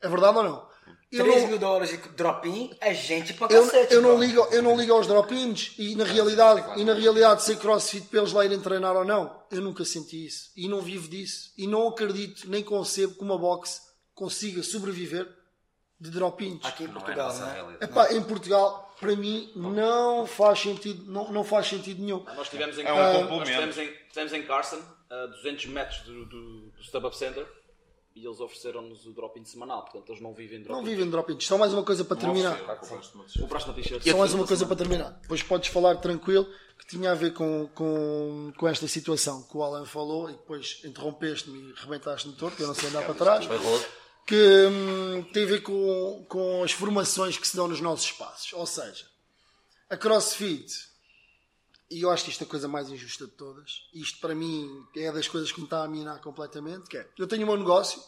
É 0.06 0.08
verdade 0.08 0.38
ou 0.38 0.44
não? 0.44 0.76
3 1.10 1.42
não, 1.42 1.48
mil 1.48 1.58
dólares 1.58 1.90
de 1.90 1.96
drop-in 2.10 2.76
é 2.80 2.92
gente 2.92 3.34
para 3.34 3.52
eu, 3.54 3.64
cacete. 3.64 3.94
Eu 3.94 4.02
não, 4.02 4.18
ligo, 4.18 4.40
eu 4.50 4.62
não 4.62 4.76
ligo 4.76 4.92
aos 4.92 5.06
drop-ins 5.06 5.72
e 5.78 5.94
na 5.94 6.04
realidade, 6.04 6.80
e 6.80 6.84
na 6.84 6.94
realidade 6.94 7.42
ser 7.42 7.58
crossfit 7.58 8.08
para 8.08 8.20
eles 8.20 8.32
lá 8.32 8.44
irem 8.44 8.60
treinar 8.60 8.96
ou 8.96 9.04
não, 9.04 9.42
eu 9.50 9.60
nunca 9.60 9.84
senti 9.84 10.26
isso. 10.26 10.50
E 10.56 10.68
não 10.68 10.80
vivo 10.80 11.08
disso. 11.08 11.52
E 11.56 11.66
não 11.66 11.88
acredito, 11.88 12.48
nem 12.48 12.62
concebo 12.62 13.14
que 13.14 13.22
uma 13.22 13.38
box 13.38 13.82
consiga 14.14 14.62
sobreviver 14.62 15.28
de 15.98 16.10
drop-ins. 16.10 16.64
Aqui 16.64 16.84
em 16.84 16.88
Portugal, 16.88 17.34
não 17.34 17.48
é? 17.48 17.62
Não 17.62 17.70
é? 17.70 17.74
Epá, 17.80 18.12
em 18.12 18.22
Portugal, 18.22 18.94
para 19.00 19.14
mim, 19.14 19.50
não 19.54 20.26
faz 20.26 20.60
sentido, 20.60 21.10
não, 21.10 21.32
não 21.32 21.44
faz 21.44 21.68
sentido 21.68 22.02
nenhum. 22.02 22.24
Nós 22.24 22.48
tivemos 22.48 22.78
em, 22.78 22.84
é 22.84 22.92
um 22.92 23.28
nós 23.28 23.48
tivemos 23.48 23.78
em, 23.78 23.92
tivemos 24.10 24.32
em 24.32 24.42
Carson, 24.42 24.82
a 25.08 25.26
200 25.26 25.66
metros 25.66 26.00
do, 26.00 26.24
do, 26.26 26.70
do 26.70 26.82
Stub-Up 26.82 27.16
Center, 27.16 27.46
e 28.16 28.26
eles 28.26 28.40
ofereceram-nos 28.40 29.06
o 29.06 29.12
drop-in 29.12 29.44
semanal, 29.44 29.82
portanto 29.82 30.08
eles 30.08 30.22
não 30.22 30.32
vivem 30.32 30.62
drop-in. 30.62 30.82
Não 30.82 30.90
vivem 30.90 31.10
drop-in. 31.10 31.38
Só 31.38 31.58
mais 31.58 31.74
uma 31.74 31.82
coisa 31.82 32.02
para 32.02 32.16
terminar. 32.16 32.58
O 33.40 33.46
próximo 33.46 33.74
t-shirt. 33.74 34.02
Só 34.02 34.16
mais 34.16 34.32
uma 34.32 34.46
coisa 34.46 34.64
para 34.64 34.74
terminar. 34.74 35.10
Depois 35.20 35.42
podes 35.42 35.68
falar 35.68 35.96
tranquilo 35.96 36.48
que 36.78 36.86
tinha 36.86 37.12
a 37.12 37.14
ver 37.14 37.34
com, 37.34 37.68
com, 37.74 38.52
com 38.56 38.66
esta 38.66 38.88
situação 38.88 39.42
que 39.42 39.54
o 39.54 39.62
Alan 39.62 39.84
falou 39.84 40.30
e 40.30 40.32
depois 40.32 40.80
interrompeste-me 40.82 41.58
e 41.58 41.74
rebentaste-me 41.74 42.34
todo, 42.34 42.50
porque 42.50 42.62
eu 42.62 42.68
não 42.68 42.74
sei 42.74 42.88
andar 42.88 43.04
para 43.04 43.14
trás. 43.14 43.46
Que 44.26 44.66
hum, 44.66 45.22
tem 45.32 45.44
a 45.44 45.46
ver 45.46 45.62
com, 45.62 46.24
com 46.26 46.62
as 46.64 46.72
formações 46.72 47.36
que 47.36 47.46
se 47.46 47.54
dão 47.54 47.68
nos 47.68 47.82
nossos 47.82 48.06
espaços. 48.06 48.50
Ou 48.54 48.66
seja, 48.66 49.04
a 49.90 49.96
CrossFit 49.96 50.72
e 51.90 52.02
eu 52.02 52.10
acho 52.10 52.24
que 52.24 52.30
isto 52.30 52.42
é 52.42 52.46
a 52.46 52.50
coisa 52.50 52.66
mais 52.66 52.90
injusta 52.90 53.26
de 53.26 53.32
todas. 53.32 53.88
Isto 53.94 54.20
para 54.20 54.34
mim 54.34 54.84
é 54.96 55.10
das 55.12 55.28
coisas 55.28 55.52
que 55.52 55.60
me 55.60 55.66
está 55.66 55.84
a 55.84 55.88
minar 55.88 56.20
completamente. 56.20 56.88
Que 56.88 56.98
é, 56.98 57.08
eu 57.18 57.26
tenho 57.26 57.44
o 57.44 57.46
meu 57.46 57.56
negócio, 57.56 58.02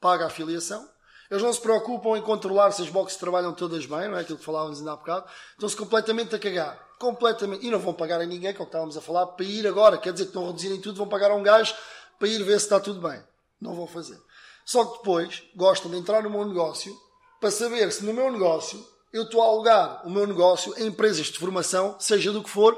pago 0.00 0.24
a 0.24 0.26
afiliação, 0.26 0.88
eles 1.30 1.42
não 1.42 1.52
se 1.52 1.60
preocupam 1.60 2.16
em 2.16 2.22
controlar 2.22 2.70
se 2.72 2.82
as 2.82 2.88
boxes 2.88 3.18
trabalham 3.18 3.52
todas 3.52 3.86
bem, 3.86 4.08
não 4.08 4.18
é 4.18 4.20
aquilo 4.20 4.38
que 4.38 4.44
falávamos 4.44 4.78
ainda 4.78 4.92
há 4.92 4.96
bocado. 4.96 5.26
Estão-se 5.52 5.76
completamente 5.76 6.34
a 6.34 6.38
cagar. 6.38 6.78
Completamente. 6.98 7.66
E 7.66 7.70
não 7.70 7.78
vão 7.78 7.94
pagar 7.94 8.20
a 8.20 8.26
ninguém, 8.26 8.52
que 8.52 8.60
é 8.60 8.62
o 8.62 8.66
que 8.66 8.70
estávamos 8.70 8.96
a 8.96 9.00
falar, 9.00 9.26
para 9.28 9.44
ir 9.44 9.66
agora. 9.66 9.98
Quer 9.98 10.12
dizer 10.12 10.24
que 10.24 10.30
estão 10.30 10.44
a 10.44 10.46
reduzir 10.48 10.72
em 10.72 10.80
tudo, 10.80 10.98
vão 10.98 11.08
pagar 11.08 11.30
a 11.30 11.34
um 11.34 11.42
gajo 11.42 11.74
para 12.18 12.28
ir 12.28 12.42
ver 12.42 12.58
se 12.58 12.66
está 12.66 12.78
tudo 12.78 13.00
bem. 13.00 13.22
Não 13.60 13.74
vão 13.74 13.86
fazer. 13.86 14.20
Só 14.64 14.84
que 14.84 14.98
depois 14.98 15.42
gostam 15.54 15.90
de 15.90 15.96
entrar 15.96 16.22
no 16.22 16.30
meu 16.30 16.44
negócio 16.44 16.94
para 17.40 17.50
saber 17.50 17.90
se 17.92 18.04
no 18.04 18.12
meu 18.12 18.30
negócio 18.30 18.84
eu 19.14 19.22
estou 19.22 19.40
a 19.40 19.46
alugar 19.46 20.04
o 20.04 20.10
meu 20.10 20.26
negócio 20.26 20.74
a 20.76 20.80
empresas 20.80 21.28
de 21.28 21.38
formação, 21.38 21.96
seja 22.00 22.32
do 22.32 22.42
que 22.42 22.50
for, 22.50 22.76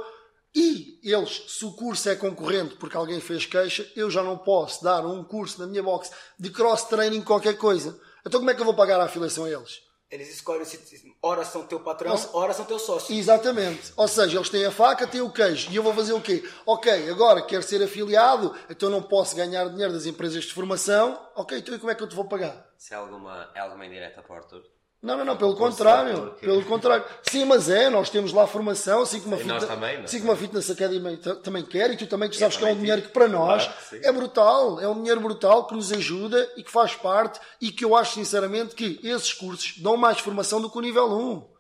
e 0.54 1.00
eles, 1.02 1.44
se 1.48 1.64
o 1.64 1.72
curso 1.72 2.10
é 2.10 2.14
concorrente 2.14 2.76
porque 2.76 2.96
alguém 2.96 3.20
fez 3.20 3.46
queixa, 3.46 3.90
eu 3.96 4.10
já 4.10 4.22
não 4.22 4.36
posso 4.36 4.84
dar 4.84 5.04
um 5.06 5.24
curso 5.24 5.58
na 5.58 5.66
minha 5.66 5.82
box 5.82 6.10
de 6.38 6.50
cross-training 6.50 7.22
qualquer 7.22 7.56
coisa. 7.56 7.98
Então 8.24 8.38
como 8.38 8.50
é 8.50 8.54
que 8.54 8.60
eu 8.60 8.66
vou 8.66 8.74
pagar 8.74 9.00
a 9.00 9.04
afiliação 9.04 9.46
a 9.46 9.50
eles? 9.50 9.80
Eles 10.10 10.28
escolhem 10.28 10.64
se 10.64 10.78
ora 11.22 11.42
são 11.44 11.66
teu 11.66 11.80
patrão, 11.80 12.10
Nossa. 12.10 12.28
ora 12.36 12.52
são 12.52 12.64
teu 12.64 12.78
sócio. 12.78 13.14
Exatamente. 13.14 13.92
Ou 13.96 14.06
seja, 14.06 14.36
eles 14.36 14.50
têm 14.50 14.64
a 14.64 14.70
faca, 14.70 15.06
têm 15.06 15.20
o 15.20 15.32
queijo. 15.32 15.70
E 15.70 15.76
eu 15.76 15.82
vou 15.82 15.92
fazer 15.94 16.12
o 16.12 16.20
quê? 16.20 16.46
Ok, 16.64 17.10
agora 17.10 17.42
quero 17.42 17.62
ser 17.62 17.82
afiliado, 17.82 18.54
então 18.68 18.88
não 18.88 19.02
posso 19.02 19.34
ganhar 19.34 19.68
dinheiro 19.68 19.92
das 19.92 20.06
empresas 20.06 20.44
de 20.44 20.52
formação. 20.52 21.18
Ok, 21.34 21.58
então 21.58 21.74
e 21.74 21.78
como 21.78 21.90
é 21.90 21.94
que 21.94 22.02
eu 22.02 22.08
te 22.08 22.14
vou 22.14 22.28
pagar? 22.28 22.70
Se 22.76 22.94
é 22.94 22.96
alguma, 22.96 23.50
é 23.54 23.60
alguma 23.60 23.84
indireta 23.84 24.22
para 24.22 24.32
o 24.32 24.36
Arthur? 24.36 24.75
Não, 25.02 25.16
não, 25.16 25.24
não, 25.24 25.36
pelo 25.36 25.54
contrário. 25.54 26.34
Pelo 26.40 26.64
contrário. 26.64 27.04
Sim, 27.22 27.44
mas 27.44 27.68
é, 27.68 27.88
nós 27.90 28.10
temos 28.10 28.32
lá 28.32 28.46
formação, 28.46 29.02
assim 29.02 29.20
como 29.20 29.34
a, 29.34 29.38
fitness, 29.38 29.64
também, 29.64 29.96
assim 29.98 30.20
como 30.20 30.32
a 30.32 30.36
Fitness 30.36 30.70
Academy 30.70 31.16
também 31.42 31.64
quer, 31.64 31.90
e 31.92 31.96
tu 31.96 32.06
também 32.06 32.28
tu 32.28 32.36
sabes 32.36 32.56
que 32.56 32.64
é 32.64 32.68
um 32.68 32.76
dinheiro 32.76 33.02
que 33.02 33.08
para 33.08 33.28
nós 33.28 33.66
claro, 33.66 34.04
é 34.04 34.12
brutal, 34.12 34.80
é 34.80 34.88
um 34.88 34.96
dinheiro 34.96 35.20
brutal 35.20 35.66
que 35.66 35.74
nos 35.74 35.92
ajuda 35.92 36.50
e 36.56 36.62
que 36.62 36.70
faz 36.70 36.94
parte 36.94 37.38
e 37.60 37.70
que 37.70 37.84
eu 37.84 37.94
acho 37.94 38.14
sinceramente 38.14 38.74
que 38.74 38.98
esses 39.06 39.32
cursos 39.32 39.78
dão 39.78 39.96
mais 39.96 40.18
formação 40.18 40.60
do 40.60 40.70
que 40.70 40.78
o 40.78 40.80
nível 40.80 41.06
1 41.06 41.55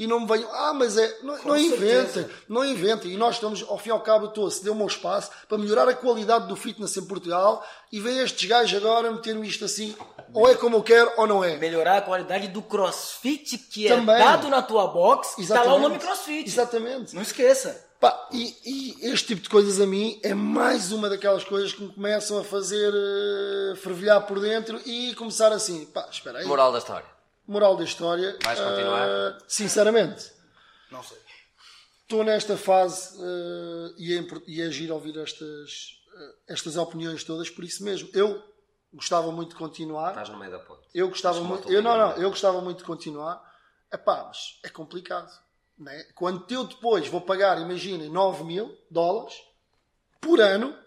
e 0.00 0.06
não 0.06 0.20
me 0.20 0.26
venham, 0.26 0.48
ah, 0.54 0.72
mas 0.72 0.96
é, 0.96 1.18
não, 1.22 1.36
não 1.44 1.58
inventem, 1.58 2.26
não 2.48 2.64
inventem. 2.64 3.12
E 3.12 3.18
nós 3.18 3.34
estamos, 3.34 3.62
ao 3.68 3.76
fim 3.76 3.90
e 3.90 3.92
ao 3.92 4.00
cabo, 4.00 4.28
estou 4.28 4.46
a 4.46 4.50
ceder 4.50 4.72
o 4.72 4.74
meu 4.74 4.86
espaço 4.86 5.30
para 5.46 5.58
melhorar 5.58 5.86
a 5.90 5.94
qualidade 5.94 6.48
do 6.48 6.56
fitness 6.56 6.96
em 6.96 7.04
Portugal 7.04 7.62
e 7.92 8.00
vem 8.00 8.18
estes 8.20 8.48
gajos 8.48 8.74
agora 8.82 9.12
meter-me 9.12 9.46
isto 9.46 9.62
assim, 9.62 9.94
ou 10.32 10.48
é 10.48 10.54
como 10.54 10.76
eu 10.76 10.82
quero 10.82 11.12
ou 11.18 11.26
não 11.26 11.44
é. 11.44 11.54
Melhorar 11.58 11.98
a 11.98 12.00
qualidade 12.00 12.48
do 12.48 12.62
crossfit 12.62 13.58
que 13.58 13.88
é 13.88 13.94
Também. 13.94 14.14
é 14.14 14.18
dado 14.20 14.48
na 14.48 14.62
tua 14.62 14.86
box, 14.86 15.36
está 15.38 15.64
lá 15.64 15.74
o 15.74 15.78
nome 15.78 15.98
crossfit. 15.98 16.48
Exatamente. 16.48 17.14
Não 17.14 17.20
esqueça. 17.20 17.86
Pá, 18.00 18.26
e, 18.32 18.56
e, 18.64 19.12
este 19.12 19.26
tipo 19.26 19.42
de 19.42 19.50
coisas 19.50 19.78
a 19.78 19.86
mim 19.86 20.18
é 20.22 20.32
mais 20.32 20.92
uma 20.92 21.10
daquelas 21.10 21.44
coisas 21.44 21.74
que 21.74 21.82
me 21.82 21.92
começam 21.92 22.38
a 22.38 22.44
fazer 22.44 22.90
uh, 22.90 23.76
fervilhar 23.76 24.26
por 24.26 24.40
dentro 24.40 24.80
e 24.86 25.14
começar 25.14 25.52
assim, 25.52 25.84
pá, 25.84 26.08
espera 26.10 26.38
aí. 26.38 26.46
Moral 26.46 26.72
da 26.72 26.78
história 26.78 27.19
Moral 27.50 27.76
da 27.76 27.82
história. 27.82 28.38
Vais 28.44 28.60
continuar? 28.60 29.08
Uh, 29.08 29.42
sinceramente. 29.48 30.30
Não 30.88 31.02
sei. 31.02 31.18
Estou 32.02 32.22
nesta 32.22 32.56
fase 32.56 33.18
uh, 33.18 33.92
e, 33.98 34.16
é, 34.16 34.24
e 34.46 34.62
é 34.62 34.70
giro 34.70 34.94
ouvir 34.94 35.18
estas, 35.18 36.00
uh, 36.14 36.34
estas 36.46 36.76
opiniões 36.76 37.24
todas, 37.24 37.50
por 37.50 37.64
isso 37.64 37.82
mesmo. 37.82 38.08
Eu 38.14 38.40
gostava 38.94 39.32
muito 39.32 39.48
de 39.48 39.56
continuar. 39.56 40.10
Estás 40.10 40.28
no 40.28 40.38
meio 40.38 40.52
da 40.52 40.60
ponte. 40.60 40.82
Eu 40.94 41.08
gostava 41.08 41.40
muito. 41.40 41.68
Eu, 41.68 41.82
não, 41.82 41.98
não, 41.98 42.12
eu 42.12 42.30
gostava 42.30 42.60
muito 42.60 42.78
de 42.78 42.84
continuar. 42.84 43.42
Epá, 43.92 44.26
mas 44.28 44.60
é 44.62 44.68
complicado. 44.68 45.36
Né? 45.76 46.04
Quando 46.14 46.48
eu 46.52 46.62
depois 46.62 47.08
vou 47.08 47.20
pagar, 47.20 47.60
imaginem, 47.60 48.08
9 48.08 48.44
mil 48.44 48.78
dólares 48.88 49.34
por 50.20 50.40
ano 50.40 50.78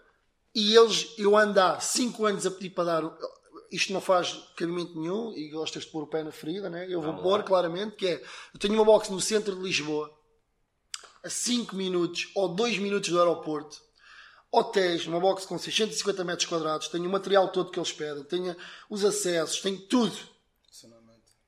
e 0.54 0.74
eles, 0.74 1.12
eu 1.18 1.36
andar 1.36 1.82
5 1.82 2.24
anos 2.24 2.46
a 2.46 2.50
pedir 2.50 2.70
para 2.70 2.84
dar 2.84 3.04
isto 3.70 3.92
não 3.92 4.00
faz 4.00 4.32
cabimento 4.56 4.98
nenhum 4.98 5.32
e 5.34 5.48
gostas 5.48 5.84
de 5.84 5.90
pôr 5.90 6.02
o 6.02 6.06
pé 6.06 6.22
na 6.22 6.32
ferida, 6.32 6.68
né? 6.70 6.86
Eu 6.88 7.00
vou 7.00 7.14
pôr 7.22 7.42
claramente 7.42 7.96
que 7.96 8.06
é, 8.06 8.22
eu 8.52 8.60
tenho 8.60 8.74
uma 8.74 8.84
box 8.84 9.10
no 9.10 9.20
centro 9.20 9.54
de 9.54 9.62
Lisboa, 9.62 10.10
a 11.22 11.30
5 11.30 11.74
minutos 11.74 12.30
ou 12.34 12.48
2 12.48 12.78
minutos 12.78 13.08
do 13.08 13.18
aeroporto, 13.18 13.80
hotéis, 14.52 15.06
uma 15.06 15.18
box 15.18 15.46
com 15.46 15.58
650 15.58 16.24
metros 16.24 16.48
quadrados, 16.48 16.88
tenho 16.88 17.08
o 17.08 17.12
material 17.12 17.48
todo 17.48 17.70
que 17.70 17.78
eles 17.78 17.92
pedem, 17.92 18.22
tenho 18.24 18.56
os 18.88 19.04
acessos, 19.04 19.60
tenho 19.60 19.78
tudo. 19.78 20.16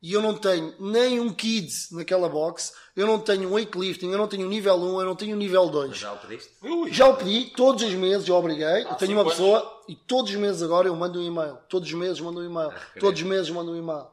E 0.02 0.12
eu 0.12 0.20
não 0.20 0.34
tenho 0.34 0.74
nem 0.78 1.18
um 1.18 1.32
kids 1.32 1.90
naquela 1.90 2.28
box, 2.28 2.74
eu 2.94 3.06
não 3.06 3.18
tenho 3.18 3.48
um 3.48 3.54
weightlifting, 3.54 4.10
eu 4.10 4.18
não 4.18 4.28
tenho 4.28 4.46
nível 4.46 4.76
1, 4.76 5.00
eu 5.00 5.06
não 5.06 5.16
tenho 5.16 5.36
nível 5.36 5.68
2. 5.68 5.96
já 5.96 6.12
o 6.12 6.18
pediste? 6.18 6.52
Já 6.90 7.08
o 7.08 7.16
pedi, 7.16 7.46
todos 7.56 7.82
os 7.82 7.94
meses, 7.94 8.28
eu 8.28 8.34
obriguei. 8.34 8.66
Ah, 8.66 8.90
eu 8.90 8.94
tenho 8.94 9.12
uma 9.12 9.24
pessoa 9.24 9.82
e 9.88 9.94
todos 9.96 10.30
os 10.30 10.36
meses 10.36 10.62
agora 10.62 10.86
eu 10.86 10.94
mando 10.94 11.18
um 11.18 11.22
e-mail. 11.22 11.58
Todos 11.68 11.88
os 11.88 11.94
meses 11.94 12.20
mando 12.20 12.40
um 12.40 12.44
e-mail. 12.44 12.70
Ah, 12.70 13.00
todos 13.00 13.20
os 13.20 13.26
meses 13.26 13.50
mando 13.50 13.72
um 13.72 13.76
e-mail. 13.76 14.06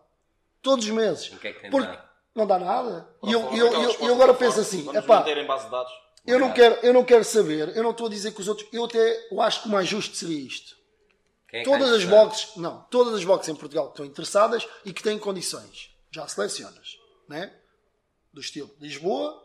Todos 0.62 0.86
os 0.86 0.91
meses. 0.91 1.32
O 1.32 1.38
que 1.38 1.50
é 1.50 1.54
que 1.54 1.60
tem 1.60 1.69
Porque 1.69 1.98
não 2.34 2.48
dá 2.48 2.58
nada. 2.58 3.08
E 3.24 3.32
eu, 3.32 3.41
eu, 3.54 3.74
eu, 3.74 3.91
eu, 4.00 4.13
agora 4.13 4.34
penso 4.34 4.62
assim, 4.62 4.89
epá, 4.96 5.24
eu 6.26 6.39
não, 6.39 6.54
quero, 6.54 6.76
eu 6.82 6.93
não 6.93 7.04
quero 7.04 7.24
saber, 7.24 7.76
eu 7.76 7.84
não 7.84 7.91
estou 7.91 8.08
a 8.08 8.10
dizer 8.10 8.34
que 8.34 8.39
os 8.39 8.48
outros, 8.48 8.67
eu 8.72 8.86
até 8.86 9.28
eu 9.30 9.41
acho 9.41 9.62
que 9.62 9.67
o 9.67 9.72
mais 9.72 9.88
justo 9.88 10.15
seria 10.15 10.39
isto. 10.39 10.76
É 11.54 11.63
todas 11.63 11.92
as 11.92 12.04
boxes, 12.04 12.56
não, 12.56 12.82
todas 12.89 13.13
as 13.13 13.24
boxes 13.24 13.50
em 13.50 13.56
Portugal 13.56 13.86
que 13.86 13.92
estão 13.92 14.06
interessadas 14.06 14.68
e 14.84 14.92
que 14.92 15.04
têm 15.04 15.20
condições. 15.20 15.92
Já 16.12 16.28
selecionas, 16.28 16.98
né? 17.30 17.54
Do 18.34 18.42
estilo 18.42 18.76
Lisboa, 18.82 19.39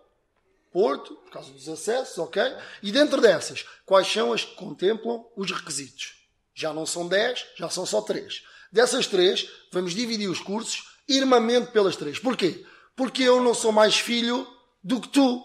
Porto, 0.73 1.17
por 1.17 1.31
causa 1.31 1.53
dos 1.53 1.69
acessos, 1.69 2.17
ok? 2.17 2.43
E 2.83 2.91
dentro 2.91 3.21
dessas, 3.21 3.67
quais 3.85 4.07
são 4.07 4.33
as 4.33 4.43
que 4.43 4.55
contemplam 4.55 5.25
os 5.37 5.51
requisitos? 5.51 6.15
Já 6.55 6.73
não 6.73 6.87
são 6.87 7.07
10, 7.07 7.47
já 7.57 7.69
são 7.69 7.85
só 7.85 8.01
3. 8.01 8.43
Dessas 8.73 9.07
3, 9.07 9.49
vamos 9.71 9.95
dividir 9.95 10.29
os 10.29 10.41
cursos 10.41 10.85
irmamente 11.07 11.73
pelas 11.73 11.95
3. 11.97 12.19
Porquê? 12.19 12.65
Porque 12.97 13.23
eu 13.23 13.43
não 13.43 13.55
sou 13.55 13.71
mais 13.71 13.99
filho 13.99 14.47
do 14.83 15.01
que 15.01 15.09
tu. 15.09 15.45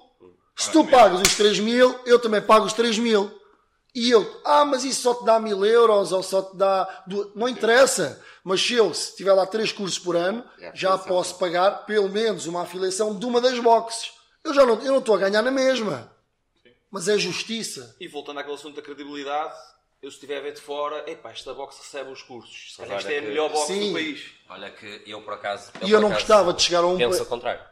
Se 0.56 0.72
tu 0.72 0.86
pagas 0.86 1.22
os 1.22 1.36
3 1.36 1.60
mil, 1.60 2.00
eu 2.06 2.20
também 2.20 2.42
pago 2.42 2.66
os 2.66 2.74
3 2.74 2.98
mil. 3.00 3.43
E 3.96 4.10
eu, 4.10 4.42
ah, 4.44 4.66
mas 4.66 4.84
isso 4.84 5.02
só 5.02 5.14
te 5.14 5.24
dá 5.24 5.40
mil 5.40 5.64
euros 5.64 6.12
ou 6.12 6.24
só 6.24 6.42
te 6.42 6.58
dá. 6.58 7.04
Não 7.36 7.48
interessa. 7.48 8.24
Mas 8.44 8.60
se 8.62 8.74
eu, 8.74 8.92
se 8.94 9.16
tiver 9.16 9.34
lá 9.34 9.46
três 9.46 9.72
cursos 9.72 10.00
por 10.00 10.16
ano, 10.16 10.44
é 10.60 10.72
já 10.74 10.98
posso 10.98 11.38
pagar 11.38 11.86
pelo 11.86 12.10
menos 12.10 12.48
uma 12.48 12.64
afiliação 12.64 13.18
de 13.18 13.26
uma 13.26 13.40
das 13.40 13.60
boxes. 13.60 14.12
Eu 14.44 14.54
já 14.54 14.66
não, 14.66 14.82
eu 14.82 14.92
não 14.92 15.00
estou 15.00 15.16
a 15.16 15.20
ganhar 15.20 15.42
na 15.44 15.52
mesma. 15.52 16.12
Mas 16.90 17.08
é 17.08 17.18
justiça. 17.18 17.96
E 18.00 18.08
voltando 18.08 18.40
àquele 18.40 18.56
assunto 18.56 18.76
da 18.76 18.82
credibilidade, 18.82 19.56
eu 20.02 20.10
se 20.10 20.18
estiver 20.18 20.38
a 20.38 20.42
ver 20.42 20.54
de 20.54 20.62
fora, 20.62 21.10
epá, 21.10 21.32
esta 21.32 21.54
box 21.54 21.78
recebe 21.78 22.12
os 22.12 22.22
cursos. 22.24 22.74
Se 22.74 22.78
calhar 22.78 22.98
esta 22.98 23.12
é 23.12 23.20
a 23.20 23.22
melhor 23.22 23.50
box 23.50 23.68
Sim. 23.68 23.88
do 23.88 23.94
país. 23.94 24.32
Olha 24.50 24.72
que 24.72 25.04
eu 25.06 25.22
por 25.22 25.34
acaso. 25.34 25.72
Eu 25.80 25.88
e 25.88 25.92
eu 25.92 26.02
não 26.02 26.10
acaso, 26.10 26.26
gostava 26.26 26.54
de 26.54 26.62
chegar 26.62 26.84
a 26.84 26.88
um. 26.88 26.98
Penso 26.98 27.20
ao 27.20 27.26
contrário. 27.28 27.64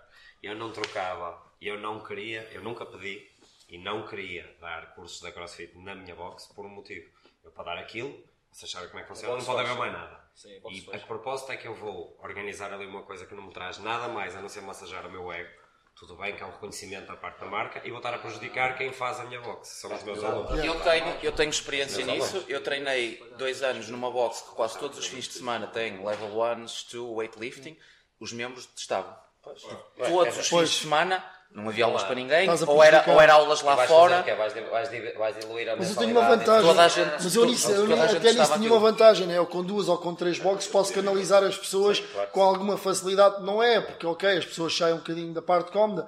Eu 0.42 0.56
não 0.56 0.72
trocava, 0.72 1.38
eu 1.62 1.80
não 1.80 2.00
queria, 2.00 2.50
eu 2.54 2.64
nunca 2.64 2.86
pedi 2.86 3.31
e 3.72 3.78
não 3.78 4.06
queria 4.06 4.54
dar 4.60 4.94
cursos 4.94 5.22
da 5.22 5.32
CrossFit 5.32 5.76
na 5.78 5.96
minha 5.96 6.14
box 6.14 6.54
por 6.54 6.66
um 6.66 6.70
motivo. 6.70 7.10
Eu 7.42 7.52
para 7.52 7.64
dar 7.64 7.78
aquilo, 7.78 8.22
vocês 8.52 8.70
sabem 8.70 8.90
como 8.90 9.00
é 9.00 9.04
que 9.04 9.08
funciona, 9.08 9.38
não 9.38 9.46
pode 9.46 9.62
haver 9.62 9.78
mais 9.78 9.94
nada. 9.94 10.22
Sim, 10.36 10.62
e 10.70 10.86
a 10.94 11.00
propósito 11.00 11.52
é 11.54 11.58
que 11.58 11.68
eu 11.68 11.74
vou 11.74 12.18
organizar 12.22 12.74
ali 12.74 12.86
uma 12.86 13.04
coisa 13.04 13.26
que 13.26 13.34
não 13.34 13.44
me 13.44 13.54
traz 13.54 13.78
nada 13.78 14.10
mais 14.10 14.36
a 14.36 14.42
não 14.42 14.50
ser 14.50 14.62
massajar 14.62 15.06
o 15.08 15.12
meu 15.12 15.32
ego. 15.32 15.62
Tudo 15.96 16.16
bem 16.16 16.36
que 16.36 16.42
é 16.42 16.46
um 16.46 16.52
reconhecimento 16.52 17.08
da 17.08 17.16
parte 17.16 17.40
da 17.40 17.46
marca 17.46 17.82
e 17.86 17.90
vou 17.90 18.00
estar 18.00 18.14
a 18.14 18.18
prejudicar 18.18 18.78
quem 18.78 18.92
faz 18.92 19.20
a 19.20 19.26
minha 19.26 19.40
box. 19.40 19.70
São 19.70 19.94
os 19.94 20.04
meus 20.04 20.24
alunos. 20.24 20.64
Eu 20.64 20.80
tenho, 20.82 21.08
eu 21.22 21.32
tenho 21.32 21.50
experiência 21.50 22.06
nisso. 22.06 22.44
Eu 22.48 22.64
treinei 22.64 23.18
dois 23.38 23.62
anos 23.62 23.88
numa 23.90 24.10
box 24.10 24.42
que 24.42 24.56
quase 24.56 24.80
todos 24.80 24.98
os 24.98 25.06
fins 25.06 25.26
de 25.26 25.34
semana 25.34 25.68
tem 25.68 26.04
level 26.04 26.30
1, 26.30 26.56
2, 26.56 26.94
weightlifting. 26.94 27.78
Os 28.20 28.34
membros 28.34 28.66
testavam. 28.66 29.16
Todos 29.42 30.38
os 30.38 30.48
fins 30.48 30.70
de 30.72 30.80
semana 30.80 31.24
não 31.54 31.68
havia 31.68 31.84
aulas 31.84 32.04
para 32.04 32.16
ninguém, 32.16 32.50
ou 32.50 32.82
era, 32.82 33.04
ou 33.08 33.20
era 33.20 33.34
aulas 33.34 33.62
lá 33.62 33.76
fora. 33.86 34.24
Vais, 34.24 34.54
vais, 34.54 35.18
vais 35.18 35.36
diluir 35.38 35.70
a 35.70 35.76
Mas 35.76 35.90
eu 35.90 35.96
tenho 35.98 36.12
uma 36.12 36.28
vantagem. 36.28 36.68
Toda 36.68 36.84
a 36.84 36.88
gente, 36.88 37.12
mas 37.12 37.36
eu, 37.36 37.46
nisso, 37.46 37.72
eu 37.72 38.02
até 38.02 38.34
nisso 38.34 38.54
tinha 38.54 38.72
uma 38.72 38.80
vantagem, 38.80 39.28
né? 39.28 39.38
eu 39.38 39.46
com 39.46 39.62
duas 39.62 39.90
ou 39.90 39.98
com 39.98 40.16
três 40.16 40.40
boxes 40.40 40.72
posso 40.72 40.94
canalizar 40.94 41.44
as 41.44 41.58
pessoas 41.58 41.98
Sim, 41.98 42.06
claro. 42.14 42.30
com 42.32 42.42
alguma 42.42 42.78
facilidade. 42.78 43.44
Não 43.44 43.62
é, 43.62 43.82
porque 43.82 44.06
ok, 44.08 44.38
as 44.38 44.46
pessoas 44.46 44.76
saem 44.76 44.94
um 44.94 44.98
bocadinho 44.98 45.34
da 45.34 45.42
parte 45.42 45.72
cómoda, 45.72 46.08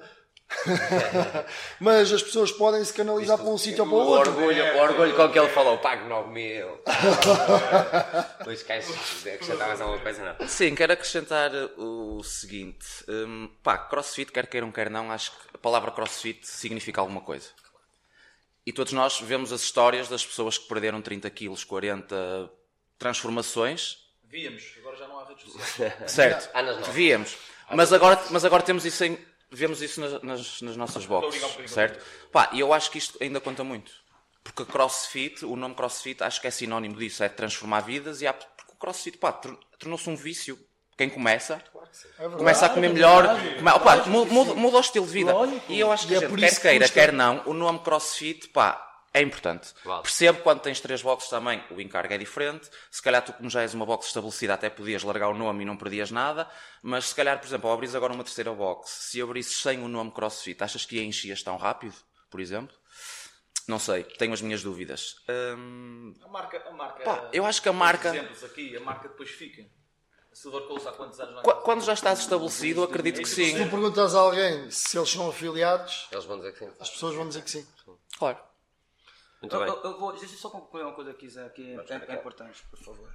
Mas 1.80 2.12
as 2.12 2.22
pessoas 2.22 2.52
podem 2.52 2.84
se 2.84 2.92
canalizar 2.92 3.36
para 3.38 3.48
um 3.48 3.58
sítio 3.58 3.84
ou 3.84 3.90
para 3.90 3.96
o 3.96 4.00
outro. 4.00 4.32
Orgulho, 4.32 4.64
o 4.64 4.78
orgulho 4.78 5.16
com 5.16 5.28
que 5.28 5.38
ele 5.38 5.48
falou, 5.48 5.78
pago 5.78 6.08
9 6.08 6.30
mil. 6.30 6.80
Pois 8.44 8.62
queres 8.62 8.90
acrescentar 9.26 9.68
mais 9.68 9.80
alguma 9.80 10.00
coisa? 10.00 10.36
Não? 10.38 10.46
Sim, 10.46 10.74
quero 10.74 10.92
acrescentar 10.92 11.50
o 11.78 12.22
seguinte: 12.22 12.86
um, 13.08 13.48
pá, 13.62 13.78
crossfit, 13.78 14.30
quer 14.30 14.46
queiram, 14.46 14.70
quer 14.70 14.90
não, 14.90 15.10
acho 15.10 15.30
que 15.30 15.36
a 15.54 15.58
palavra 15.58 15.90
crossfit 15.90 16.46
significa 16.46 17.00
alguma 17.00 17.22
coisa. 17.22 17.48
E 18.66 18.72
todos 18.72 18.92
nós 18.92 19.18
vemos 19.20 19.52
as 19.52 19.62
histórias 19.62 20.08
das 20.08 20.24
pessoas 20.24 20.58
que 20.58 20.68
perderam 20.68 21.00
30 21.00 21.28
quilos, 21.30 21.64
40 21.64 22.50
transformações. 22.98 23.98
Víamos, 24.24 24.62
agora 24.78 24.96
já 24.96 25.08
não 25.08 25.18
há 25.20 25.24
redes 25.24 25.50
sociais. 25.50 26.10
certo, 26.10 26.50
víamos. 26.92 27.36
Mas 27.70 27.92
agora, 27.92 28.22
mas 28.30 28.44
agora 28.44 28.62
temos 28.62 28.84
isso 28.84 29.04
em 29.04 29.18
vemos 29.54 29.80
isso 29.80 30.00
nas, 30.00 30.22
nas, 30.22 30.62
nas 30.62 30.76
nossas 30.76 31.06
boxes, 31.06 31.42
certo? 31.70 32.04
Pá, 32.32 32.50
e 32.52 32.60
eu 32.60 32.72
acho 32.72 32.90
que 32.90 32.98
isto 32.98 33.18
ainda 33.20 33.40
conta 33.40 33.64
muito. 33.64 33.92
Porque 34.42 34.64
CrossFit, 34.64 35.44
o 35.44 35.56
nome 35.56 35.74
CrossFit, 35.74 36.22
acho 36.22 36.40
que 36.40 36.46
é 36.46 36.50
sinónimo 36.50 36.96
disso, 36.96 37.24
é 37.24 37.28
transformar 37.28 37.80
vidas 37.80 38.20
e 38.20 38.26
há, 38.26 38.32
porque 38.32 38.72
o 38.72 38.76
CrossFit, 38.76 39.16
pá, 39.16 39.32
tornou-se 39.78 40.08
um 40.08 40.16
vício. 40.16 40.58
Quem 40.96 41.08
começa, 41.08 41.60
é 42.20 42.28
começa 42.28 42.66
a 42.66 42.68
comer 42.68 42.88
melhor, 42.88 43.26
come, 43.56 43.70
opa, 43.70 43.96
muda, 44.04 44.54
muda, 44.54 44.76
o 44.76 44.80
estilo 44.80 45.06
de 45.06 45.12
vida. 45.12 45.32
E 45.68 45.80
eu 45.80 45.90
acho 45.90 46.06
que, 46.06 46.14
a 46.14 46.18
é 46.18 46.20
gente, 46.20 46.36
quer 46.36 46.60
queira, 46.60 46.88
quer 46.88 47.12
não, 47.12 47.42
o 47.46 47.54
nome 47.54 47.80
CrossFit, 47.80 48.48
pá, 48.50 48.83
é 49.14 49.22
importante. 49.22 49.72
Vale. 49.84 50.02
Percebo 50.02 50.42
quando 50.42 50.60
tens 50.60 50.80
três 50.80 51.00
boxes 51.00 51.30
também, 51.30 51.62
o 51.70 51.80
encargo 51.80 52.12
é 52.12 52.18
diferente. 52.18 52.68
Se 52.90 53.00
calhar 53.00 53.24
tu, 53.24 53.32
como 53.32 53.48
já 53.48 53.62
és 53.62 53.72
uma 53.72 53.86
box 53.86 54.08
estabelecida, 54.08 54.54
até 54.54 54.68
podias 54.68 55.04
largar 55.04 55.28
o 55.28 55.34
nome 55.34 55.62
e 55.62 55.64
não 55.64 55.76
perdias 55.76 56.10
nada. 56.10 56.50
Mas 56.82 57.06
se 57.06 57.14
calhar, 57.14 57.38
por 57.38 57.46
exemplo, 57.46 57.68
ao 57.68 57.74
abris 57.74 57.94
agora 57.94 58.12
uma 58.12 58.24
terceira 58.24 58.52
box, 58.52 58.90
se 58.90 59.22
abrisses 59.22 59.62
sem 59.62 59.80
o 59.80 59.86
nome 59.86 60.10
CrossFit, 60.10 60.60
achas 60.64 60.84
que 60.84 60.98
a 60.98 61.04
enchias 61.04 61.44
tão 61.44 61.56
rápido, 61.56 61.94
por 62.28 62.40
exemplo? 62.40 62.76
Não 63.68 63.78
sei, 63.78 64.02
tenho 64.02 64.32
as 64.32 64.42
minhas 64.42 64.64
dúvidas. 64.64 65.14
Hum... 65.28 66.12
A 66.22 66.28
marca, 66.28 66.62
a 66.68 66.72
marca 66.72 67.04
Pá, 67.04 67.30
eu 67.32 67.46
acho 67.46 67.62
que 67.62 67.68
a 67.68 67.72
marca. 67.72 68.08
exemplos 68.08 68.42
aqui, 68.42 68.76
a 68.76 68.80
marca 68.80 69.08
depois 69.08 69.30
fica. 69.30 69.64
Silver 70.32 70.62
Coast 70.62 70.88
há 70.88 70.92
quantos 70.92 71.20
anos? 71.20 71.40
Qu 71.42 71.54
quando 71.62 71.84
já 71.84 71.92
estás 71.92 72.18
estabelecido, 72.18 72.82
acredito 72.82 73.22
que 73.22 73.28
sim. 73.28 73.56
Se 73.56 73.64
tu 73.64 73.70
perguntas 73.70 74.16
a 74.16 74.18
alguém 74.18 74.68
se 74.72 74.98
eles 74.98 75.08
são 75.08 75.28
afiliados, 75.30 76.08
eles 76.10 76.24
vão 76.24 76.38
dizer 76.38 76.52
que 76.52 76.58
sim. 76.58 76.70
As 76.80 76.90
pessoas 76.90 77.14
vão 77.14 77.28
dizer 77.28 77.42
que 77.42 77.50
sim. 77.52 77.64
Claro. 78.18 78.38
Muito 79.44 79.56
eu, 79.56 79.60
bem. 79.60 79.68
Eu, 79.68 79.90
eu 79.90 79.98
vou, 79.98 80.12
deixa 80.12 80.34
eu 80.34 80.38
só 80.38 80.48
concluir 80.48 80.82
uma 80.82 80.92
coisa 80.92 81.10
aqui, 81.10 81.28
Zé, 81.28 81.48
que 81.50 81.62
é, 81.62 82.12
é, 82.12 82.14
importante, 82.14 82.62
por 82.70 82.78
favor. 82.78 83.08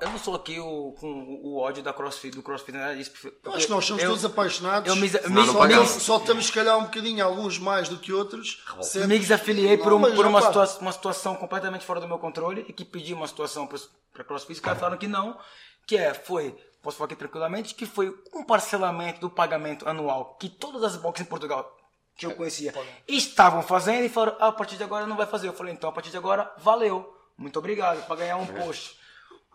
Eu 0.00 0.10
não 0.10 0.18
sou 0.18 0.34
aqui 0.34 0.58
o, 0.58 0.92
com 0.98 1.40
o 1.42 1.58
ódio 1.58 1.82
da 1.82 1.92
CrossFit, 1.92 2.34
do 2.34 2.42
CrossFit, 2.42 2.76
nada 2.76 2.96
disso. 2.96 3.12
Eu 3.44 3.52
acho 3.52 3.66
que 3.66 3.72
nós 3.72 3.84
somos 3.84 4.02
eu, 4.02 4.08
todos 4.08 4.24
apaixonados. 4.24 4.88
Eu 4.88 4.96
me, 4.96 5.02
me, 5.02 5.08
só, 5.46 5.66
me, 5.66 5.86
só 5.86 6.16
estamos, 6.16 6.46
se 6.46 6.52
calhar, 6.52 6.78
um 6.78 6.84
bocadinho, 6.84 7.24
alguns 7.24 7.58
mais 7.58 7.88
do 7.88 7.98
que 7.98 8.10
outros. 8.10 8.64
Sempre... 8.80 9.08
Me 9.08 9.18
desafiliei 9.18 9.76
por, 9.76 9.92
um, 9.92 10.00
por 10.14 10.26
uma, 10.26 10.40
situa 10.40 10.66
uma 10.80 10.92
situação 10.92 11.36
completamente 11.36 11.84
fora 11.84 12.00
do 12.00 12.08
meu 12.08 12.18
controle 12.18 12.64
e 12.68 12.72
que 12.72 12.86
pedi 12.86 13.12
uma 13.12 13.28
situação 13.28 13.66
para 13.66 14.24
CrossFit. 14.24 14.54
Os 14.54 14.60
caras 14.60 14.78
falaram 14.78 14.98
que 14.98 15.06
não, 15.06 15.38
que 15.86 15.96
é, 15.96 16.14
foi, 16.14 16.56
posso 16.82 16.96
falar 16.96 17.06
aqui 17.06 17.16
tranquilamente, 17.16 17.74
que 17.74 17.84
foi 17.84 18.16
um 18.32 18.42
parcelamento 18.42 19.20
do 19.20 19.28
pagamento 19.28 19.86
anual 19.86 20.36
que 20.40 20.48
todas 20.48 20.82
as 20.82 20.96
boxes 20.96 21.26
em 21.26 21.28
Portugal 21.28 21.76
que 22.20 22.26
eu 22.26 22.36
conhecia 22.36 22.74
estavam 23.08 23.62
fazendo 23.62 24.04
e 24.04 24.08
falaram: 24.08 24.36
ah, 24.38 24.48
a 24.48 24.52
partir 24.52 24.76
de 24.76 24.84
agora 24.84 25.06
não 25.06 25.16
vai 25.16 25.26
fazer. 25.26 25.48
Eu 25.48 25.52
falei: 25.54 25.72
então 25.72 25.88
a 25.88 25.92
partir 25.92 26.10
de 26.10 26.16
agora, 26.16 26.52
valeu. 26.58 27.16
Muito 27.36 27.58
obrigado 27.58 28.06
para 28.06 28.16
ganhar 28.16 28.36
um 28.36 28.46
post. 28.46 28.98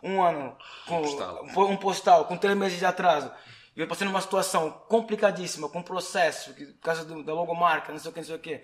Um 0.02 0.22
ano 0.22 0.56
com 0.88 1.00
um 1.00 1.02
postal, 1.04 1.46
um 1.56 1.78
postal 1.78 2.26
com 2.26 2.38
três 2.38 2.58
meses 2.58 2.80
de 2.80 2.86
atraso. 2.86 3.32
E 3.76 3.82
eu 3.82 3.88
passei 3.88 4.08
numa 4.08 4.22
situação 4.22 4.72
complicadíssima, 4.88 5.68
com 5.70 5.82
processo, 5.82 6.54
por 6.54 6.80
causa 6.82 7.04
do, 7.04 7.24
da 7.24 7.34
logomarca, 7.34 7.92
não 7.92 8.00
sei 8.00 8.10
o 8.10 8.14
que, 8.14 8.20
não 8.20 8.28
sei 8.28 8.36
o 8.36 8.40
que. 8.40 8.62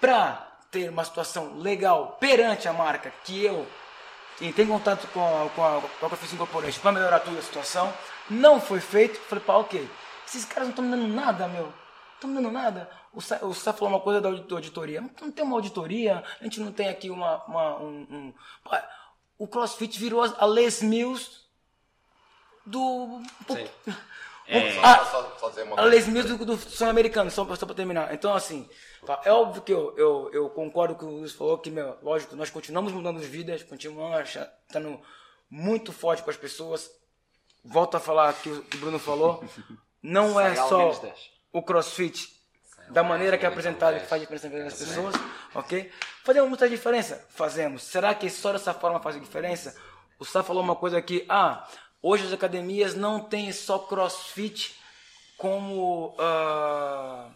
Pra 0.00 0.58
ter 0.70 0.88
uma 0.88 1.04
situação 1.04 1.58
legal 1.58 2.16
perante 2.18 2.66
a 2.66 2.72
marca, 2.72 3.12
que 3.24 3.44
eu 3.44 3.66
entrei 4.40 4.64
em 4.64 4.68
contato 4.68 5.06
com 5.08 5.20
a, 5.20 5.48
com 5.50 5.64
a, 5.64 5.80
com 5.80 6.06
a 6.06 6.08
Profissão 6.08 6.38
Corporation 6.38 6.80
para 6.80 6.92
melhorar 6.92 7.20
toda 7.20 7.38
a 7.38 7.42
situação, 7.42 7.92
não 8.30 8.60
foi 8.60 8.80
feito. 8.80 9.18
Falei, 9.20 9.44
pá, 9.44 9.54
ok, 9.54 9.88
esses 10.26 10.44
caras 10.44 10.64
não 10.64 10.70
estão 10.70 10.84
me 10.84 10.90
dando 10.90 11.08
nada, 11.08 11.48
meu. 11.48 11.72
Estão 12.16 12.30
me 12.30 12.36
dando 12.36 12.50
nada. 12.50 12.90
O 13.12 13.20
Sá 13.20 13.72
falou 13.72 13.88
uma 13.90 14.00
coisa 14.00 14.20
da 14.20 14.28
auditoria. 14.28 15.02
Não 15.20 15.30
tem 15.30 15.44
uma 15.44 15.56
auditoria, 15.56 16.24
a 16.40 16.44
gente 16.44 16.60
não 16.60 16.72
tem 16.72 16.88
aqui 16.88 17.10
uma. 17.10 17.44
uma 17.44 17.78
um, 17.78 18.06
um... 18.10 18.34
O 19.38 19.46
CrossFit 19.46 19.98
virou 19.98 20.22
a 20.22 20.46
Les 20.46 20.82
Mills 20.82 21.42
do. 22.64 23.20
Sim. 23.48 23.68
É, 24.48 24.78
a, 24.78 25.02
a 25.76 25.84
Les 25.84 26.06
Mills 26.06 26.36
do, 26.36 26.44
do 26.44 26.56
sul-americano, 26.56 27.28
só, 27.32 27.44
só 27.54 27.66
para 27.66 27.74
terminar. 27.74 28.14
Então, 28.14 28.32
assim, 28.32 28.68
é 29.24 29.32
óbvio 29.32 29.60
que 29.60 29.72
eu, 29.72 29.94
eu, 29.96 30.30
eu 30.32 30.50
concordo 30.50 30.94
com 30.94 31.06
o 31.06 31.18
Luiz 31.18 31.32
falou, 31.32 31.58
que, 31.58 31.70
meu, 31.70 31.98
lógico, 32.02 32.34
nós 32.34 32.48
continuamos 32.48 32.92
mudando 32.92 33.18
vidas, 33.18 33.62
continuamos 33.62 34.38
tendo 34.68 35.00
muito 35.50 35.92
forte 35.92 36.22
para 36.22 36.30
as 36.30 36.36
pessoas. 36.38 36.90
Volto 37.64 37.96
a 37.96 38.00
falar 38.00 38.32
que 38.34 38.48
o 38.48 38.62
que 38.62 38.76
o 38.76 38.80
Bruno 38.80 38.98
falou. 38.98 39.44
Não 40.02 40.40
é 40.40 40.54
só 40.54 40.92
o 41.56 41.62
crossfit 41.62 42.36
da 42.90 43.02
maneira 43.02 43.38
que 43.38 43.46
é 43.46 43.48
apresentado 43.48 43.98
que 43.98 44.06
faz 44.06 44.20
diferença 44.20 44.48
nas 44.48 44.74
pessoas, 44.74 45.14
ok? 45.54 45.90
Fazemos 46.22 46.48
muita 46.50 46.68
diferença? 46.68 47.26
Fazemos. 47.30 47.82
Será 47.82 48.14
que 48.14 48.28
só 48.28 48.52
dessa 48.52 48.74
forma 48.74 49.00
faz 49.00 49.18
diferença? 49.18 49.74
O 50.18 50.24
Sá 50.24 50.42
falou 50.42 50.62
uma 50.62 50.76
coisa 50.76 50.98
aqui, 50.98 51.24
ah, 51.30 51.66
hoje 52.02 52.26
as 52.26 52.32
academias 52.32 52.94
não 52.94 53.20
têm 53.20 53.50
só 53.52 53.78
crossfit 53.78 54.76
como 55.38 56.08
uh, 56.10 57.32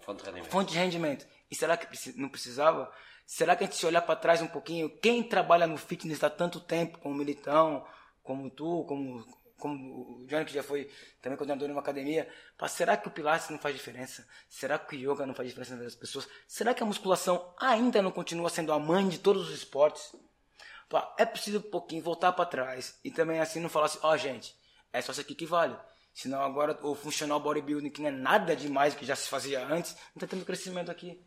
fonte, 0.00 0.20
de 0.20 0.26
rendimento. 0.26 0.50
fonte 0.50 0.72
de 0.72 0.78
rendimento. 0.78 1.26
E 1.50 1.54
será 1.54 1.76
que 1.76 1.88
não 2.16 2.28
precisava? 2.28 2.92
Será 3.26 3.56
que 3.56 3.64
a 3.64 3.66
gente 3.66 3.76
se 3.76 3.86
olhar 3.86 4.02
para 4.02 4.16
trás 4.16 4.42
um 4.42 4.46
pouquinho, 4.46 4.90
quem 5.00 5.22
trabalha 5.22 5.66
no 5.66 5.78
fitness 5.78 6.22
há 6.22 6.28
tanto 6.28 6.60
tempo, 6.60 6.98
como 6.98 7.14
Militão, 7.14 7.86
como 8.22 8.50
tu, 8.50 8.84
como 8.86 9.24
como 9.62 10.22
o 10.22 10.26
Johnny 10.26 10.44
que 10.44 10.52
já 10.52 10.60
foi 10.60 10.90
também 11.20 11.38
coordenador 11.38 11.68
de 11.68 11.72
uma 11.72 11.80
academia, 11.80 12.28
pá, 12.58 12.66
será 12.66 12.96
que 12.96 13.06
o 13.06 13.12
Pilates 13.12 13.48
não 13.48 13.60
faz 13.60 13.76
diferença? 13.76 14.26
Será 14.48 14.76
que 14.76 14.96
o 14.96 14.98
Yoga 14.98 15.24
não 15.24 15.34
faz 15.34 15.48
diferença 15.48 15.76
nas 15.76 15.94
pessoas? 15.94 16.28
Será 16.48 16.74
que 16.74 16.82
a 16.82 16.86
musculação 16.86 17.54
ainda 17.56 18.02
não 18.02 18.10
continua 18.10 18.50
sendo 18.50 18.72
a 18.72 18.78
mãe 18.80 19.08
de 19.08 19.18
todos 19.18 19.48
os 19.48 19.54
esportes? 19.54 20.16
Pá, 20.88 21.14
é 21.16 21.24
preciso 21.24 21.58
um 21.58 21.70
pouquinho 21.70 22.02
voltar 22.02 22.32
para 22.32 22.44
trás 22.44 22.98
e 23.04 23.10
também 23.12 23.38
assim 23.38 23.60
não 23.60 23.68
falar 23.68 23.86
assim, 23.86 24.00
ó 24.02 24.12
oh, 24.12 24.16
gente, 24.16 24.52
é 24.92 25.00
só 25.00 25.12
isso 25.12 25.20
aqui 25.20 25.36
que 25.36 25.46
vale. 25.46 25.76
Senão 26.12 26.42
agora 26.42 26.76
o 26.82 26.96
funcional 26.96 27.38
bodybuilding, 27.38 27.88
que 27.88 28.02
não 28.02 28.08
é 28.08 28.12
nada 28.12 28.56
demais 28.56 28.96
que 28.96 29.06
já 29.06 29.14
se 29.14 29.28
fazia 29.28 29.64
antes, 29.64 29.94
não 29.94 30.16
está 30.16 30.26
tendo 30.26 30.44
crescimento 30.44 30.90
aqui. 30.90 31.24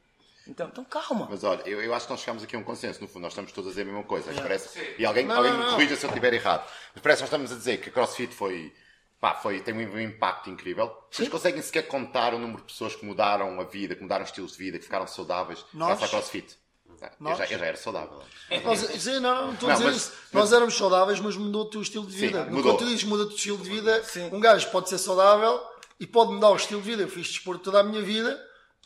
Então, 0.48 0.68
então 0.68 0.84
calma. 0.86 1.28
Mas 1.30 1.44
olha, 1.44 1.62
eu, 1.68 1.82
eu 1.82 1.94
acho 1.94 2.06
que 2.06 2.12
nós 2.12 2.20
chegamos 2.20 2.44
aqui 2.44 2.56
a 2.56 2.60
um 2.60 2.64
consenso. 2.64 3.02
No 3.02 3.08
fundo, 3.08 3.24
nós 3.24 3.32
estamos 3.32 3.52
todos 3.52 3.70
a 3.70 3.72
dizer 3.72 3.82
a 3.82 3.86
mesma 3.86 4.04
coisa. 4.04 4.34
Parece, 4.34 4.96
e 4.98 5.06
alguém, 5.06 5.26
não, 5.26 5.38
alguém 5.38 5.52
não, 5.52 5.66
me 5.66 5.72
corrija 5.72 5.96
se 5.96 6.06
eu 6.06 6.10
estiver 6.10 6.34
errado. 6.34 6.70
Mas 6.94 7.02
parece 7.02 7.20
que 7.20 7.24
nós 7.24 7.30
estamos 7.30 7.52
a 7.52 7.56
dizer 7.56 7.78
que 7.78 7.90
a 7.90 7.92
CrossFit 7.92 8.34
foi, 8.34 8.74
pá, 9.20 9.34
foi, 9.34 9.60
tem 9.62 9.74
um 9.74 10.00
impacto 10.00 10.50
incrível. 10.50 10.96
Vocês 11.10 11.28
conseguem 11.30 11.62
sequer 11.62 11.88
contar 11.88 12.34
o 12.34 12.40
número 12.40 12.60
de 12.60 12.68
pessoas 12.68 12.96
que 12.96 13.06
mudaram 13.06 13.60
a 13.60 13.64
vida, 13.64 13.96
que 13.96 14.02
mudaram 14.02 14.24
estilos 14.24 14.52
de 14.54 14.58
vida, 14.58 14.78
que 14.78 14.84
ficaram 14.84 15.08
saudáveis 15.08 15.66
nós? 15.74 15.90
graças 15.90 16.06
à 16.06 16.08
CrossFit? 16.10 16.58
Eu 16.88 17.36
já, 17.36 17.44
eu 17.44 17.60
já, 17.60 17.66
era 17.66 17.78
saudável. 17.78 18.22
Nós, 18.64 18.80
sim, 18.80 19.20
não, 19.20 19.54
estou 19.54 19.68
não, 19.68 19.76
a 19.76 19.80
dizer 19.80 19.92
mas, 19.92 20.14
Nós 20.32 20.54
éramos 20.54 20.78
saudáveis, 20.78 21.20
mas 21.20 21.36
mudou 21.36 21.64
o 21.64 21.70
teu 21.70 21.82
estilo 21.82 22.06
de 22.06 22.16
vida. 22.16 22.46
Sim, 22.46 22.52
mudou. 22.52 22.74
Quando 22.74 22.78
tu 22.80 22.86
dizes 22.86 23.04
muda 23.04 23.24
o 23.24 23.28
teu 23.28 23.36
estilo 23.36 23.58
de 23.58 23.70
vida, 23.70 24.04
sim. 24.04 24.30
um 24.32 24.40
gajo 24.40 24.70
pode 24.72 24.90
ser 24.90 24.98
saudável 24.98 25.62
e 26.00 26.08
pode 26.08 26.32
mudar 26.32 26.52
o 26.52 26.56
estilo 26.56 26.82
de 26.82 26.88
vida. 26.88 27.04
Eu 27.04 27.10
fiz 27.10 27.28
desporto 27.28 27.64
toda 27.64 27.82
a 27.82 27.84
minha 27.84 28.02
vida, 28.02 28.40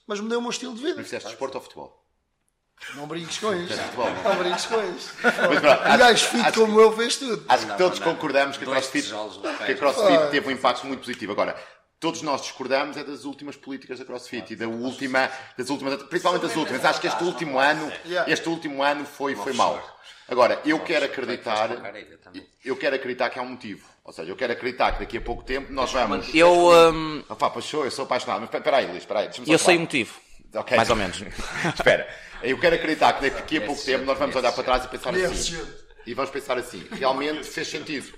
mas 0.10 0.20
mudei 0.20 0.40
o 0.40 0.42
meu 0.42 0.50
estilo 0.50 0.74
de 0.74 0.82
vida. 0.82 0.96
Mas 0.98 1.06
fizeste 1.06 1.30
desporto 1.30 1.60
ou 1.60 1.64
futebol? 1.64 2.04
Não 2.96 3.06
brinques 3.06 3.38
com 3.38 3.54
isto. 3.54 3.78
Não 4.24 4.36
brinques 4.38 4.66
com 4.66 4.82
isto. 4.96 5.14
Gajo 6.00 6.26
fit 6.26 6.52
como 6.54 6.82
eu 6.82 6.92
fez 6.98 7.18
tudo. 7.18 7.46
Acho 7.48 7.68
que 7.68 7.78
todos 7.78 8.00
concordamos 8.00 8.58
que 8.58 8.64
a 8.64 8.68
CrossFit, 8.68 9.08
que 9.66 9.72
a 9.72 9.78
CrossFit 9.78 10.32
teve 10.32 10.48
um 10.48 10.52
impacto 10.52 10.88
muito 10.88 11.02
positivo. 11.02 11.32
Agora, 11.32 11.56
todos 12.00 12.24
nós 12.24 12.42
discordamos 12.42 12.98
é 12.98 13.04
das 13.04 13.24
últimas 13.24 13.56
políticas 13.56 14.00
da 14.00 14.06
CrossFit 14.06 14.54
e 14.54 14.56
da 14.56 14.68
última, 14.68 15.30
das 15.56 15.70
últimas, 15.70 16.02
principalmente 16.04 16.42
das 16.42 16.56
últimas. 16.56 16.84
Acho 16.84 17.02
que 17.02 17.08
este 17.08 17.24
último 17.24 17.60
ano, 17.60 17.92
este 18.26 18.50
último 18.50 18.82
ano 18.82 19.06
foi, 19.06 19.36
foi 19.36 19.54
mau. 19.54 19.80
Agora, 20.28 20.60
eu 20.66 20.80
quero 20.80 21.06
acreditar, 21.06 21.70
eu 22.66 22.76
quero 22.76 22.96
acreditar 22.96 23.30
que 23.30 23.38
há 23.38 23.44
um 23.44 23.50
motivo. 23.50 23.88
Ou 24.04 24.14
seja, 24.14 24.32
eu 24.32 24.36
quero 24.36 24.54
acreditar 24.54 24.94
que 24.94 25.00
daqui 25.00 25.18
a 25.18 25.22
pouco 25.22 25.44
tempo 25.44 25.72
nós 25.72 25.92
vamos. 25.92 26.34
Eu. 26.34 26.52
Um... 26.52 27.24
Opa, 27.30 27.50
passou, 27.50 27.86
eu 27.86 27.92
sou 27.92 28.06
apaixonado. 28.06 28.42
Mas 28.42 28.54
espera 28.54 28.78
aí, 28.78 28.86
Luís, 28.86 29.00
espera 29.00 29.20
aí. 29.20 29.30
Eu 29.48 29.58
sei 29.58 29.78
o 29.78 29.82
motivo. 29.82 30.20
Okay. 30.54 30.78
Mais 30.78 30.90
ou 30.90 30.96
menos. 30.96 31.22
Espera. 31.78 32.10
Eu 32.42 32.60
quero 32.60 32.76
acreditar 32.76 33.14
que 33.14 33.30
daqui 33.30 33.58
a 33.58 33.62
pouco 33.62 33.84
tempo 33.84 34.04
nós 34.04 34.18
vamos 34.18 34.36
olhar 34.36 34.52
para 34.52 34.64
trás 34.64 34.86
e 34.86 34.88
pensar 34.88 35.14
assim. 35.14 35.62
E 36.08 36.14
vamos 36.16 36.32
pensar 36.32 36.58
assim. 36.58 36.88
Realmente 36.92 37.44
fez 37.44 37.68
sentido. 37.68 38.12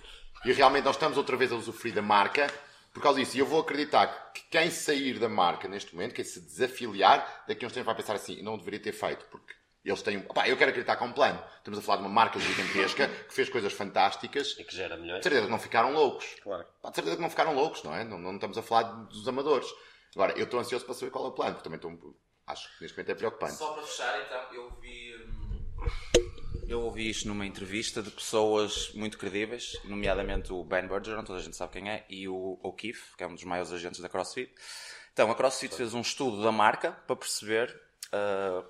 E 0.45 0.53
realmente 0.53 0.85
nós 0.85 0.95
estamos 0.95 1.17
outra 1.17 1.35
vez 1.35 1.51
a 1.51 1.55
usufruir 1.55 1.93
da 1.93 2.01
marca 2.01 2.47
por 2.93 3.01
causa 3.03 3.19
disso. 3.19 3.35
E 3.35 3.39
eu 3.39 3.45
vou 3.45 3.59
acreditar 3.59 4.31
que 4.33 4.43
quem 4.49 4.69
sair 4.71 5.19
da 5.19 5.27
marca 5.27 5.67
neste 5.67 5.93
momento, 5.93 6.13
quem 6.13 6.23
se 6.23 6.39
desafiliar, 6.39 7.43
daqui 7.47 7.65
a 7.65 7.67
uns 7.67 7.73
tempos 7.73 7.87
vai 7.87 7.95
pensar 7.95 8.13
assim, 8.13 8.41
não 8.41 8.57
deveria 8.57 8.79
ter 8.79 8.93
feito, 8.93 9.25
porque 9.29 9.53
eles 9.89 10.01
têm. 10.01 10.17
Opa, 10.29 10.47
eu 10.47 10.57
quero 10.57 10.69
acreditar 10.69 10.95
que 10.95 11.03
é 11.03 11.05
um 11.05 11.11
plano. 11.11 11.43
Estamos 11.57 11.79
a 11.79 11.81
falar 11.81 11.97
de 11.97 12.03
uma 12.03 12.13
marca 12.13 12.39
gigantesca 12.39 13.07
que 13.07 13.33
fez 13.33 13.49
coisas 13.49 13.73
fantásticas. 13.73 14.55
E 14.59 14.63
que 14.63 14.75
gera 14.75 14.95
milhões. 14.97 15.19
De 15.19 15.23
certeza 15.23 15.45
que 15.45 15.51
não 15.51 15.59
ficaram 15.59 15.93
loucos. 15.93 16.35
Claro. 16.43 16.63
De 16.63 16.95
certeza 16.95 17.15
que 17.15 17.21
não 17.21 17.29
ficaram 17.29 17.55
loucos, 17.55 17.83
não 17.83 17.95
é? 17.95 18.03
Não, 18.03 18.19
não 18.19 18.35
estamos 18.35 18.57
a 18.57 18.61
falar 18.61 18.83
dos 18.83 19.27
amadores. 19.27 19.67
Agora, 20.15 20.33
eu 20.37 20.43
estou 20.43 20.59
ansioso 20.59 20.85
para 20.85 20.93
saber 20.93 21.11
qual 21.11 21.25
é 21.25 21.27
o 21.29 21.31
plano, 21.31 21.53
porque 21.53 21.63
também 21.63 21.77
estou 21.77 22.15
Acho 22.47 22.67
que 22.75 22.83
neste 22.83 22.97
momento 22.97 23.11
é 23.11 23.15
preocupante. 23.15 23.53
Só 23.53 23.73
para 23.73 23.83
fechar, 23.83 24.21
então, 24.25 24.53
eu 24.53 24.69
vi. 24.81 25.15
Hum, 25.15 25.61
eu 26.67 26.81
ouvi 26.81 27.09
isto 27.09 27.27
numa 27.27 27.45
entrevista 27.45 28.01
de 28.01 28.11
pessoas 28.11 28.91
muito 28.93 29.17
credíveis, 29.17 29.77
nomeadamente 29.83 30.53
o 30.53 30.63
Ben 30.63 30.87
Bergeron, 30.87 31.23
toda 31.23 31.39
a 31.39 31.41
gente 31.41 31.55
sabe 31.55 31.73
quem 31.73 31.89
é, 31.89 32.05
e 32.09 32.27
o 32.27 32.59
O'Keefe, 32.63 33.15
que 33.17 33.23
é 33.23 33.27
um 33.27 33.33
dos 33.33 33.43
maiores 33.43 33.71
agentes 33.71 33.99
da 33.99 34.07
CrossFit. 34.07 34.53
Então, 35.13 35.29
a 35.29 35.35
CrossFit 35.35 35.75
fez 35.75 35.93
um 35.93 36.01
estudo 36.01 36.41
da 36.41 36.51
marca 36.51 36.91
para 36.91 37.15
perceber, 37.15 37.77
uh, 38.07 38.65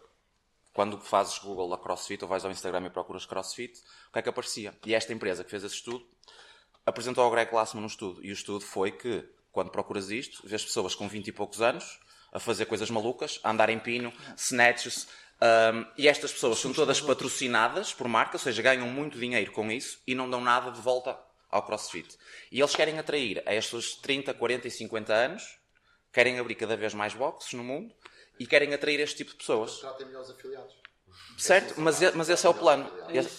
quando 0.74 1.00
fazes 1.00 1.38
Google 1.40 1.74
a 1.74 1.78
CrossFit 1.78 2.24
ou 2.24 2.30
vais 2.30 2.46
ao 2.46 2.52
Instagram 2.52 2.86
e 2.86 2.90
procuras 2.90 3.26
CrossFit, 3.26 3.80
o 4.10 4.14
que 4.14 4.20
é 4.20 4.22
que 4.22 4.30
aparecia. 4.30 4.74
E 4.86 4.96
esta 4.96 5.12
empresa 5.14 5.44
que 5.44 5.50
fez 5.50 5.64
esse 5.64 5.76
estudo 5.76 6.06
apresentou 6.86 7.24
ao 7.24 7.32
Greg 7.32 7.52
Glassman 7.52 7.84
um 7.84 7.88
estudo. 7.88 8.24
E 8.24 8.30
o 8.30 8.34
estudo 8.34 8.64
foi 8.64 8.92
que, 8.92 9.28
quando 9.52 9.70
procuras 9.70 10.10
isto, 10.10 10.48
vês 10.48 10.64
pessoas 10.64 10.96
com 10.96 11.08
20 11.08 11.28
e 11.28 11.32
poucos 11.32 11.62
anos 11.62 12.00
a 12.32 12.40
fazer 12.40 12.66
coisas 12.66 12.90
malucas, 12.90 13.40
a 13.44 13.52
andar 13.52 13.70
em 13.70 13.80
pino, 13.80 14.14
snatches. 14.38 15.08
Um, 15.42 15.86
e 15.98 16.08
estas 16.08 16.32
pessoas 16.32 16.60
são 16.60 16.72
todas 16.72 17.02
patrocinadas 17.02 17.94
por 17.94 18.08
marca, 18.08 18.36
ou 18.36 18.40
seja, 18.40 18.62
ganham 18.62 18.88
muito 18.88 19.20
dinheiro 19.20 19.52
com 19.52 19.70
isso 19.72 20.00
e 20.08 20.16
não 20.16 20.30
dão 20.30 20.40
nada 20.40 20.72
de 20.72 20.80
volta 20.80 21.18
ao 21.50 21.64
CrossFit. 21.64 22.18
E 22.52 22.60
eles 22.60 22.76
querem 22.76 22.98
atrair 22.98 23.44
a 23.46 23.54
estes 23.54 23.96
30, 23.96 24.34
40 24.34 24.68
e 24.68 24.72
50 24.72 25.14
anos, 25.14 25.60
querem 26.14 26.40
abrir 26.40 26.56
cada 26.56 26.78
vez 26.78 26.94
mais 26.94 27.14
boxes 27.14 27.52
no 27.54 27.64
mundo 27.64 27.94
e 28.42 28.48
querem 28.48 28.74
atrair 28.74 29.00
este 29.00 29.18
tipo 29.18 29.32
de 29.32 29.38
pessoas. 29.38 29.80
Já 29.80 29.94
tem 29.94 30.08
melhores 30.08 30.32
afiliados. 30.32 30.74
Certo, 31.38 31.80
mas, 31.80 32.00
mas 32.16 32.28
esse 32.28 32.46
é 32.46 32.50
o 32.50 32.54
plano. 32.54 32.92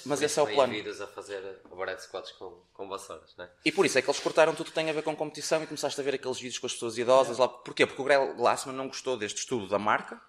Mas 0.06 0.22
esse 0.22 0.38
é 0.38 0.42
o 0.42 0.46
plano. 0.46 0.72
a 0.72 1.06
fazer 1.08 1.60
overhead 1.70 2.00
squats 2.00 2.30
com, 2.32 2.62
com 2.72 2.88
vassouras, 2.88 3.34
né? 3.36 3.50
E 3.64 3.72
por 3.72 3.84
isso 3.84 3.98
é 3.98 4.02
que 4.02 4.08
eles 4.08 4.20
cortaram 4.20 4.54
tudo 4.54 4.66
que 4.66 4.72
tem 4.72 4.88
a 4.88 4.92
ver 4.92 5.02
com 5.02 5.16
competição 5.16 5.60
e 5.62 5.66
começaste 5.66 6.00
a 6.00 6.04
ver 6.04 6.14
aqueles 6.14 6.38
vídeos 6.38 6.58
com 6.58 6.66
as 6.66 6.72
pessoas 6.72 6.96
idosas 6.98 7.38
lá. 7.38 7.48
Porquê? 7.48 7.84
Porque 7.84 8.00
o 8.00 8.04
Greg 8.04 8.34
Glassman 8.34 8.76
não 8.76 8.86
gostou 8.86 9.16
deste 9.16 9.38
estudo 9.38 9.68
da 9.68 9.78
marca 9.78 10.20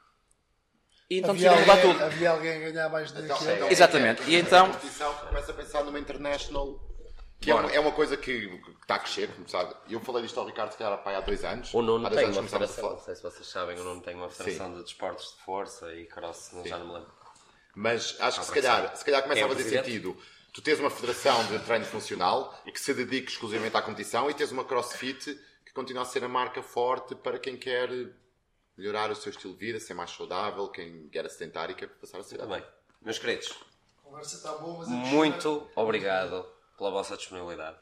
e 1.09 1.19
então 1.19 1.31
havia 1.31 1.51
alguém, 1.51 1.81
tudo. 1.81 2.03
Havia 2.03 2.31
alguém 2.31 2.51
a 2.51 2.71
ganhar 2.71 2.89
mais 2.89 3.11
do 3.11 3.23
então, 3.23 3.37
que 3.37 3.51
então, 3.51 3.69
Exatamente. 3.69 4.23
E 4.23 4.35
então. 4.35 4.71
começa 5.27 5.51
a 5.51 5.55
pensar 5.55 5.83
numa 5.83 5.99
international. 5.99 6.92
Que 7.43 7.51
é 7.51 7.55
uma, 7.55 7.71
é 7.71 7.79
uma, 7.79 7.91
coisa 7.91 8.15
que, 8.15 8.47
que 8.47 8.71
está 8.81 8.95
a 8.95 8.99
crescer, 8.99 9.29
sabe? 9.47 9.75
Eu 9.89 9.99
falei 9.99 10.23
disto 10.23 10.39
ao 10.39 10.45
Ricardo 10.45 10.71
se 10.71 10.77
calhar, 10.77 11.01
há 11.05 11.19
dois 11.21 11.43
anos. 11.43 11.73
O 11.73 11.81
Nuno 11.81 12.09
tem 12.09 12.29
uma 12.29 12.43
federação, 12.43 12.91
não 12.91 12.99
sei 12.99 13.15
se 13.15 13.23
vocês 13.23 13.47
sabem, 13.47 13.79
o 13.79 13.83
Nuno 13.83 14.01
tem 14.01 14.15
uma 14.15 14.29
federação 14.29 14.67
Sim. 14.67 14.77
de 14.77 14.83
desportos 14.83 15.35
de 15.35 15.43
força 15.43 15.93
e 15.93 16.05
cross, 16.05 16.51
já 16.65 16.77
não 16.77 16.87
me 16.87 16.93
lembro. 16.93 17.11
Mas 17.75 18.15
acho 18.19 18.39
que 18.39 18.45
se 18.45 18.51
calhar, 18.51 18.95
se 18.95 19.03
calhar 19.03 19.23
começa 19.23 19.45
a 19.45 19.47
fazer 19.47 19.63
sentido 19.63 20.17
tu 20.53 20.61
tens 20.61 20.79
uma 20.79 20.89
federação 20.91 21.43
de 21.47 21.57
treino 21.59 21.83
funcional 21.83 22.53
que 22.63 22.79
se 22.79 22.93
dedique 22.93 23.31
exclusivamente 23.31 23.75
à 23.75 23.81
competição 23.81 24.29
e 24.29 24.33
tens 24.35 24.51
uma 24.51 24.63
CrossFit 24.63 25.37
que 25.65 25.73
continua 25.73 26.03
a 26.03 26.05
ser 26.05 26.23
a 26.23 26.29
marca 26.29 26.61
forte 26.61 27.15
para 27.15 27.39
quem 27.39 27.57
quer 27.57 27.89
melhorar 28.77 29.09
o 29.11 29.15
seu 29.15 29.31
estilo 29.31 29.53
de 29.53 29.59
vida, 29.59 29.79
ser 29.79 29.95
mais 29.95 30.11
saudável, 30.11 30.67
quem 30.69 31.09
quer 31.09 31.27
sedentário 31.29 31.73
e 31.73 31.75
quer 31.75 31.87
passar 31.87 32.19
a 32.19 32.23
ser. 32.23 32.37
Muito 32.37 32.51
bem. 32.51 32.63
Meus 33.01 33.17
queridos, 33.17 33.51
conversa 34.03 34.35
está 34.35 34.53
boa, 34.53 34.77
mas 34.77 34.87
é 34.87 34.91
muito 34.91 35.67
obrigado 35.75 36.45
pela 36.83 36.91
vossa 36.91 37.15
disponibilidade. 37.15 37.77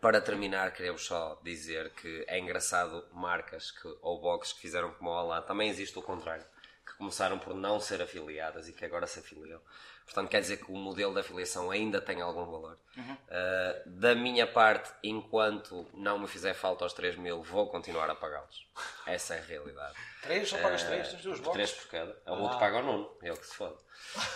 Para 0.00 0.20
terminar, 0.20 0.72
queremos 0.72 1.04
só 1.04 1.40
dizer 1.42 1.90
que 1.94 2.24
é 2.28 2.38
engraçado 2.38 3.04
marcas 3.12 3.72
que, 3.72 3.88
ou 4.00 4.20
blogs 4.20 4.52
que 4.52 4.60
fizeram 4.60 4.92
como 4.92 5.10
a 5.10 5.18
Alá, 5.18 5.42
também 5.42 5.68
existe 5.68 5.98
o 5.98 6.02
contrário 6.02 6.44
que 6.86 6.94
começaram 6.96 7.38
por 7.38 7.52
não 7.52 7.80
ser 7.80 8.00
afiliadas 8.00 8.68
e 8.68 8.72
que 8.72 8.84
agora 8.84 9.06
se 9.08 9.18
afiliam. 9.18 9.60
Portanto, 10.04 10.30
quer 10.30 10.40
dizer 10.40 10.58
que 10.58 10.72
o 10.72 10.76
modelo 10.76 11.12
de 11.12 11.20
afiliação 11.20 11.70
ainda 11.70 12.00
tem 12.00 12.22
algum 12.22 12.46
valor. 12.46 12.78
Uhum. 12.96 13.12
Uh, 13.12 13.90
da 13.90 14.14
minha 14.14 14.46
parte, 14.46 14.90
enquanto 15.02 15.86
não 15.92 16.18
me 16.18 16.26
fizer 16.26 16.54
falta 16.54 16.84
aos 16.84 16.94
3 16.94 17.16
mil, 17.16 17.42
vou 17.42 17.68
continuar 17.68 18.08
a 18.08 18.14
pagá-los. 18.14 18.66
Essa 19.04 19.34
é 19.34 19.40
a 19.40 19.42
realidade. 19.42 19.94
3? 20.22 20.48
Só 20.48 20.58
pagas 20.58 20.82
3? 20.84 21.08
Tens 21.08 21.22
duas 21.22 21.40
3 21.40 21.72
por 21.72 21.90
cada. 21.90 22.12
O 22.12 22.34
ah. 22.34 22.38
outro 22.38 22.58
paga 22.58 22.78
o 22.78 22.82
nono, 22.82 23.18
é 23.20 23.28
ele 23.28 23.36
que 23.36 23.46
se 23.46 23.54
fode. 23.54 23.76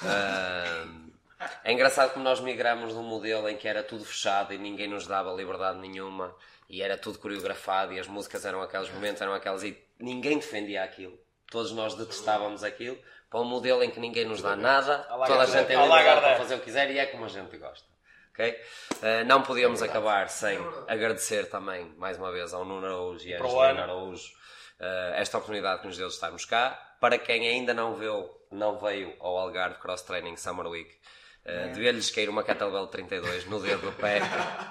Uh, 0.02 1.12
é 1.64 1.72
engraçado 1.72 2.12
como 2.12 2.24
nós 2.24 2.40
migramos 2.40 2.92
de 2.92 2.98
um 2.98 3.02
modelo 3.02 3.48
em 3.48 3.56
que 3.56 3.68
era 3.68 3.82
tudo 3.82 4.04
fechado 4.04 4.52
e 4.52 4.58
ninguém 4.58 4.88
nos 4.88 5.06
dava 5.06 5.32
liberdade 5.32 5.78
nenhuma 5.78 6.34
e 6.68 6.82
era 6.82 6.96
tudo 6.96 7.18
coreografado 7.18 7.92
e 7.92 8.00
as 8.00 8.06
músicas 8.06 8.44
eram 8.44 8.62
aqueles 8.62 8.90
momentos, 8.90 9.20
eram 9.20 9.34
aquelas 9.34 9.62
e 9.62 9.76
ninguém 9.98 10.38
defendia 10.38 10.82
aquilo 10.82 11.18
todos 11.52 11.70
nós 11.72 11.94
detestávamos 11.94 12.64
aquilo, 12.64 12.98
para 13.28 13.40
um 13.40 13.44
modelo 13.44 13.84
em 13.84 13.90
que 13.90 14.00
ninguém 14.00 14.24
nos 14.24 14.40
dá 14.40 14.56
nada, 14.56 14.98
toda 15.26 15.42
a 15.42 15.46
gente 15.46 15.66
tem 15.66 15.80
liberdade 15.80 16.20
para 16.22 16.36
fazer 16.36 16.54
o 16.54 16.58
que 16.58 16.64
quiser 16.64 16.90
e 16.90 16.98
é 16.98 17.06
como 17.06 17.26
a 17.26 17.28
gente 17.28 17.56
gosta. 17.58 17.86
Okay? 18.32 18.58
Uh, 18.94 19.24
não 19.26 19.42
podíamos 19.42 19.82
acabar 19.82 20.30
sem 20.30 20.58
agradecer 20.88 21.50
também, 21.50 21.84
mais 21.98 22.16
uma 22.16 22.32
vez, 22.32 22.54
ao 22.54 22.64
Nuno 22.64 22.86
Araújo 22.86 23.28
e 23.28 23.34
à 23.34 23.42
Angelina 23.42 23.82
Araújo 23.82 24.32
uh, 24.80 25.14
esta 25.14 25.36
oportunidade 25.36 25.82
que 25.82 25.86
nos 25.86 25.98
deu 25.98 26.08
de 26.08 26.14
estarmos 26.14 26.46
cá. 26.46 26.70
Para 26.98 27.18
quem 27.18 27.46
ainda 27.46 27.74
não, 27.74 27.94
viu, 27.94 28.30
não 28.50 28.78
veio 28.78 29.14
ao 29.20 29.36
Algarve 29.36 29.78
Cross 29.78 30.02
Training 30.02 30.36
Summer 30.36 30.66
Week, 30.66 30.90
Uh, 31.44 31.72
Devia-lhes 31.72 32.10
cair 32.10 32.28
uma 32.28 32.44
Kettlebell 32.44 32.86
32 32.86 33.46
no 33.46 33.60
dedo 33.60 33.90
do 33.90 33.92
pé, 33.92 34.20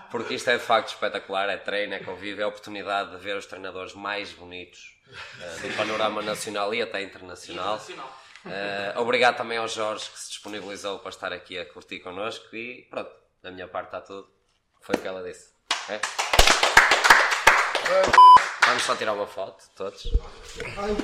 porque 0.10 0.36
isto 0.36 0.50
é 0.50 0.58
de 0.58 0.64
facto 0.64 0.90
espetacular. 0.90 1.50
É 1.50 1.58
treino, 1.58 1.94
é 1.94 2.00
convívio, 2.00 2.42
é 2.42 2.46
a 2.46 2.48
oportunidade 2.48 3.12
de 3.12 3.18
ver 3.18 3.36
os 3.36 3.46
treinadores 3.46 3.94
mais 3.94 4.32
bonitos 4.32 4.98
uh, 5.08 5.68
do 5.68 5.76
panorama 5.76 6.22
nacional 6.22 6.74
e 6.74 6.82
até 6.82 7.02
internacional. 7.02 7.78
Uh, 8.46 9.00
obrigado 9.00 9.38
também 9.38 9.58
ao 9.58 9.68
Jorge 9.68 10.10
que 10.10 10.20
se 10.20 10.30
disponibilizou 10.30 11.00
para 11.00 11.10
estar 11.10 11.34
aqui 11.34 11.60
a 11.60 11.66
curtir 11.66 12.00
connosco 12.00 12.56
e 12.56 12.88
pronto, 12.90 13.12
da 13.44 13.52
minha 13.52 13.68
parte 13.68 13.88
está 13.88 14.02
tudo. 14.02 14.30
Foi 14.80 14.96
o 14.96 15.00
que 15.00 15.08
ela 15.08 15.22
disse. 15.22 15.52
É? 15.90 16.00
Vamos 18.72 18.84
só 18.86 18.96
tirar 18.96 19.12
uma 19.12 19.28
foto, 19.28 19.66
todos. 19.76 20.10
Ai, 20.78 20.96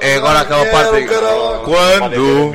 é, 0.00 0.12
é, 0.12 0.16
agora 0.16 0.42
aquela 0.42 0.64
parte 0.66 0.94
aí. 0.94 1.08
Quando 1.64 2.52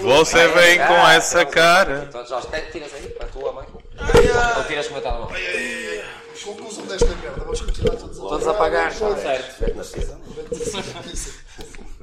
você 0.00 0.46
vem 0.46 0.78
com 0.78 1.08
essa 1.08 1.44
cara. 1.44 2.06
Então, 2.08 2.24
Jorge, 2.24 2.46
tiras 2.70 2.94
aí 2.94 3.08
para 3.08 3.26
a 3.26 3.28
tua 3.28 3.52
mãe. 3.52 3.66
Ou 4.56 4.64
tiras 4.64 4.86
com 4.86 4.94
meu 4.94 5.02
telemóvel. 5.02 5.36
Conclusão 6.44 6.86
desta 6.86 7.06
merda, 7.16 7.40
vamos 7.40 7.60
continuar 7.60 7.96
todos 7.96 8.16
a 8.16 8.22
Todos 8.22 8.46
a 8.46 8.54
pagar, 8.54 8.92
certo. 8.92 9.64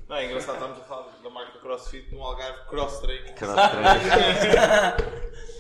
Não, 0.09 0.17
é 0.17 0.26
engraçado, 0.26 0.55
estamos 0.55 0.78
a 0.78 0.82
falar 0.82 1.07
da 1.24 1.30
marca 1.30 1.57
CrossFit 1.59 2.13
no 2.13 2.21
Algarve 2.21 2.59
Cross 2.69 2.99
Training. 2.99 3.34
Cross 3.36 3.55
Training. 3.55 5.43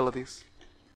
foi 0.00 0.12
que 0.12 0.18
ela 0.18 0.24
disse. 0.24 0.44